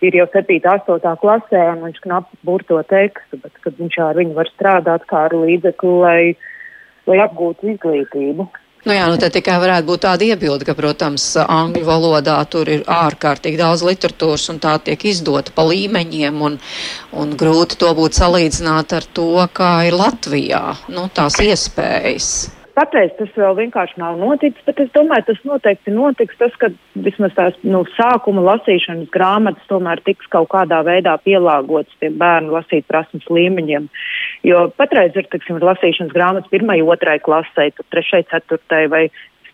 ir 0.05 0.17
jau 0.17 0.25
7, 0.33 0.59
8 0.71 1.17
klasē 1.21 1.63
un 1.73 1.83
viņš 1.87 2.01
knapi 2.03 2.39
burto 2.47 2.79
tekstu, 2.89 3.39
bet 3.41 3.79
viņš 3.79 3.97
ar 4.05 4.19
viņu 4.19 4.37
var 4.37 4.49
strādāt 4.53 5.05
kā 5.09 5.25
ar 5.29 5.35
līdzekli, 5.37 5.95
lai, 6.01 6.21
lai 7.09 7.19
apgūtu 7.25 7.73
izglītību. 7.73 8.47
Nu 8.85 8.93
jā, 8.93 9.05
nu 9.09 9.17
te 9.17 9.31
tikai 9.33 9.55
varētu 9.57 9.87
būt 9.87 10.03
tāda 10.03 10.25
iebilde, 10.27 10.65
ka, 10.67 10.75
protams, 10.77 11.23
angļu 11.41 11.87
valodā 11.87 12.35
tur 12.45 12.69
ir 12.69 12.83
ārkārtīgi 12.85 13.57
daudz 13.57 13.81
literatūras 13.87 14.51
un 14.53 14.59
tā 14.61 14.75
tiek 14.85 15.07
izdota 15.09 15.53
pa 15.55 15.65
līmeņiem 15.65 16.37
un, 16.45 16.59
un 17.17 17.33
grūti 17.39 17.79
to 17.81 17.89
būtu 17.97 18.21
salīdzināt 18.21 18.93
ar 18.93 19.07
to, 19.17 19.31
kā 19.57 19.71
ir 19.89 19.97
Latvijā, 19.97 20.61
nu 20.93 21.07
tās 21.17 21.41
iespējas. 21.41 22.29
Patreiz 22.75 23.13
tas 23.15 23.29
vēl 23.39 23.53
vienkārši 23.55 24.01
nav 24.01 24.17
noticis, 24.19 24.63
bet 24.67 24.81
es 24.83 24.89
domāju, 24.95 25.23
tas 25.29 25.37
noteikti 25.47 25.93
notiks. 25.95 26.35
Tas, 26.41 26.55
ka 26.59 26.67
vismaz 27.05 27.31
tās 27.37 27.55
nu, 27.63 27.85
sākuma 27.95 28.43
lasīšanas 28.43 29.07
grāmatas 29.13 29.69
tomēr 29.69 30.01
tiks 30.03 30.27
kaut 30.33 30.49
kādā 30.51 30.81
veidā 30.83 31.13
pielāgotas 31.23 31.95
tiem 32.03 32.17
bērnu 32.19 32.51
lasīt 32.57 32.83
prasmes 32.91 33.29
līmeņiem. 33.31 33.87
Jo 34.49 34.65
patreiz 34.75 35.15
ir, 35.15 35.29
teiksim, 35.31 35.61
lasīšanas 35.63 36.11
grāmatas 36.15 36.51
pirmai, 36.51 36.81
otrai 36.83 37.15
klasē, 37.23 37.69
tur 37.77 37.87
trešai, 37.95 38.25
ceturtai 38.33 38.83
vai 38.91 39.05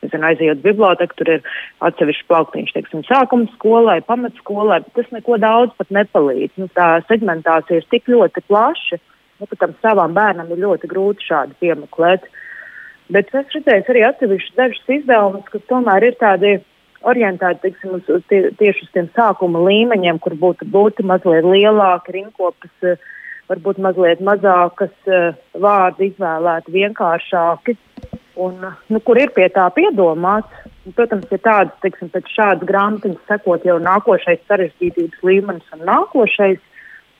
nezinu, 0.01 0.25
aizejot 0.31 0.65
biblioteku, 0.65 1.21
tur 1.21 1.35
ir 1.35 1.55
atsevišķi 1.85 2.25
plauktiņš, 2.25 2.73
teiksim, 2.73 3.05
sākuma 3.05 3.45
skolai, 3.53 3.99
pamatskolai, 4.01 4.81
bet 4.81 4.97
tas 4.97 5.13
neko 5.13 5.37
daudz 5.37 5.77
pat 5.77 5.93
nepalīdz. 5.93 6.57
Nu, 6.57 6.73
tā 6.73 6.95
segmentācija 7.05 7.83
ir 7.83 7.89
tik 7.93 8.09
ļoti 8.09 8.41
plaša, 8.49 8.97
nu, 9.37 9.45
ka 9.45 9.61
tam 9.61 9.77
savam 9.85 10.17
bērnam 10.17 10.49
ir 10.49 10.65
ļoti 10.65 10.89
grūti 10.89 11.29
šādi 11.29 11.61
piemeklēt. 11.61 12.25
Uh, 12.25 12.47
Bet 13.11 13.31
es 13.35 13.55
redzēju 13.55 13.89
arī 13.91 14.03
atsevišķus 14.07 14.57
dažus 14.57 14.91
izdevumus, 14.95 15.47
kas 15.51 15.63
tomēr 15.67 16.05
ir 16.07 16.19
tādi 16.19 16.51
orientēti 17.07 17.65
tiksim, 17.65 17.95
uz, 17.97 18.09
uz 18.13 18.21
tie, 18.31 18.43
tieši 18.59 18.85
uz 18.85 18.91
tiem 18.93 19.09
sākuma 19.17 19.63
līmeņiem, 19.65 20.19
kur 20.23 20.37
būtu, 20.39 20.67
būtu 20.71 21.05
mazliet 21.09 21.47
lielāki 21.47 22.15
rinkopas, 22.15 22.71
eh, 22.85 23.01
varbūt 23.51 23.81
mazliet 23.83 24.21
mazākas 24.23 24.93
eh, 25.09 25.33
vārdi 25.65 26.11
izvēlēti, 26.11 26.75
vienkāršāki. 26.77 27.75
Un, 28.41 28.63
nu, 28.87 29.01
kur 29.03 29.19
ir 29.19 29.33
pie 29.35 29.49
tā 29.51 29.65
piedomāts, 29.75 30.61
protams, 30.95 31.27
ir 31.35 31.41
tādas, 31.43 31.75
teiksim, 31.83 32.13
pēc 32.13 32.31
šādas 32.31 32.69
grāmatiņas 32.69 33.27
sekot 33.27 33.67
jau 33.67 33.75
nākošais 33.83 34.39
sarežģītības 34.47 35.27
līmenis 35.27 35.75
un 35.75 35.83
nākošais. 35.89 36.63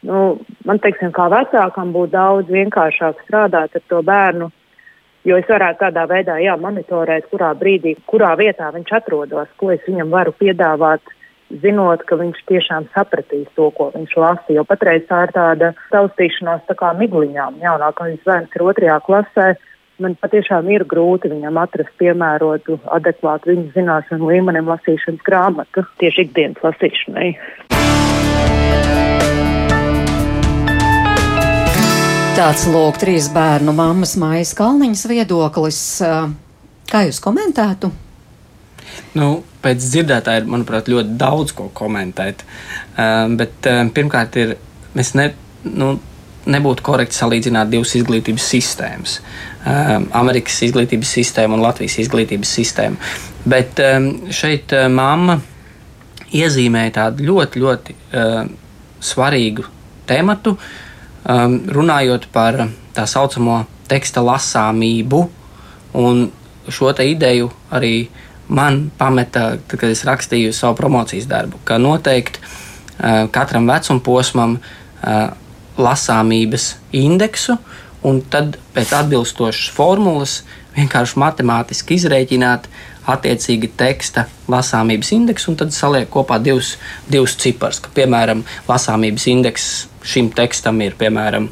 Nu, 0.08 0.40
man, 0.66 0.80
teiksim, 0.82 1.12
kā 1.14 1.28
vecākam 1.30 1.92
būtu 1.94 2.16
daudz 2.16 2.50
vienkāršāk 2.50 3.20
strādāt 3.28 3.76
ar 3.76 3.88
to 3.92 4.00
bērnu 4.08 4.48
Jo 5.28 5.38
es 5.38 5.50
varētu 5.50 5.84
tādā 5.84 6.08
veidā 6.10 6.40
jā, 6.42 6.56
monitorēt, 6.58 7.28
kurā 7.30 7.52
brīdī, 7.58 7.94
kurā 8.10 8.34
vietā 8.40 8.72
viņš 8.74 8.94
atrodas, 8.98 9.50
ko 9.62 9.70
es 9.74 9.84
viņam 9.86 10.10
varu 10.10 10.34
piedāvāt, 10.40 11.14
zinot, 11.62 12.06
ka 12.10 12.18
viņš 12.18 12.40
tiešām 12.50 12.88
sapratīs 12.96 13.50
to, 13.58 13.70
ko 13.78 13.92
viņš 13.94 14.16
lasa. 14.18 14.56
Jo 14.56 14.64
patreiz 14.66 15.06
tā 15.10 15.26
ir 15.28 15.34
tāda 15.36 15.74
taustīšanās 15.94 16.66
tā 16.70 16.78
kā 16.80 16.94
migliņām. 16.98 17.60
Jaunākais 17.62 18.24
bērns 18.26 18.58
ir 18.58 18.66
otrajā 18.66 18.98
klasē. 19.06 19.52
Man 20.02 20.16
patiešām 20.18 20.70
ir 20.74 20.88
grūti 20.90 21.30
viņam 21.30 21.60
atrast 21.62 21.94
piemērotu, 22.02 22.80
adekvātu 22.90 23.52
viņa 23.52 23.76
zināšanu 23.76 24.32
līmenim 24.32 24.72
lasīšanas 24.72 25.22
grāmatu 25.28 25.86
tieši 26.02 26.26
ikdienas 26.26 26.66
lasīšanai. 26.66 27.36
Tāds 32.32 32.62
lūk, 32.72 32.96
trīs 32.96 33.26
bērnu 33.34 33.74
mammas 33.76 34.14
mājas 34.16 34.54
Kalniņas 34.56 35.02
viedoklis. 35.12 35.80
Kā 36.88 37.00
jūs 37.04 37.18
komentētu? 37.20 37.90
Nu, 39.20 39.26
pēc 39.60 39.84
dzirdētā 39.84 40.38
ir, 40.40 40.46
manuprāt, 40.48 40.88
ļoti 40.88 41.18
daudz 41.20 41.52
ko 41.58 41.66
komentēt. 41.76 42.46
Um, 42.96 43.36
bet 43.40 43.68
um, 43.68 43.90
pirmkārt, 43.92 44.38
ir, 44.40 44.54
mēs 44.96 45.12
ne, 45.20 45.26
nu, 45.68 45.90
nebūtu 46.48 46.86
korekti 46.88 47.20
salīdzināt 47.20 47.74
divas 47.74 47.92
izglītības 48.00 48.46
sistēmas. 48.54 49.18
Um, 49.68 50.06
Amerikas 50.22 50.62
izglītības 50.70 51.12
sistēma 51.18 51.58
un 51.58 51.66
Latvijas 51.66 51.98
izglītības 52.06 52.54
sistēma. 52.62 53.12
Bet 53.44 53.82
um, 53.84 54.08
šeit 54.32 54.72
uh, 54.78 54.88
mamma 54.88 55.36
iezīmēja 56.32 56.96
tādu 57.02 57.28
ļoti, 57.28 57.66
ļoti 57.66 57.98
uh, 57.98 58.40
svarīgu 59.12 59.68
tematu. 60.08 60.56
Uh, 60.56 60.88
um, 61.26 61.58
runājot 61.68 62.28
par 62.34 62.60
tā 62.96 63.06
saucamo 63.08 63.64
teksta 63.92 64.24
lasāmību, 64.24 65.22
un 66.00 66.28
šo 66.72 66.92
ideju 67.04 67.50
arī 67.74 68.08
man 68.52 68.90
pameta, 68.98 69.58
tad, 69.68 69.80
kad 69.80 69.90
es 69.90 70.04
rakstīju 70.08 70.54
savu 70.56 70.78
promocijas 70.80 71.28
darbu, 71.28 71.60
ka 71.64 71.80
noteikti 71.82 72.40
uh, 72.42 73.28
katram 73.32 73.68
vecuma 73.68 74.04
posmam 74.04 74.58
uh, 74.60 75.32
lasāmības 75.82 76.76
indeksu, 76.96 77.58
un 78.04 78.22
tad 78.34 78.58
pēc 78.76 78.94
atbilstošas 78.98 79.72
formulas 79.76 80.42
vienkārši 80.76 81.20
matemātiski 81.20 81.98
izrēķināt 82.00 82.68
attiecīgi 83.10 83.72
teksta 83.78 84.28
lasāmības 84.52 85.12
indeksu, 85.16 85.52
un 85.52 85.60
tad 85.60 85.74
saliek 85.76 86.10
kopā 86.12 86.38
divus, 86.44 86.76
divus 87.10 87.36
ciparus. 87.42 87.82
Piemēram, 87.96 88.44
lasāmības 88.70 89.28
indeks 89.32 89.70
šim 90.06 90.32
tekstam 90.36 90.82
ir 90.86 90.98
piemēram 91.00 91.50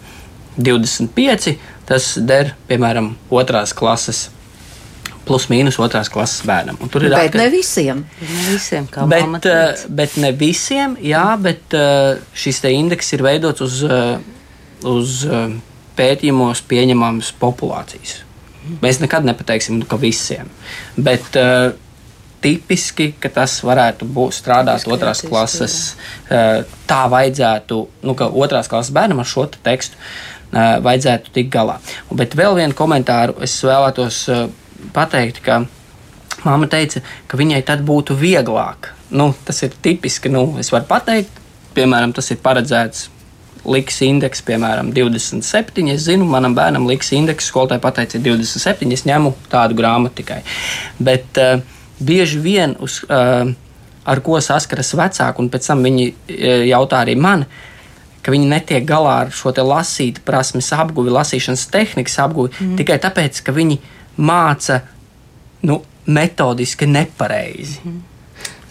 25, 0.60 1.56
tas 1.90 2.12
der 2.22 2.54
piemēram 2.70 3.14
otrās 3.34 3.74
klases. 3.74 4.28
Plus 5.26 5.46
mīnus 5.52 5.78
otrās 5.78 6.10
klases 6.10 6.42
bērnam. 6.48 6.80
Un 6.82 6.90
tur 6.90 7.04
ir 7.06 7.14
bet 7.14 7.36
ne 7.38 7.50
visiem. 7.54 8.00
Ne 8.24 8.46
visiem 8.50 8.88
bet, 8.90 9.46
uh, 9.46 9.84
bet 9.94 10.16
ne 10.18 10.32
visiem, 10.34 10.96
jā, 11.06 11.26
bet 11.42 11.76
uh, 11.78 12.18
šis 12.34 12.64
te 12.64 12.72
indeks 12.74 13.14
ir 13.14 13.26
veidots 13.26 13.62
uz, 13.62 13.84
uh, 13.86 14.18
uz 14.90 15.22
pētījumos 16.00 16.64
pieņemamas 16.66 17.30
populācijas. 17.38 18.24
Mēs 18.82 19.00
nekad 19.00 19.28
nepateiksim, 19.28 19.82
ka 19.88 19.98
visiem. 20.00 20.50
Bet 21.00 21.38
uh, 21.40 21.72
tipiski, 22.44 23.14
ka 23.20 23.32
tas 23.34 23.60
varētu 23.66 24.08
būt 24.08 24.36
strādāt 24.36 24.84
Tipiski, 24.84 24.96
otrās 24.96 25.24
jā, 25.24 25.30
klases. 25.32 25.78
Uh, 26.28 26.68
tā 26.90 27.06
vajadzētu, 27.12 27.80
nu, 28.06 28.16
ka 28.20 28.30
otrās 28.30 28.72
klases 28.72 28.94
bērnam 28.96 29.24
ar 29.24 29.30
šo 29.30 29.48
te 29.52 29.62
tekstu 29.64 29.98
uh, 30.00 30.78
vajadzētu 30.86 31.36
tikt 31.36 31.54
galā. 31.56 31.80
Bet 32.12 32.38
vēl 32.40 32.60
vienu 32.60 32.78
komentāru 32.78 33.40
es 33.46 33.56
vēlētos 33.66 34.26
pateikt, 34.96 35.44
ka 35.46 35.62
mamma 36.46 36.70
teica, 36.72 37.04
ka 37.28 37.40
viņai 37.40 37.62
tad 37.68 37.84
būtu 37.88 38.18
vieglāk. 38.20 38.94
Nu, 39.10 39.32
tas 39.46 39.64
ir 39.66 39.74
tipiski, 39.82 40.32
nu, 40.32 40.52
es 40.62 40.72
varu 40.74 40.88
pateikt, 40.90 41.40
piemēram, 41.76 42.14
tas 42.16 42.30
ir 42.32 42.40
paredzēts 42.44 43.08
liks 43.68 44.00
indeks, 44.06 44.42
piemēram, 44.46 44.92
27. 44.96 45.90
Es 45.94 46.06
zinu, 46.08 46.28
manam 46.30 46.56
bērnam 46.58 46.88
liks 46.90 47.12
indeks, 47.16 47.50
skolotāji 47.52 47.84
pateica, 47.84 48.20
ir 48.20 48.26
27. 48.28 48.92
Es 48.96 49.06
ņemu 49.08 49.34
tādu 49.52 49.78
grāmatu 49.80 50.22
tikai. 50.22 50.42
Bet 51.00 51.40
uh, 51.42 51.60
bieži 52.00 52.40
vien, 52.44 52.76
uz, 52.80 53.02
uh, 53.10 53.50
ar 54.10 54.24
ko 54.26 54.40
saskaras 54.44 54.94
vecāki, 54.98 55.44
un 55.44 55.52
pēc 55.52 55.72
tam 55.72 55.84
viņi 55.86 56.08
uh, 56.10 56.64
jautā 56.70 57.04
arī 57.04 57.18
man, 57.20 57.46
ka 58.24 58.34
viņi 58.34 58.52
netiek 58.52 58.88
galā 58.88 59.16
ar 59.26 59.34
šo 59.36 59.54
lasīt 59.64 60.22
prasmes 60.28 60.72
apguvi, 60.76 61.12
lasīšanas 61.16 61.68
tehnikas 61.72 62.20
apguvi, 62.24 62.54
mm. 62.56 62.76
tikai 62.80 63.00
tāpēc, 63.02 63.44
ka 63.44 63.56
viņi 63.56 63.80
māca 64.20 64.82
nu, 65.68 65.82
metodiski 66.10 66.88
nepareizi. 66.90 67.80
Mm. 67.84 68.09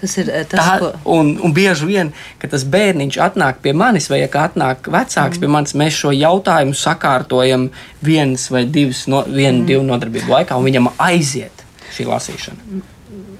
Tas 0.01 0.15
ir 0.21 0.29
eh, 0.31 0.45
tas, 0.47 0.61
Tā, 0.63 0.75
ko. 0.79 0.91
un, 1.19 1.33
un 1.43 1.55
bieži 1.55 1.89
vien, 1.89 2.13
kad 2.39 2.53
tas 2.55 2.65
bērniņš 2.71 3.19
atnāk 3.25 3.63
pie 3.65 3.75
manis, 3.75 4.07
vai 4.13 4.21
ja 4.23 4.29
atnāk 4.45 4.87
vecāks 4.87 5.39
mm. 5.39 5.43
pie 5.43 5.51
manis, 5.51 5.75
mēs 5.79 5.99
šo 5.99 6.13
jautājumu 6.15 6.77
sakārtojam 6.79 7.69
vienas 8.05 8.47
vai 8.55 8.65
divas, 8.67 9.07
no, 9.11 9.25
vienu, 9.27 9.63
mm. 9.63 9.67
divu 9.71 9.83
nodarbību 9.89 10.37
laikā, 10.37 10.59
un 10.59 10.69
viņam 10.71 10.93
aiziet 11.09 11.65
šī 11.97 12.07
lasīšana. 12.13 12.83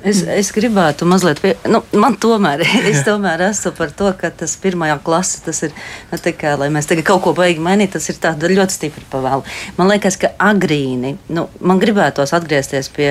Es, 0.07 0.21
es 0.23 0.53
gribētu 0.55 1.07
mazliet, 1.11 1.41
pie, 1.43 1.57
nu, 1.67 1.81
man 1.99 2.15
tomēr, 2.23 2.61
es 2.91 3.01
tomēr 3.03 3.43
esmu 3.49 3.73
par 3.75 3.91
to, 3.99 4.13
ka 4.15 4.31
tas 4.31 4.53
pirmajā 4.63 4.95
klasē, 5.03 5.41
tas 5.49 5.59
ir, 5.67 5.73
nu, 6.13 6.19
tikai, 6.23 6.53
lai 6.61 6.69
mēs 6.71 6.87
tagad 6.87 7.03
kaut 7.09 7.25
ko 7.25 7.33
beigām 7.35 7.67
mainītu, 7.67 7.97
tas 7.97 8.07
ir 8.13 8.21
tāda 8.23 8.51
ļoti 8.53 8.77
stipri 8.77 9.03
pavēlu. 9.11 9.43
Man 9.75 9.91
liekas, 9.91 10.15
ka 10.23 10.31
agrīni, 10.39 11.17
nu, 11.35 11.49
man 11.59 11.83
gribētos 11.83 12.31
atgriezties 12.37 12.91
pie 12.95 13.09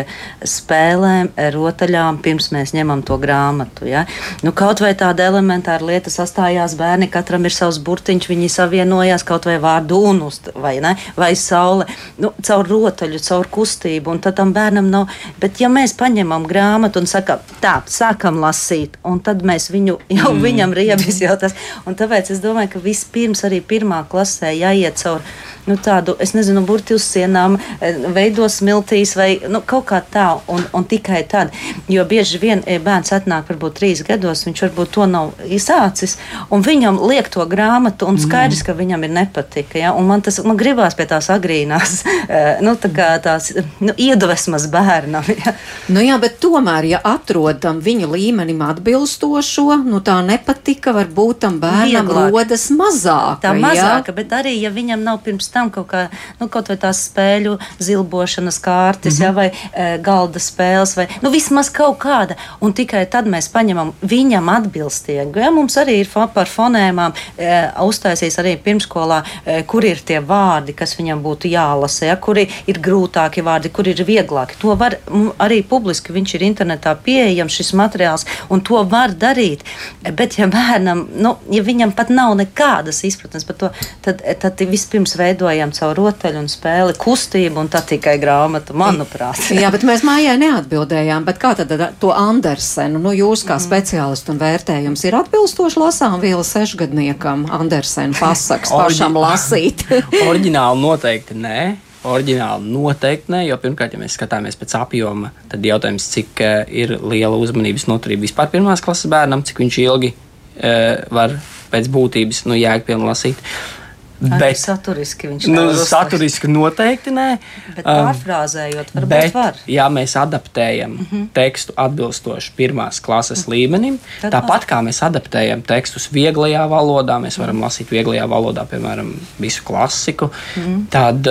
spēlēm, 0.47 1.33
rotaļām, 1.57 2.21
pirms 2.23 2.53
mēs 2.55 2.71
ņemam 2.77 3.03
to 3.07 3.19
grāmatu, 3.19 3.89
ja? 3.91 4.05
Nu, 4.47 4.55
kaut 4.55 4.79
vai 4.79 4.93
tāda 4.95 5.27
elementāra 5.27 5.83
lieta 5.83 6.13
sastājās 6.13 6.77
bērni, 6.79 7.11
katram 7.11 7.49
ir 7.49 7.55
savs 7.55 7.81
burtiņš, 7.83 8.29
viņi 8.31 8.49
savienojās 8.53 9.27
kaut 9.27 9.49
vai 9.49 9.57
vārdu 9.59 9.99
un 10.13 10.23
uz, 10.29 10.39
vai, 10.55 10.77
ne, 10.83 10.95
vai 11.19 11.33
saule, 11.35 11.89
nu, 12.23 12.31
caur 12.47 12.71
rotaļu, 12.71 13.19
caur 13.27 13.51
kustību, 13.59 14.15
un 14.15 14.23
tad 14.23 14.39
tam 14.39 14.55
bērnam 14.55 14.87
nav, 14.93 15.11
bet 15.43 15.59
ja 15.59 15.67
mēs 15.73 15.97
paņemam 15.99 16.47
grāmatu, 16.47 16.76
grāmatu 16.77 17.01
un 17.01 17.07
saka, 17.09 17.39
tā, 17.61 17.81
sākam 17.89 18.37
lasīt, 18.41 18.97
un 19.07 19.19
tad 19.25 19.41
mēs 19.41 19.71
viņu 19.73 19.97
jau 20.19 20.31
mm. 20.33 20.41
viņam 20.43 20.73
riebis 20.77 21.21
jau 21.23 21.33
tas. 21.39 21.55
Un 21.89 21.97
tāpēc 21.97 22.29
es 22.31 22.41
domāju, 22.43 22.75
ka 22.75 22.83
vispirms 22.83 23.43
arī 23.47 23.61
pirmā 23.65 24.03
klasē 24.09 24.53
jāiet 24.53 25.01
cauri 25.01 25.23
nu, 25.67 25.77
tādu, 25.77 26.15
es 26.23 26.33
nezinu, 26.33 26.63
burti 26.65 26.95
uz 26.95 27.05
sienām, 27.05 27.57
eh, 27.81 27.97
veido 28.15 28.47
smiltīs 28.49 29.15
vai 29.19 29.29
nu, 29.49 29.61
kaut 29.65 29.85
kā 29.91 30.01
tā, 30.01 30.27
un, 30.47 30.63
un 30.73 30.85
tikai 30.87 31.23
tad. 31.27 31.53
Jo 31.91 32.05
bieži 32.07 32.39
vien 32.41 32.63
ja 32.67 32.79
bērns 32.83 33.13
atnāk 33.15 33.49
varbūt 33.51 33.77
trīs 33.79 34.03
gados, 34.07 34.45
viņš 34.47 34.63
varbūt 34.67 34.93
to 34.95 35.07
nav 35.09 35.33
izsācis, 35.45 36.17
un 36.53 36.63
viņam 36.65 36.99
liek 37.09 37.29
to 37.33 37.45
grāmatu, 37.49 38.07
un 38.07 38.19
skaidrs, 38.21 38.63
ka 38.65 38.75
viņam 38.77 39.03
ir 39.07 39.13
nepatika. 39.19 39.79
Ja? 39.81 39.93
Un 39.97 40.07
man 40.09 40.23
tas, 40.25 40.39
man 40.43 40.59
gribās 40.59 40.95
pie 40.97 41.07
tās 41.09 41.29
agrīnās, 41.33 42.01
eh, 42.29 42.63
nu, 42.63 42.77
tā 42.79 43.09
tās 43.23 43.51
nu, 43.79 43.93
iedvesmas 43.95 44.69
bērnam. 44.71 45.25
Ja? 45.37 45.51
Nu 45.93 46.01
jā, 46.01 46.15
bet 46.17 46.39
tomēr, 46.41 46.85
ja 46.89 46.99
atrodam 47.05 47.77
viņa 47.83 48.07
līmenim 48.09 48.63
atbilstošo, 48.65 49.83
nu 49.85 49.99
tā 50.01 50.15
nepatika, 50.25 50.91
varbūt 50.95 51.43
tam 51.43 51.59
bērnam 51.61 52.07
Vieglāk. 52.07 52.31
rodas 52.33 52.65
mazāk. 52.73 53.43
Tā 53.43 53.51
mazāka, 53.53 54.09
ja? 54.09 54.15
bet 54.17 54.33
arī, 54.33 54.55
ja 54.63 54.71
viņam 54.73 55.03
nav 55.05 55.19
pirms 55.25 55.51
tam 55.53 55.56
kaut, 55.73 55.87
kā, 55.91 56.07
nu, 56.39 56.47
kaut 56.51 56.69
vai 56.71 56.77
tās 56.81 57.03
spēļu 57.09 57.57
zilbošanas 57.83 58.59
kārtas, 58.63 59.19
mm 59.19 59.23
-hmm. 59.23 59.25
ja, 59.25 59.31
vai 59.31 59.47
e, 59.51 59.97
galda 60.03 60.39
spēles, 60.39 60.95
vai 60.97 61.07
nu, 61.21 61.31
vismaz 61.33 61.69
kaut 61.69 61.97
kāda. 62.03 62.35
Un 62.61 62.73
tikai 62.73 63.05
tad 63.05 63.25
mēs 63.25 63.49
paņemam 63.53 63.93
viņam 64.01 64.49
atbilstīgu. 64.49 65.39
Ja, 65.39 65.51
mums 65.51 65.77
arī 65.77 65.99
ir 66.01 66.07
fa 66.07 66.27
par 66.27 66.47
fonēmām 66.47 67.13
e, 67.37 67.71
uztaisījis 67.83 68.39
arī 68.39 68.57
pirmskolā, 68.63 69.23
e, 69.45 69.63
kur 69.63 69.85
ir 69.85 70.01
tie 70.05 70.19
vārdi, 70.19 70.73
kas 70.73 70.97
viņam 70.97 71.23
būtu 71.23 71.51
jālasa, 71.51 72.05
ja, 72.05 72.15
kuri 72.15 72.47
ir 72.67 72.79
grūtāki 72.79 73.43
vārdi, 73.43 73.69
kuri 73.69 73.91
ir 73.95 74.03
vieglāki. 74.07 74.57
To 74.61 74.75
var 74.75 74.97
arī 75.37 75.63
publiski, 75.63 76.13
viņš 76.13 76.35
ir 76.35 76.47
internetā 76.47 76.95
pieejams 77.03 77.53
šis 77.59 77.73
materiāls, 77.73 78.25
un 78.49 78.61
to 78.61 78.83
var 78.89 79.11
darīt. 79.11 79.63
Bet, 80.01 80.37
ja 80.39 80.47
bērnam, 80.51 81.07
nu, 81.17 81.35
ja 81.51 81.63
viņam 81.63 81.93
pat 81.97 82.11
nav 82.13 82.35
nekādas 82.39 83.03
izpratnes 83.07 83.45
par 83.47 83.59
to, 83.61 83.71
tad, 84.05 84.23
tad 84.41 84.61
vispirms 84.69 85.15
veido 85.19 85.46
veidojam 85.47 85.71
caur 85.73 85.95
rotaļu 85.97 86.41
un 86.41 86.49
spēli 86.51 86.95
kustību, 86.99 87.61
un 87.61 87.69
tā 87.71 87.81
tikai 87.85 88.17
grāmata, 88.21 88.75
manuprāt. 88.77 89.39
Jā, 89.61 89.71
bet 89.73 89.85
mēs 89.87 90.03
mājā 90.07 90.35
neatbildējām. 90.39 91.25
Kā 91.37 91.53
tad 91.57 91.73
to 92.01 92.11
Andersenu, 92.13 93.01
nu 93.01 93.13
jūs 93.15 93.45
kā 93.47 93.57
mm. 93.57 93.65
speciālistu 93.65 94.33
un 94.33 94.41
vērtējums 94.41 95.05
ir 95.07 95.17
atbilstoši 95.17 95.81
lasām 95.81 96.19
viela 96.21 96.43
sešgadniekam 96.45 97.47
Andersenu 97.53 98.17
pasakas 98.17 98.73
pašam 98.73 99.17
lasīt? 99.17 99.85
Oriģināli 100.29 100.81
noteikti 100.83 101.37
nē. 101.37 101.59
Oriģināli 102.07 102.71
noteikti 102.71 103.33
nē, 103.33 103.41
jo 103.49 103.57
pirmkārt, 103.61 103.95
ja 103.95 103.99
mēs 103.99 104.15
skatāmies 104.15 104.55
pēc 104.59 104.77
apjoma, 104.79 105.33
tad 105.51 105.65
jautājums, 105.65 106.05
cik 106.13 106.43
uh, 106.45 106.61
ir 106.69 106.95
liela 107.01 107.35
uzmanības 107.41 107.87
noturība 107.89 108.27
vispār 108.27 108.51
pirmās 108.53 108.83
klases 108.85 109.09
bērnam, 109.11 109.43
cik 109.47 109.59
viņš 109.63 109.79
ilgi 109.83 110.13
uh, 110.13 111.03
var 111.11 111.35
pēc 111.73 111.89
būtības 111.91 112.45
nu, 112.47 112.55
jēgpilni 112.55 113.09
lasīt. 113.09 113.41
Uh, 113.41 113.86
Bet 114.19 114.57
saturiski 114.57 115.29
viņš 115.29 115.45
nu, 115.53 115.63
saturiski 115.77 116.49
noteikti 116.49 117.11
nē. 117.13 117.27
Bet 117.75 117.85
pārfrāzējot, 117.85 118.91
varbūt 118.95 119.11
bet, 119.11 119.33
var. 119.35 119.59
Ja 119.69 119.85
mēs 119.93 120.15
adaptējam 120.17 120.95
mm 120.95 121.07
-hmm. 121.11 121.27
tekstu 121.35 121.75
atbilstoši 121.77 122.51
pirmās 122.57 122.99
klases 122.99 123.43
mm 123.43 123.43
-hmm. 123.43 123.53
līmenim, 123.53 123.99
Tad 124.21 124.33
tāpat 124.33 124.65
kā 124.65 124.81
mēs 124.81 125.03
adaptējam 125.05 125.61
tekstus 125.61 126.09
vieglajā 126.13 126.65
valodā, 126.69 127.19
mēs 127.21 127.37
varam 127.37 127.55
mm 127.55 127.61
-hmm. 127.61 127.65
lasīt 127.65 127.91
vieglajā 127.91 128.27
valodā, 128.27 128.65
piemēram, 128.65 129.13
visu 129.39 129.63
klasiku, 129.63 130.31
mm 130.55 130.63
-hmm. 130.63 130.85
tad, 130.89 131.27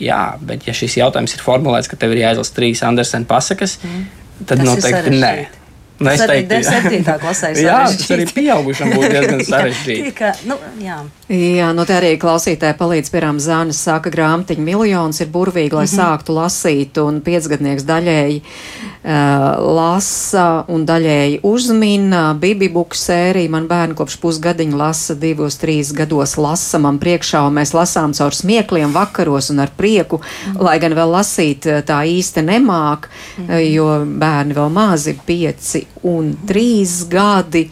jā, 0.00 0.38
bet 0.40 0.66
ja 0.66 0.74
šis 0.74 0.96
jautājums 0.96 1.34
ir 1.34 1.40
formulēts, 1.40 1.88
ka 1.88 1.96
tev 1.96 2.12
ir 2.12 2.18
jāizlasa 2.18 2.54
trīs 2.54 2.82
Andersena 2.82 3.24
pasakas, 3.24 3.78
mm 3.82 3.90
-hmm. 3.90 4.04
tad 4.46 4.58
Tas 4.58 4.66
noteikti 4.66 5.10
nē. 5.10 5.46
Nu, 5.98 6.10
es 6.10 6.20
teiktu, 6.22 6.54
ka 6.62 6.80
7. 6.86 7.18
klasē 7.18 7.48
ir 7.56 7.60
jā, 7.66 7.78
tas 7.90 8.10
arī 8.14 8.26
pieaugušam 8.30 8.92
būtu 8.94 9.08
diezgan 9.10 9.40
sarežģīti. 9.50 10.10
Tika, 10.12 10.30
nu, 10.46 10.58
jā. 10.82 10.98
jā, 11.32 11.70
nu 11.74 11.86
te 11.88 11.96
arī 11.96 12.12
klausītāji 12.22 12.76
palīdz, 12.78 13.10
piemēram, 13.10 13.40
Zānes 13.42 13.80
saka, 13.82 14.12
grāmatiņa 14.14 14.62
miljons 14.62 15.18
ir 15.24 15.32
burvīgi, 15.34 15.74
lai 15.74 15.88
mm 15.88 15.90
-hmm. 15.90 15.98
sāktu 15.98 16.36
lasīt, 16.36 17.00
un 17.02 17.18
piecgadnieks 17.26 17.86
daļēji 17.88 18.38
uh, 18.38 19.10
lasa 19.78 20.46
un 20.70 20.86
daļēji 20.86 21.40
uzmina. 21.42 22.22
Bibibuku 22.38 22.96
sērija 22.96 23.50
man 23.50 23.66
bērni 23.66 23.98
kopš 23.98 24.20
pusgadiņa 24.22 24.76
lasa 24.76 25.18
divos, 25.18 25.58
trīs 25.58 25.90
gados 25.92 26.36
lasa 26.38 26.78
man 26.78 27.02
priekšā, 27.02 27.42
un 27.46 27.58
mēs 27.58 27.74
lasām 27.74 28.14
caur 28.14 28.34
smiekliem 28.34 28.94
vakaros 28.94 29.50
un 29.50 29.66
ar 29.66 29.74
prieku, 29.76 30.20
mm 30.22 30.52
-hmm. 30.52 30.62
lai 30.62 30.78
gan 30.78 30.94
vēl 30.94 31.10
lasīt 31.10 31.66
tā 31.66 31.98
īsti 32.06 32.46
nemāk, 32.46 33.10
mm 33.38 33.46
-hmm. 33.48 33.74
jo 33.74 34.06
bērni 34.06 34.54
vēl 34.54 34.70
mazi 34.70 35.18
pieci 35.26 35.87
un 36.08 36.32
trīs 36.46 37.00
gadi. 37.10 37.68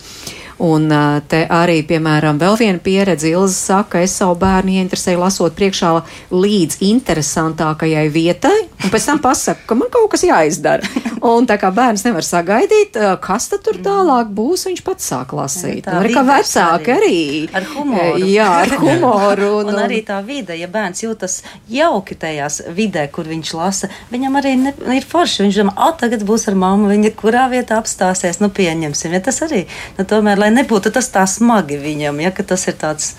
Un 0.63 0.89
te 1.29 1.43
arī, 1.53 1.83
piemēram, 1.85 2.39
vēl 2.41 2.57
viena 2.61 2.81
pieredze. 2.83 3.29
Ilza 3.29 3.57
saka, 3.57 4.01
es 4.05 4.15
savu 4.17 4.39
bērnu 4.41 4.79
ieinteresēju 4.79 5.21
lasot 5.21 5.57
priekšā 5.59 5.91
līdz 6.33 6.79
interesantākajai 6.87 8.07
vietai, 8.13 8.57
un 8.81 8.93
pēc 8.93 9.11
tam 9.11 9.21
pasaku, 9.25 9.67
ka 9.69 9.77
man 9.77 9.93
kaut 9.93 10.09
kas 10.15 10.25
jāizdara. 10.27 10.87
Un 11.27 11.47
tā 11.49 11.57
kā 11.59 11.73
bērns 11.75 12.05
nevar 12.07 12.23
sagaidīt, 12.23 12.95
kas 13.25 13.49
tad 13.51 13.65
tur 13.67 13.79
tālāk 13.83 14.29
būs, 14.37 14.67
viņš 14.69 14.83
pats 14.87 15.09
sāk 15.11 15.33
lasīt. 15.35 15.89
Jā, 15.89 15.97
arī 15.99 16.13
kā 16.15 16.23
vecāki 16.27 16.93
arī. 16.93 17.17
Ar 17.57 17.67
humoru. 17.73 18.29
Jā, 18.31 18.49
ar 18.63 18.75
humoru. 18.83 19.49
Un, 19.63 19.73
un 19.73 19.81
arī 19.83 20.03
tā 20.07 20.21
vide, 20.27 20.55
ja 20.55 20.69
bērns 20.71 21.03
jūtas 21.03 21.41
jauki 21.73 22.15
tajās 22.21 22.61
vidē, 22.77 23.07
kur 23.11 23.27
viņš 23.27 23.53
lasa, 23.59 23.91
viņam 24.13 24.39
arī 24.39 24.55
ne, 24.61 24.75
ir 24.95 25.09
forši. 25.09 25.47
Viņš 25.47 25.61
domā, 25.63 25.75
o, 25.89 25.91
tagad 25.99 26.23
būs 26.29 26.47
ar 26.53 26.59
mammu, 26.63 26.93
viņa 26.93 27.13
kurā 27.19 27.47
vietā 27.51 27.81
apstāsies, 27.81 28.39
nu 28.45 28.53
pieņemsim. 28.55 29.17
Ja 29.17 29.25
tas 29.25 29.43
arī, 29.49 29.65
nu 29.99 30.07
tomēr, 30.07 30.45
lai 30.47 30.55
nebūtu 30.55 30.95
tas 30.95 31.11
tā 31.13 31.27
smagi 31.29 31.77
viņam, 31.83 32.23
ja 32.25 32.33
tas 32.39 32.65
ir 32.71 32.79
tāds 32.81 33.13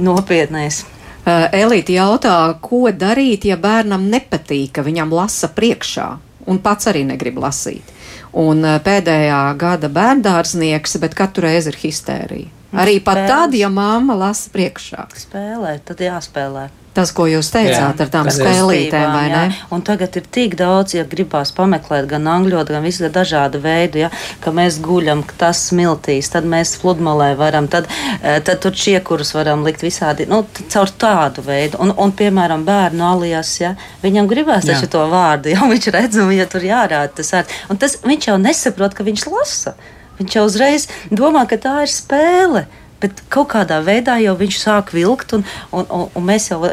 nopietnais. 0.00 0.82
Elīte 1.28 1.94
jautā, 1.94 2.34
ko 2.64 2.88
darīt, 2.90 3.44
ja 3.46 3.54
bērnam 3.60 4.08
nepatīk, 4.10 4.72
ka 4.74 4.82
viņam 4.82 5.12
lasa 5.14 5.52
priekšā? 5.52 6.10
un 6.46 6.58
pats 6.62 6.88
arī 6.90 7.04
negrib 7.06 7.38
lasīt. 7.42 7.92
Un 8.38 8.64
pēdējā 8.84 9.42
gada 9.60 9.90
bērndārznieks, 9.92 10.96
bet 11.02 11.16
katru 11.18 11.46
reizi 11.46 11.72
ir 11.72 11.78
histērija. 11.82 12.61
Arī 12.72 12.96
Spēles. 12.98 13.04
pat 13.04 13.26
tad, 13.28 13.54
ja 13.54 13.68
mamma 13.68 14.16
lasa 14.16 14.52
priekšā. 14.52 15.08
Spēlē, 15.26 15.76
tad 15.84 16.00
jāspēlē. 16.00 16.70
Tas, 16.92 17.08
ko 17.16 17.24
jūs 17.24 17.48
teicāt 17.48 17.72
jā, 17.96 18.04
ar 18.04 18.08
tām 18.12 18.28
spēlītēm, 18.28 19.06
vai 19.14 19.28
ne? 19.32 19.44
Jā. 19.48 19.68
Un 19.72 19.80
tagad 19.84 20.12
ir 20.20 20.26
tik 20.28 20.58
daudz, 20.60 20.92
ja 20.92 21.06
gribās 21.08 21.48
pameklēt 21.56 22.04
gan 22.10 22.26
angļu, 22.28 22.58
gan 22.68 22.84
visu 22.84 23.08
dažādu 23.08 23.62
veidu, 23.64 24.02
ja, 24.02 24.10
ka 24.44 24.52
mēs 24.52 24.76
guļam, 24.84 25.22
tas 25.40 25.62
smiltīs, 25.70 26.28
tad 26.34 26.44
mēs 26.44 26.74
pludmalē 26.82 27.30
varam, 27.40 27.68
tad, 27.72 27.88
eh, 28.20 28.42
tad 28.44 28.60
tur 28.60 28.76
čiekurus 28.76 29.32
varam 29.32 29.64
likt 29.64 29.80
visādi, 29.84 30.28
nu, 30.28 30.42
caur 30.68 30.92
tādu 30.92 31.44
veidu. 31.46 31.80
Un, 31.80 31.94
un 31.96 32.12
piemēram, 32.12 32.66
bērnu 32.68 33.08
alijas, 33.08 33.54
ja, 33.62 33.72
viņam 34.04 34.28
gribās 34.28 34.68
taču 34.68 34.90
to 34.92 35.06
vārdu, 35.08 35.48
ja 35.54 35.64
viņš 35.64 35.88
redz, 35.96 36.20
un 36.20 36.28
viņa 36.28 36.48
tur 36.52 36.68
jārāda 36.68 37.16
tas 37.22 37.32
vārds. 37.32 37.64
Un 37.72 37.80
tas 37.80 37.96
viņš 38.04 38.28
jau 38.28 38.36
nesaprot, 38.42 38.92
ka 38.92 39.08
viņš 39.08 39.26
lasa. 39.32 39.76
Viņš 40.22 40.38
jau 40.38 40.46
uzreiz 40.46 40.88
domā, 41.10 41.44
ka 41.50 41.60
tā 41.60 41.82
ir 41.82 41.92
spēle 41.92 42.66
bet 43.02 43.22
kaut 43.32 43.50
kādā 43.52 43.80
veidā 43.84 44.16
jau 44.22 44.34
viņš 44.38 44.58
sāk 44.60 44.92
vilkt, 44.94 45.34
un, 45.36 45.44
un, 45.74 45.86
un, 45.86 46.04
un 46.18 46.26
mēs 46.26 46.50
jau 46.52 46.60
uh, 46.62 46.72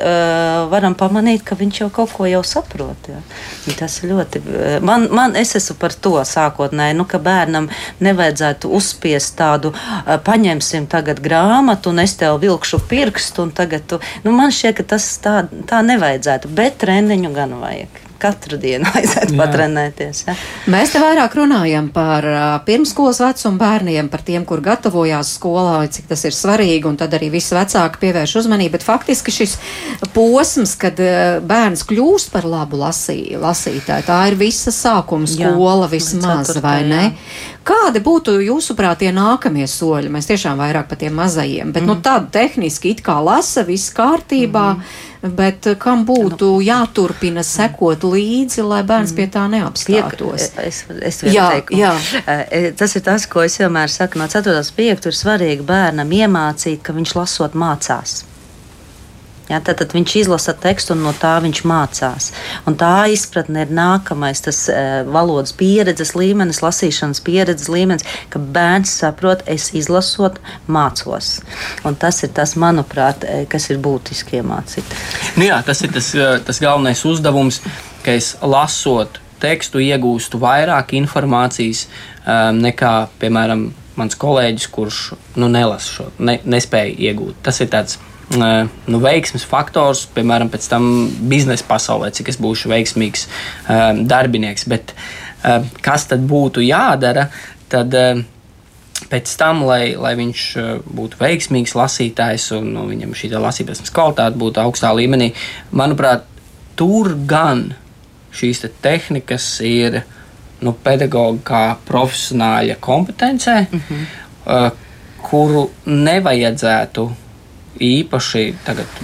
varam 0.72 0.96
pamanīt, 0.98 1.44
ka 1.48 1.58
viņš 1.60 1.82
jau 1.84 1.90
kaut 1.94 2.14
ko 2.16 2.28
jau 2.30 2.42
saprot. 2.46 3.10
Ja. 3.10 3.22
Tas 3.80 4.00
ļoti. 4.06 4.42
Man, 4.86 5.08
man 5.16 5.38
es 5.40 5.56
esmu 5.58 5.78
par 5.82 5.96
to 5.96 6.16
sākotnēji, 6.26 6.98
nu, 7.00 7.08
ka 7.10 7.22
bērnam 7.24 7.70
nevajadzētu 8.04 8.72
uzspiest 8.80 9.38
tādu, 9.40 9.74
uh, 9.74 10.12
paņemsim 10.26 10.90
tagad 10.92 11.24
grāmatu, 11.24 11.94
un 11.94 12.04
es 12.06 12.18
tev 12.20 12.42
vilkšu 12.44 12.84
pirkstu, 12.90 13.48
un 13.48 13.56
tagad 13.56 13.88
tu. 13.90 14.02
Nu, 14.26 14.36
man 14.36 14.54
šķiet, 14.54 14.78
ka 14.80 14.88
tas 14.96 15.10
tā, 15.24 15.42
tā 15.70 15.82
nevajadzētu, 15.86 16.54
bet 16.54 16.80
treniņu 16.84 17.34
gan 17.36 17.58
vajag. 17.64 18.09
Katru 18.22 18.60
dienu 18.62 18.90
Jā. 19.04 19.26
patrenēties. 19.34 20.24
Ja? 20.28 20.36
Mēs 20.72 20.94
te 20.94 21.02
vairāk 21.04 21.36
runājam 21.40 21.90
par 21.94 22.26
pirmskolas 22.68 23.22
vecumu 23.24 23.62
bērniem, 23.62 24.10
par 24.12 24.24
tiem, 24.28 24.46
kur 24.48 24.64
gatavojās 24.66 25.34
skolā, 25.38 25.82
cik 25.92 26.10
tas 26.12 26.26
ir 26.28 26.36
svarīgi, 26.36 26.86
un 26.90 27.00
tad 27.00 27.16
arī 27.18 27.32
visi 27.34 27.56
vecāki 27.58 28.04
pievērš 28.04 28.36
uzmanību. 28.44 28.76
Bet 28.78 28.88
faktiski 28.88 29.34
šis 29.34 29.58
posms, 30.16 30.76
kad 30.80 31.00
bērns 31.50 31.86
kļūst 31.90 32.34
par 32.36 32.48
labu 32.50 32.82
lasī, 32.84 33.36
lasītāju, 33.40 34.08
tā 34.10 34.20
ir 34.32 34.40
visa 34.40 34.74
sākuma 34.76 35.30
skola 35.30 35.88
jā, 35.88 35.94
vismaz, 35.96 36.54
vai 36.64 36.82
ne? 36.88 37.06
Jā. 37.10 37.58
Kādi 37.70 38.02
būtu 38.02 38.40
jūsuprāt 38.42 39.04
tie 39.04 39.12
nākamie 39.14 39.68
soļi? 39.70 40.10
Mēs 40.10 40.30
tiešām 40.30 40.58
vairāk 40.58 40.88
par 40.90 40.98
tiem 41.02 41.14
mazajiem, 41.20 41.74
bet 41.76 41.84
mm. 41.84 41.90
nu, 41.92 41.98
mhm. 42.00 42.06
tāda 42.08 42.32
tehniski 42.40 42.96
it 42.96 43.04
kā 43.06 43.20
lasa, 43.22 43.66
viss 43.68 43.94
kārtībā. 43.96 44.66
Mm. 44.80 45.06
Bet 45.36 45.68
eh, 45.68 45.76
kam 45.76 46.06
būtu 46.08 46.48
nu, 46.54 46.62
jāturpina 46.64 47.44
sekot 47.44 48.06
līdzi, 48.08 48.64
lai 48.64 48.80
bērns 48.88 49.12
pie 49.18 49.26
tā 49.28 49.44
neapstātos? 49.52 50.46
Piek, 50.56 50.64
es, 50.64 50.80
es 51.12 51.20
jā, 51.28 51.50
teikumu. 51.58 51.82
jā. 51.82 51.92
Eh, 52.24 52.70
tas 52.80 52.96
ir 52.96 53.04
tas, 53.04 53.28
ko 53.28 53.44
es 53.44 53.60
vienmēr 53.60 53.92
saku. 53.92 54.22
No 54.22 54.30
4. 54.32 54.56
līdz 54.56 54.72
5. 54.80 55.12
ir 55.12 55.20
svarīgi 55.20 55.68
bērnam 55.68 56.16
iemācīt, 56.22 56.80
ka 56.86 56.96
viņš 56.96 57.18
lasot 57.20 57.60
mācās. 57.60 58.22
Ja, 59.50 59.58
tad, 59.66 59.80
tad 59.82 59.96
viņš 59.98 60.16
izlasa 60.20 60.54
tekstu 60.54 60.94
un 60.94 61.02
no 61.08 61.14
tā 61.18 61.32
viņš 61.42 61.64
mācās. 61.66 62.30
Un 62.70 62.76
tā 62.78 63.08
izpratne 63.10 63.64
ir 63.66 63.72
nākamais, 63.74 64.44
tas 64.46 64.60
e, 64.70 64.76
valodas 65.10 65.56
pieredzes 65.58 66.14
līmenis, 66.14 66.62
lasīšanas 66.62 67.24
pieredzes 67.26 67.72
līmenis, 67.72 68.06
ka 68.30 68.38
bērns 68.40 68.94
saprot, 69.02 69.42
es 69.50 69.72
izlasot, 69.74 70.38
mācos. 70.70 71.40
Un 71.82 71.98
tas 71.98 72.22
ir 72.26 72.34
tas, 72.38 72.54
manuprāt, 72.62 73.26
e, 73.26 73.48
kas 73.50 73.72
ir 73.74 73.82
būtiski 73.82 74.38
iemācīt. 74.44 74.94
Nu 75.40 75.50
jā, 75.50 75.58
tas 75.66 75.82
ir 75.82 75.96
tas, 75.98 76.12
e, 76.14 76.30
tas 76.46 76.62
galvenais 76.62 77.02
uzdevums, 77.10 77.64
ka 78.06 78.14
es 78.20 78.36
lasot 78.46 79.18
tekstu 79.42 79.82
iegūstu 79.82 80.40
vairāk 80.42 80.94
informācijas 81.00 81.86
um, 81.88 82.60
nekā, 82.60 82.94
piemēram, 83.22 83.70
mans 84.00 84.20
kolēģis, 84.20 84.68
kurš 84.76 85.00
nu, 85.40 85.50
nelasa 85.52 85.96
šo, 85.96 86.08
ne, 86.24 86.38
nespēja 86.48 86.94
iegūt. 87.10 87.40
Tas 87.46 87.60
ir 87.64 87.72
tāds 87.72 87.98
nu, 88.38 89.00
veiksmes 89.02 89.46
faktors, 89.50 90.06
piemēram, 90.14 90.52
pēc 90.54 90.68
tam 90.70 90.84
biznesa 91.32 91.66
pasaulē, 91.66 92.12
cik 92.14 92.30
es 92.30 92.38
būšu 92.42 92.70
veiksmīgs 92.70 93.26
um, 93.26 94.04
darbinieks. 94.10 94.68
Bet 94.70 94.94
um, 94.94 95.66
kas 95.86 96.06
tad 96.12 96.28
būtu 96.30 96.66
jādara? 96.66 97.30
Tad, 97.70 97.96
um, 97.96 98.28
Pēc 99.10 99.32
tam, 99.40 99.64
lai, 99.66 99.96
lai 99.96 100.12
viņš 100.20 100.42
būtu 100.84 101.18
veiksmīgs 101.22 101.72
lasītājs 101.74 102.50
un 102.58 102.68
nu, 102.76 102.84
viņam 102.90 103.14
šī 103.18 103.30
lasīšanas 103.32 103.94
kvalitāte 103.96 104.38
būtu 104.38 104.60
augstā 104.62 104.92
līmenī, 104.94 105.32
manuprāt, 105.72 106.28
tur 106.78 107.14
gan 107.26 107.70
šīs 108.36 108.62
te 108.66 108.70
tehnikas 108.84 109.48
ir 109.66 110.02
nu, 110.62 110.76
pedagoģa 110.84 111.42
kā 111.48 111.64
profesionāļa 111.88 112.76
kompetencē, 112.84 113.56
mm 113.72 113.82
-hmm. 113.88 114.06
uh, 114.46 114.70
kuru 115.24 115.70
nevajadzētu 115.86 117.08
īpaši 117.80 118.46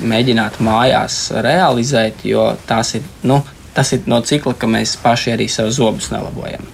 mēģināt 0.04 0.60
mājās 0.64 1.20
realizēt, 1.46 2.26
jo 2.28 2.52
tas 2.68 2.96
ir, 2.98 3.06
nu, 3.28 3.42
tas 3.76 3.92
ir 3.96 4.08
no 4.10 4.22
cikla, 4.24 4.56
ka 4.60 4.70
mēs 4.72 4.96
paši 5.04 5.36
arī 5.36 5.48
savus 5.52 5.80
zobus 5.80 6.10
nelabojam. 6.14 6.66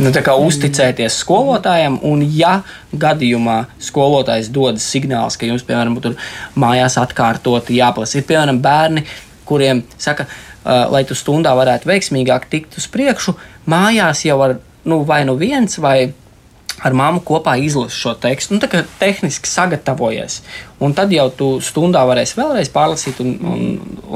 Nu, 0.00 0.12
tā 0.14 0.22
kā 0.24 0.34
uzticēties 0.48 1.18
skolotājiem, 1.24 1.98
un 2.06 2.24
ja 2.36 2.58
gadījumā 2.92 3.64
skolotājs 3.82 4.50
dod 4.54 4.80
signālus, 4.82 5.38
ka 5.38 5.48
jums, 5.48 5.66
piemēram, 5.66 5.98
tur 6.02 6.18
mājās 6.58 6.98
atkārtoti 7.02 7.78
jāplasa, 7.80 8.20
ir 8.20 8.28
piemēram 8.28 8.60
bērni, 8.64 9.04
kuriem 9.48 9.82
saka, 10.00 10.26
uh, 10.28 10.86
lai 10.94 11.04
tu 11.08 11.16
stundā 11.18 11.52
varētu 11.56 11.90
veiksmīgāk 11.90 12.48
tikt 12.52 12.78
uz 12.80 12.88
priekšu, 12.90 13.36
mājās 13.70 14.24
jau 14.26 14.38
var 14.40 14.58
nu, 14.88 15.02
vai 15.04 15.24
nu 15.28 15.36
viens 15.40 15.78
vai 15.82 16.12
ar 16.82 16.94
māmu 16.96 17.22
kopā 17.24 17.54
izlasi 17.62 17.96
šo 17.96 18.14
tekstu. 18.18 18.56
Nu, 18.56 18.62
tā 18.62 18.70
kā 18.72 18.82
tehniski 18.98 19.50
sagatavojies. 19.50 20.40
Un 20.82 20.92
tad 20.92 21.12
jau 21.14 21.28
tu 21.30 21.46
stundā 21.62 22.02
varēsi 22.04 22.34
vēlreiz 22.34 22.68
pārlasīt, 22.74 23.20
un, 23.22 23.34
un, 23.46 23.60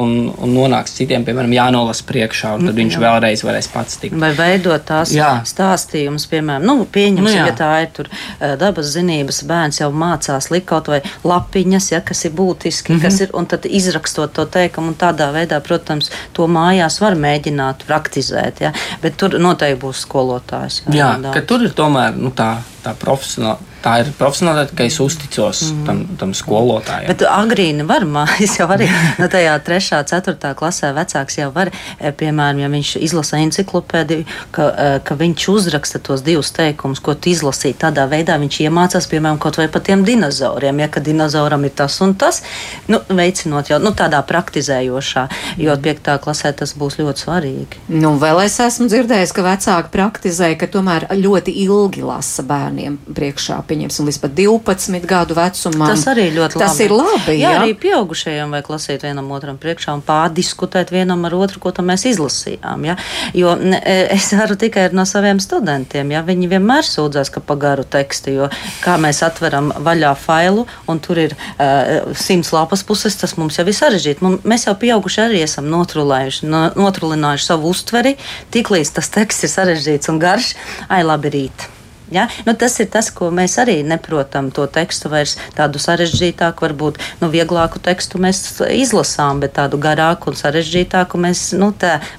un, 0.02 0.14
un 0.42 0.50
nonāks 0.52 0.96
citiem, 0.98 1.22
piemēram, 1.24 1.52
jānolasa 1.54 2.02
priekšā, 2.08 2.56
un 2.58 2.66
tad 2.66 2.76
viņš 2.76 2.96
jā. 2.96 3.02
vēlreiz 3.04 3.44
varēs 3.46 3.68
pats 3.72 4.00
tikt. 4.02 4.16
Vai 4.18 4.32
veidot 4.36 4.82
tās 4.88 5.12
jā. 5.14 5.30
stāstījumus, 5.48 6.26
piemēram, 6.28 6.66
nu, 6.66 6.82
pieņemsim, 6.92 7.24
nu, 7.24 7.46
ja 7.46 7.54
tā 7.56 7.70
ir 7.84 7.92
tur 7.94 8.10
eh, 8.10 8.56
dabas 8.60 8.90
zinības, 8.96 9.38
bērns 9.48 9.78
jau 9.80 9.88
mācās 9.94 10.50
likt 10.50 10.66
kaut 10.68 10.90
vai 10.90 10.98
lapiņas, 11.22 11.92
ja, 11.94 12.02
kas 12.04 12.24
ir 12.26 12.34
būtiski, 12.36 12.92
mm 12.92 12.98
-hmm. 12.98 13.06
kas 13.06 13.20
ir, 13.22 13.32
un 13.38 13.46
tad 13.46 13.64
izrakstot 13.64 14.34
to 14.34 14.44
teikumu, 14.58 14.92
un 14.92 14.98
tādā 14.98 15.30
veidā, 15.32 15.62
protams, 15.64 16.10
to 16.36 16.50
mājās 16.50 16.98
var 17.00 17.14
mēģināt 17.14 17.86
praktizēt, 17.86 18.60
ja, 18.66 18.74
bet 19.02 19.16
tur 19.16 19.38
noteikti 19.38 19.80
būs 19.86 20.02
skolotājs. 20.04 20.82
Jā, 20.90 21.14
jā 21.22 21.32
ka 21.32 21.46
tur 21.46 21.62
ir 21.64 21.72
tomēr 21.72 22.18
nu, 22.18 22.34
tā, 22.34 22.47
tā 22.84 22.94
profesionāla 22.98 23.67
tā 23.82 23.94
ir 24.02 24.10
profesionālitāte, 24.18 24.74
ka 24.78 24.86
es 24.88 24.98
uzticos 25.02 25.62
mm. 25.70 25.82
tam, 25.86 26.02
tam 26.20 26.34
skolotājam. 26.36 27.08
Bet 27.10 27.24
agrīni 27.28 27.86
var 27.88 28.06
mājas 28.08 28.58
jau 28.58 28.68
arī 28.74 28.88
no 29.20 29.28
tajā 29.30 29.54
3. 29.66 29.88
4. 30.10 30.52
klasē 30.58 30.90
vecāks 30.96 31.38
jau 31.38 31.50
var, 31.54 31.70
e, 31.98 32.12
piemēram, 32.12 32.62
ja 32.64 32.70
viņš 32.72 32.94
izlasa 33.06 33.40
enciklopēdiju, 33.44 34.26
ka, 34.54 34.68
e, 34.68 34.88
ka 35.06 35.18
viņš 35.18 35.46
uzraksta 35.52 36.02
tos 36.04 36.24
divus 36.26 36.50
teikumus, 36.56 37.02
ko 37.04 37.14
tu 37.14 37.32
izlasīji. 37.32 37.78
Tādā 37.84 38.08
veidā 38.10 38.38
viņš 38.40 38.60
iemācās, 38.66 39.08
piemēram, 39.10 39.40
kaut 39.42 39.60
vai 39.60 39.68
par 39.72 39.84
tiem 39.86 40.02
dinozauriem, 40.06 40.82
ja 40.82 40.90
ka 40.92 41.02
dinozauram 41.04 41.66
ir 41.68 41.74
tas 41.78 42.00
un 42.04 42.16
tas, 42.18 42.42
nu, 42.90 43.00
veicinot 43.08 43.70
jau 43.70 43.80
nu, 43.82 43.94
tādā 43.96 44.20
praktizējošā, 44.26 45.26
jo 45.62 45.78
5. 45.88 46.12
klasē 46.24 46.54
tas 46.58 46.74
būs 46.78 46.98
ļoti 46.98 47.26
svarīgi. 47.26 47.84
Nu, 47.94 48.16
vēl 48.20 48.42
es 48.44 48.58
esmu 48.62 48.88
dzirdējis, 48.90 49.34
ka 49.36 49.46
vecāki 49.46 49.94
praktizē, 49.94 50.52
ka 50.58 50.70
tomēr 50.70 51.08
ļoti 51.14 51.54
ilgi 51.64 52.04
lasa 52.06 52.44
bērniem 52.46 52.98
priekšā 53.14 53.60
pieņemsim, 53.68 54.08
līdz 54.08 54.18
pat 54.22 54.34
12 54.38 55.06
gadu 55.08 55.36
vecumam. 55.38 55.88
Tas 55.92 56.04
arī 56.10 56.28
ļoti 56.34 56.60
tas 56.60 56.74
labi. 56.74 56.84
ir 56.86 56.94
labi. 56.94 57.36
Jā, 57.38 57.52
jā, 57.52 57.62
arī 57.62 57.74
pieaugušajiem 57.82 58.54
vajag 58.56 58.70
lasīt 58.72 59.06
vienam 59.06 59.30
otram 59.36 59.58
priekšā 59.60 59.94
un 59.98 60.02
pārdiskutēt 60.06 60.92
vienam 60.94 61.24
ar 61.28 61.36
otru, 61.38 61.62
ko 61.62 61.72
mēs 61.84 62.06
izlasījām. 62.10 62.86
Ja? 62.88 62.96
Jo 63.36 63.54
ne, 63.60 63.80
es 64.14 64.30
varu 64.36 64.58
tikai 64.58 64.88
no 64.96 65.04
saviem 65.08 65.40
studentiem, 65.42 66.12
ja 66.14 66.24
viņi 66.26 66.50
vienmēr 66.50 66.86
sūdzās, 66.86 67.32
ka 67.34 67.42
pa 67.44 67.58
garu 67.60 67.86
tekstu, 67.88 68.34
jo 68.34 68.50
kā 68.84 68.98
mēs 69.00 69.22
atveram 69.26 69.70
vaļā 69.84 70.14
failu 70.18 70.66
un 70.88 71.00
tur 71.04 71.22
ir 71.28 71.36
uh, 71.36 72.10
simts 72.18 72.52
lapas 72.56 72.84
puses, 72.86 73.16
tas 73.20 73.36
mums 73.40 73.60
jau 73.60 73.66
ir 73.68 73.76
sarežģīti. 73.76 74.24
Mums, 74.24 74.44
mēs 74.48 74.68
jau 74.68 74.76
pieauguši 74.78 75.24
arī 75.28 75.42
esam 75.46 75.70
notrulējuši, 75.72 76.50
no, 76.50 76.66
notrulinājuši 76.78 77.50
savu 77.52 77.72
uztveri, 77.72 78.16
tiklīdz 78.54 78.94
tas 78.98 79.12
teksts 79.14 79.48
ir 79.48 79.54
sarežģīts 79.56 80.12
un 80.12 80.22
garš, 80.22 80.54
ai 80.88 81.04
labi 81.06 81.34
rīt. 81.34 81.68
Ja? 82.10 82.28
Nu, 82.46 82.54
tas 82.54 82.78
ir 82.80 82.88
tas, 82.92 83.10
ko 83.14 83.30
mēs 83.34 83.58
arī 83.60 83.80
neprotam. 83.86 84.50
To 84.54 84.66
tekstu 84.70 85.10
vairs 85.12 85.36
tādu 85.56 85.80
sarežģītāku, 85.82 86.64
varbūt 86.68 87.00
nu, 87.22 87.30
vieglāku 87.32 87.82
tekstu 87.84 88.20
mēs 88.22 88.42
izlasām, 88.72 89.42
bet 89.44 89.56
tādu 89.58 89.80
garāku 89.82 90.32
un 90.32 90.38
sarežģītāku 90.38 91.20
mēs 91.20 91.50
nu, 91.58 91.72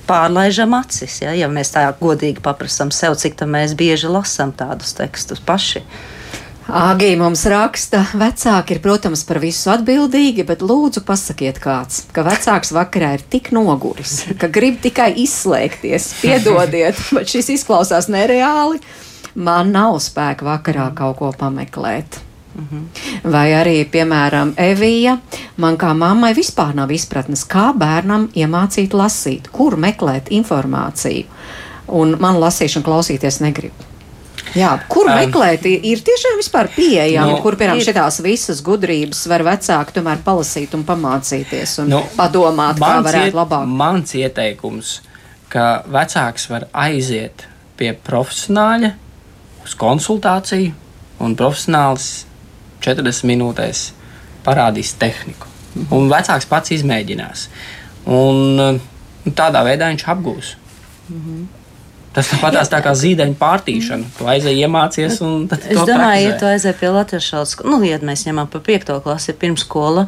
pārlaižam 0.10 0.78
acis. 0.78 1.22
Ja? 1.26 1.34
ja 1.38 1.50
mēs 1.52 1.74
tā 1.76 1.88
godīgi 2.00 2.44
paprasām 2.46 2.94
sev, 2.96 3.18
cik 3.20 3.42
mēs 3.50 3.76
bieži 3.78 4.12
lasām 4.12 4.54
tādus 4.56 4.96
tekstus 4.98 5.42
paši. 5.44 5.86
Āgī 6.70 7.16
mums 7.18 7.48
raksta, 7.50 8.04
vecāki 8.14 8.76
ir, 8.76 8.80
protams, 8.84 9.24
par 9.26 9.40
visu 9.42 9.72
atbildīgi, 9.74 10.44
bet 10.46 10.62
lūdzu 10.62 11.02
pasakiet 11.08 11.58
kāds, 11.64 12.04
ka 12.14 12.22
vecāks 12.28 12.70
vakarā 12.76 13.16
ir 13.18 13.24
tik 13.26 13.50
noguris, 13.56 14.20
ka 14.38 14.52
grib 14.54 14.78
tikai 14.84 15.10
izslēgties. 15.24 16.12
Piedodiet, 16.22 17.02
bet 17.18 17.34
šis 17.34 17.50
izklausās 17.56 18.12
nereāli 18.14 18.78
man 19.36 19.74
nav 19.76 20.00
spēka 20.04 20.48
vakarā 20.48 20.90
kaut 20.98 21.20
ko 21.20 21.32
pameklēt. 21.38 22.22
Vai 23.24 23.52
arī, 23.56 23.84
piemēram, 23.88 24.54
Evija, 24.60 25.18
man 25.62 25.78
kā 25.80 25.94
mammai 25.96 26.34
vispār 26.36 26.74
nav 26.76 26.92
izpratnes, 26.92 27.46
kā 27.48 27.70
bērnam 27.78 28.30
iemācīt 28.36 28.96
lasīt, 28.98 29.48
kur 29.54 29.78
meklēt 29.80 30.32
informāciju. 30.36 31.28
Un 32.00 32.18
man 32.22 32.38
lasīšana 32.42 32.86
klausīties 32.86 33.40
negrib. 33.42 33.86
Jā, 34.58 34.72
kur 34.90 35.06
um, 35.06 35.14
meklēt, 35.14 35.66
ir 35.66 36.02
tiešām 36.06 36.40
vispār 36.40 36.70
pieejami, 36.74 37.36
no, 37.36 37.42
kur, 37.44 37.58
piemēram, 37.60 37.82
šitās 37.86 38.20
visas 38.26 38.64
gudrības 38.66 39.22
var 39.30 39.44
vecāki 39.46 39.94
tomēr 40.00 40.24
palasīt 40.26 40.74
un 40.78 40.86
pamācīties 40.88 41.76
un 41.84 41.94
no, 41.94 42.02
padomāt, 42.18 42.82
kā 42.82 42.96
varētu 43.06 43.30
iet, 43.30 43.38
labāk. 43.38 43.68
Mans 43.82 44.16
ieteikums, 44.18 44.96
ka 45.54 45.68
vecāks 45.90 46.50
var 46.50 46.66
aiziet 46.88 47.46
pie 47.78 47.94
profesionāļa, 47.94 48.94
uz 49.70 49.76
konsultāciju, 49.78 50.74
un 51.22 51.36
profesionālis 51.38 52.26
40 52.82 53.28
minūtēs 53.30 53.90
parādīs 54.46 54.96
tehniku. 54.98 55.48
Un 55.94 56.10
vecāks 56.10 56.48
pats 56.50 56.74
izmēģinās. 56.74 57.46
Un, 58.10 58.58
un 58.58 59.36
tādā 59.38 59.62
veidā 59.68 59.92
viņš 59.92 60.06
apgūs. 60.16 60.56
Mm 61.10 61.22
-hmm. 61.22 61.59
Tas 62.14 62.30
tāpat 62.32 62.58
tā 62.72 62.80
kā 62.82 62.92
zīdaiņa 62.98 63.36
pārtīšana. 63.38 64.08
Tu 64.18 64.28
aizēji 64.32 64.64
iemācies, 64.66 65.20
es 65.20 65.82
domāju, 65.86 66.24
ja 66.24 66.38
tu 66.42 66.48
aizēji 66.50 66.78
pie 66.80 66.90
Latvijas 66.94 67.28
skolas, 67.30 67.54
nu, 67.70 67.78
ja 67.86 68.00
mēs 68.02 68.26
ņemam 68.26 68.50
pa 68.50 68.62
piekto 68.66 68.96
klasi, 69.06 69.36
pirmskola, 69.38 70.08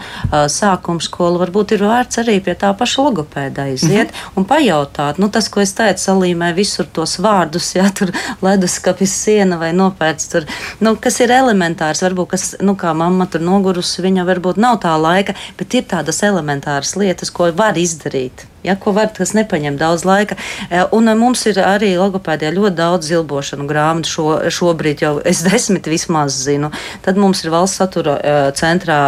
sākuma 0.49 1.03
skola, 1.05 1.37
varbūt 1.43 1.75
ir 1.75 1.85
vērts 1.85 2.23
arī 2.23 2.39
pie 2.43 2.55
tā 2.57 2.71
paša 2.77 3.05
logopēda 3.05 3.67
aiziet 3.69 4.09
mm 4.09 4.17
-hmm. 4.17 4.41
un 4.41 4.49
pajautāt. 4.49 5.21
Nu, 5.21 5.29
tas, 5.29 5.49
ko 5.49 5.61
es 5.61 5.73
teicu, 5.77 6.01
salīmē 6.01 6.53
visur 6.57 6.85
tos 6.85 7.19
vārdus, 7.19 7.75
ja 7.75 7.89
tur 7.89 8.11
leduskapis 8.41 9.13
siena 9.23 9.57
vai 9.57 9.71
nopērts 9.73 10.27
tur, 10.33 10.45
nu, 10.79 10.95
kas 10.95 11.19
ir 11.19 11.29
elementārs, 11.29 12.01
varbūt, 12.01 12.27
kas, 12.27 12.55
nu, 12.61 12.75
kā 12.75 12.93
mamma 12.93 13.25
tur 13.25 13.41
nogurusi, 13.41 14.01
viņa 14.01 14.25
varbūt 14.25 14.57
nav 14.57 14.81
tā 14.81 14.97
laika, 15.01 15.33
bet 15.57 15.73
ir 15.73 15.83
tādas 15.83 16.23
elementāras 16.23 16.95
lietas, 16.95 17.29
ko 17.29 17.51
var 17.51 17.77
izdarīt. 17.77 18.50
Ja, 18.61 18.75
ko 18.77 18.91
var, 18.93 19.09
tas 19.09 19.31
nepaņem 19.33 19.77
daudz 19.79 20.03
laika. 20.05 20.35
E, 20.69 20.83
un 20.93 21.09
e, 21.09 21.15
mums 21.17 21.41
ir 21.49 21.57
arī 21.65 21.95
logopēdijā 21.97 22.51
ļoti 22.53 22.77
daudz 22.77 23.07
zilbošanu 23.09 23.65
grāmatu. 23.65 24.11
Šo, 24.11 24.25
šobrīd 24.53 25.01
jau 25.01 25.15
es 25.25 25.41
desmit 25.47 25.89
vismaz 25.89 26.37
zinu. 26.45 26.69
Tad 27.01 27.17
mums 27.17 27.41
ir 27.41 27.49
valsts 27.53 27.81
satura 27.81 28.17
e, 28.19 28.35
centrā, 28.57 28.99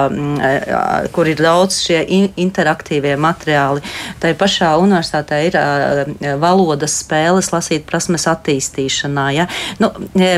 kur 1.14 1.30
ir 1.30 1.38
daudz 1.38 1.78
šie 1.86 2.01
interaktīvie 2.41 3.14
materiāli. 3.22 3.84
Tā 4.22 4.32
pašā 4.38 4.72
universitātē 4.82 5.43
ir 5.45 5.58
valodas 6.41 6.97
spēles, 7.04 7.51
lasīt 7.54 7.86
prasmes 7.86 8.26
attīstīšanā. 8.32 9.28
Ja? 9.38 9.47
Nu, 9.84 9.91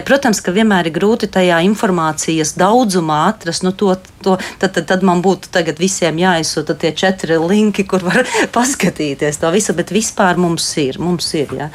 protams, 0.07 0.41
ka 0.43 0.51
vienmēr 0.55 0.89
ir 0.89 0.97
grūti 0.97 1.30
tajā 1.32 1.61
informācijas 1.70 2.55
daudzumā 2.59 3.22
atrast. 3.30 3.63
Nu, 3.63 3.72
to, 3.72 3.95
to, 4.26 4.36
tad, 4.59 4.76
tad, 4.76 4.89
tad 4.91 5.07
man 5.07 5.24
būtu 5.24 5.53
tagad 5.55 5.80
visiem 5.80 6.20
jāizsūta 6.20 6.76
tie 6.82 6.91
četri 6.97 7.39
linki, 7.39 7.88
kur 7.88 8.03
var 8.03 8.26
paskatīties 8.55 9.05
skatīties 9.06 9.39
to 9.39 9.51
visu, 9.53 9.74
bet 9.78 9.91
vispār 9.93 10.38
mums 10.38 10.66
ir. 10.82 10.97
Mums 10.99 11.34
ir 11.38 11.53
ja. 11.53 11.70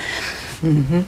Mm 0.62 0.86
-hmm. 0.90 1.02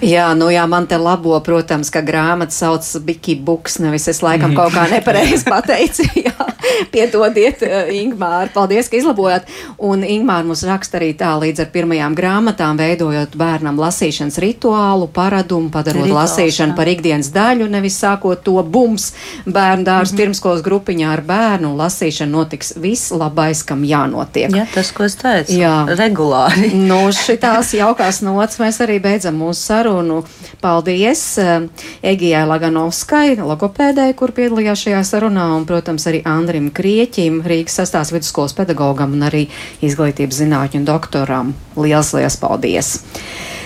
Jā, 0.00 0.34
nu 0.34 0.46
jā, 0.50 0.66
man 0.66 0.86
te 0.86 0.96
labo, 0.98 1.40
protams, 1.40 1.90
ka 1.90 2.00
grāmata 2.00 2.50
sauc 2.50 2.84
Biki 3.00 3.34
Buks, 3.36 3.78
nevis 3.78 4.08
es 4.08 4.22
laikam 4.22 4.50
mm 4.50 4.56
kaut 4.56 4.72
kā 4.72 4.90
nepareizi 4.90 5.44
pateicu. 5.54 6.02
jā, 6.14 6.46
piedodiet, 6.90 7.62
uh, 7.62 7.94
Ingmār, 7.94 8.48
paldies, 8.54 8.88
ka 8.88 8.96
izlabojāt. 8.96 9.42
Un 9.78 10.02
Ingmār 10.02 10.44
mums 10.44 10.62
raksta 10.62 10.98
arī 10.98 11.12
tā, 11.16 11.34
līdz 11.40 11.60
ar 11.60 11.66
pirmajām 11.66 12.14
grāmatām, 12.14 12.78
veidojot 12.78 13.36
bērnam 13.36 13.78
lasīšanas 13.78 14.38
rituālu, 14.38 15.06
paradumu, 15.06 15.70
padarot 15.70 16.06
Rituāls, 16.06 16.14
lasīšanu 16.14 16.72
jā. 16.72 16.76
par 16.76 16.88
ikdienas 16.88 17.30
daļu, 17.34 17.68
nevis 17.68 17.98
sākot 18.02 18.42
to 18.42 18.62
bums 18.62 19.12
bērnu 19.44 19.84
dārza 19.84 20.12
mm 20.12 20.16
-hmm. 20.16 20.16
pirmskolas 20.16 20.62
grupiņā 20.62 21.12
ar 21.12 21.20
bērnu. 21.20 21.76
Lasīšana 21.76 22.30
notiks 22.30 22.72
viss 22.76 23.10
labais, 23.10 23.62
kam 23.62 23.84
jānotiek. 23.84 24.56
Jā, 24.56 24.66
tas, 24.74 24.92
ko 24.92 25.04
es 25.04 25.16
teicu, 25.16 25.52
jā. 25.52 25.86
regulāri. 25.96 26.74
nu, 26.74 27.12
šitās 27.12 27.74
jaukās 27.74 28.22
nots 28.22 28.58
mēs 28.58 28.80
arī 28.80 28.93
arī 28.94 29.02
beidzam 29.02 29.38
mūsu 29.42 29.60
sarunu. 29.72 30.20
Paldies 30.62 31.22
eh, 31.42 31.66
Egijai 32.06 32.44
Laganovskai, 32.46 33.34
logopēdai, 33.40 34.12
kur 34.18 34.32
piedalījās 34.36 34.86
šajā 34.86 35.02
sarunā, 35.08 35.50
un, 35.56 35.66
protams, 35.66 36.06
arī 36.10 36.22
Andrim 36.28 36.70
Krieķim, 36.74 37.42
Rīgas 37.44 37.80
sastās 37.82 38.14
vidusskolas 38.14 38.54
pedagogam 38.54 39.16
un 39.16 39.26
arī 39.26 39.48
izglītības 39.84 40.44
zinātņu 40.44 40.84
doktoram. 40.86 41.54
Liels, 41.76 42.14
liels 42.14 42.38
paldies! 42.38 42.94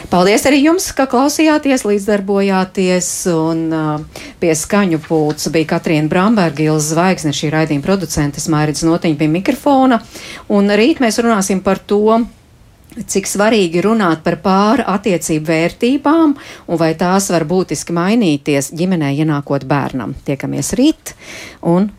Paldies 0.09 0.47
arī 0.49 0.63
jums, 0.63 0.87
ka 0.97 1.05
klausījāties, 1.05 1.83
līdzdarbojāties, 1.85 3.09
un 3.29 3.59
uh, 3.77 4.23
pie 4.41 4.55
skaņu 4.57 5.03
pults 5.05 5.51
bija 5.53 5.69
Katrīna 5.75 6.09
Bramberga, 6.09 6.65
Ilza 6.65 6.95
Zvaigzne, 6.95 7.35
šī 7.37 7.51
raidījuma 7.53 7.85
producentes 7.85 8.49
Mērits 8.49 8.87
Notiņa 8.89 9.21
pie 9.21 9.29
mikrofona, 9.29 10.01
un 10.49 10.73
rīt 10.81 11.05
mēs 11.05 11.21
runāsim 11.21 11.61
par 11.61 11.83
to, 11.85 12.23
cik 13.07 13.29
svarīgi 13.31 13.83
runāt 13.85 14.25
par 14.27 14.39
pāra 14.43 14.89
attiecību 14.97 15.47
vērtībām 15.49 16.37
un 16.67 16.81
vai 16.81 16.93
tās 16.99 17.31
var 17.35 17.47
būtiski 17.49 17.95
mainīties 17.97 18.73
ģimenē 18.75 19.15
ienākot 19.23 19.67
bērnam. 19.69 20.17
Tiekamies 20.27 20.75
rīt 20.79 21.15
un 21.63 21.91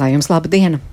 lai 0.00 0.14
jums 0.14 0.30
laba 0.32 0.50
diena! 0.50 0.89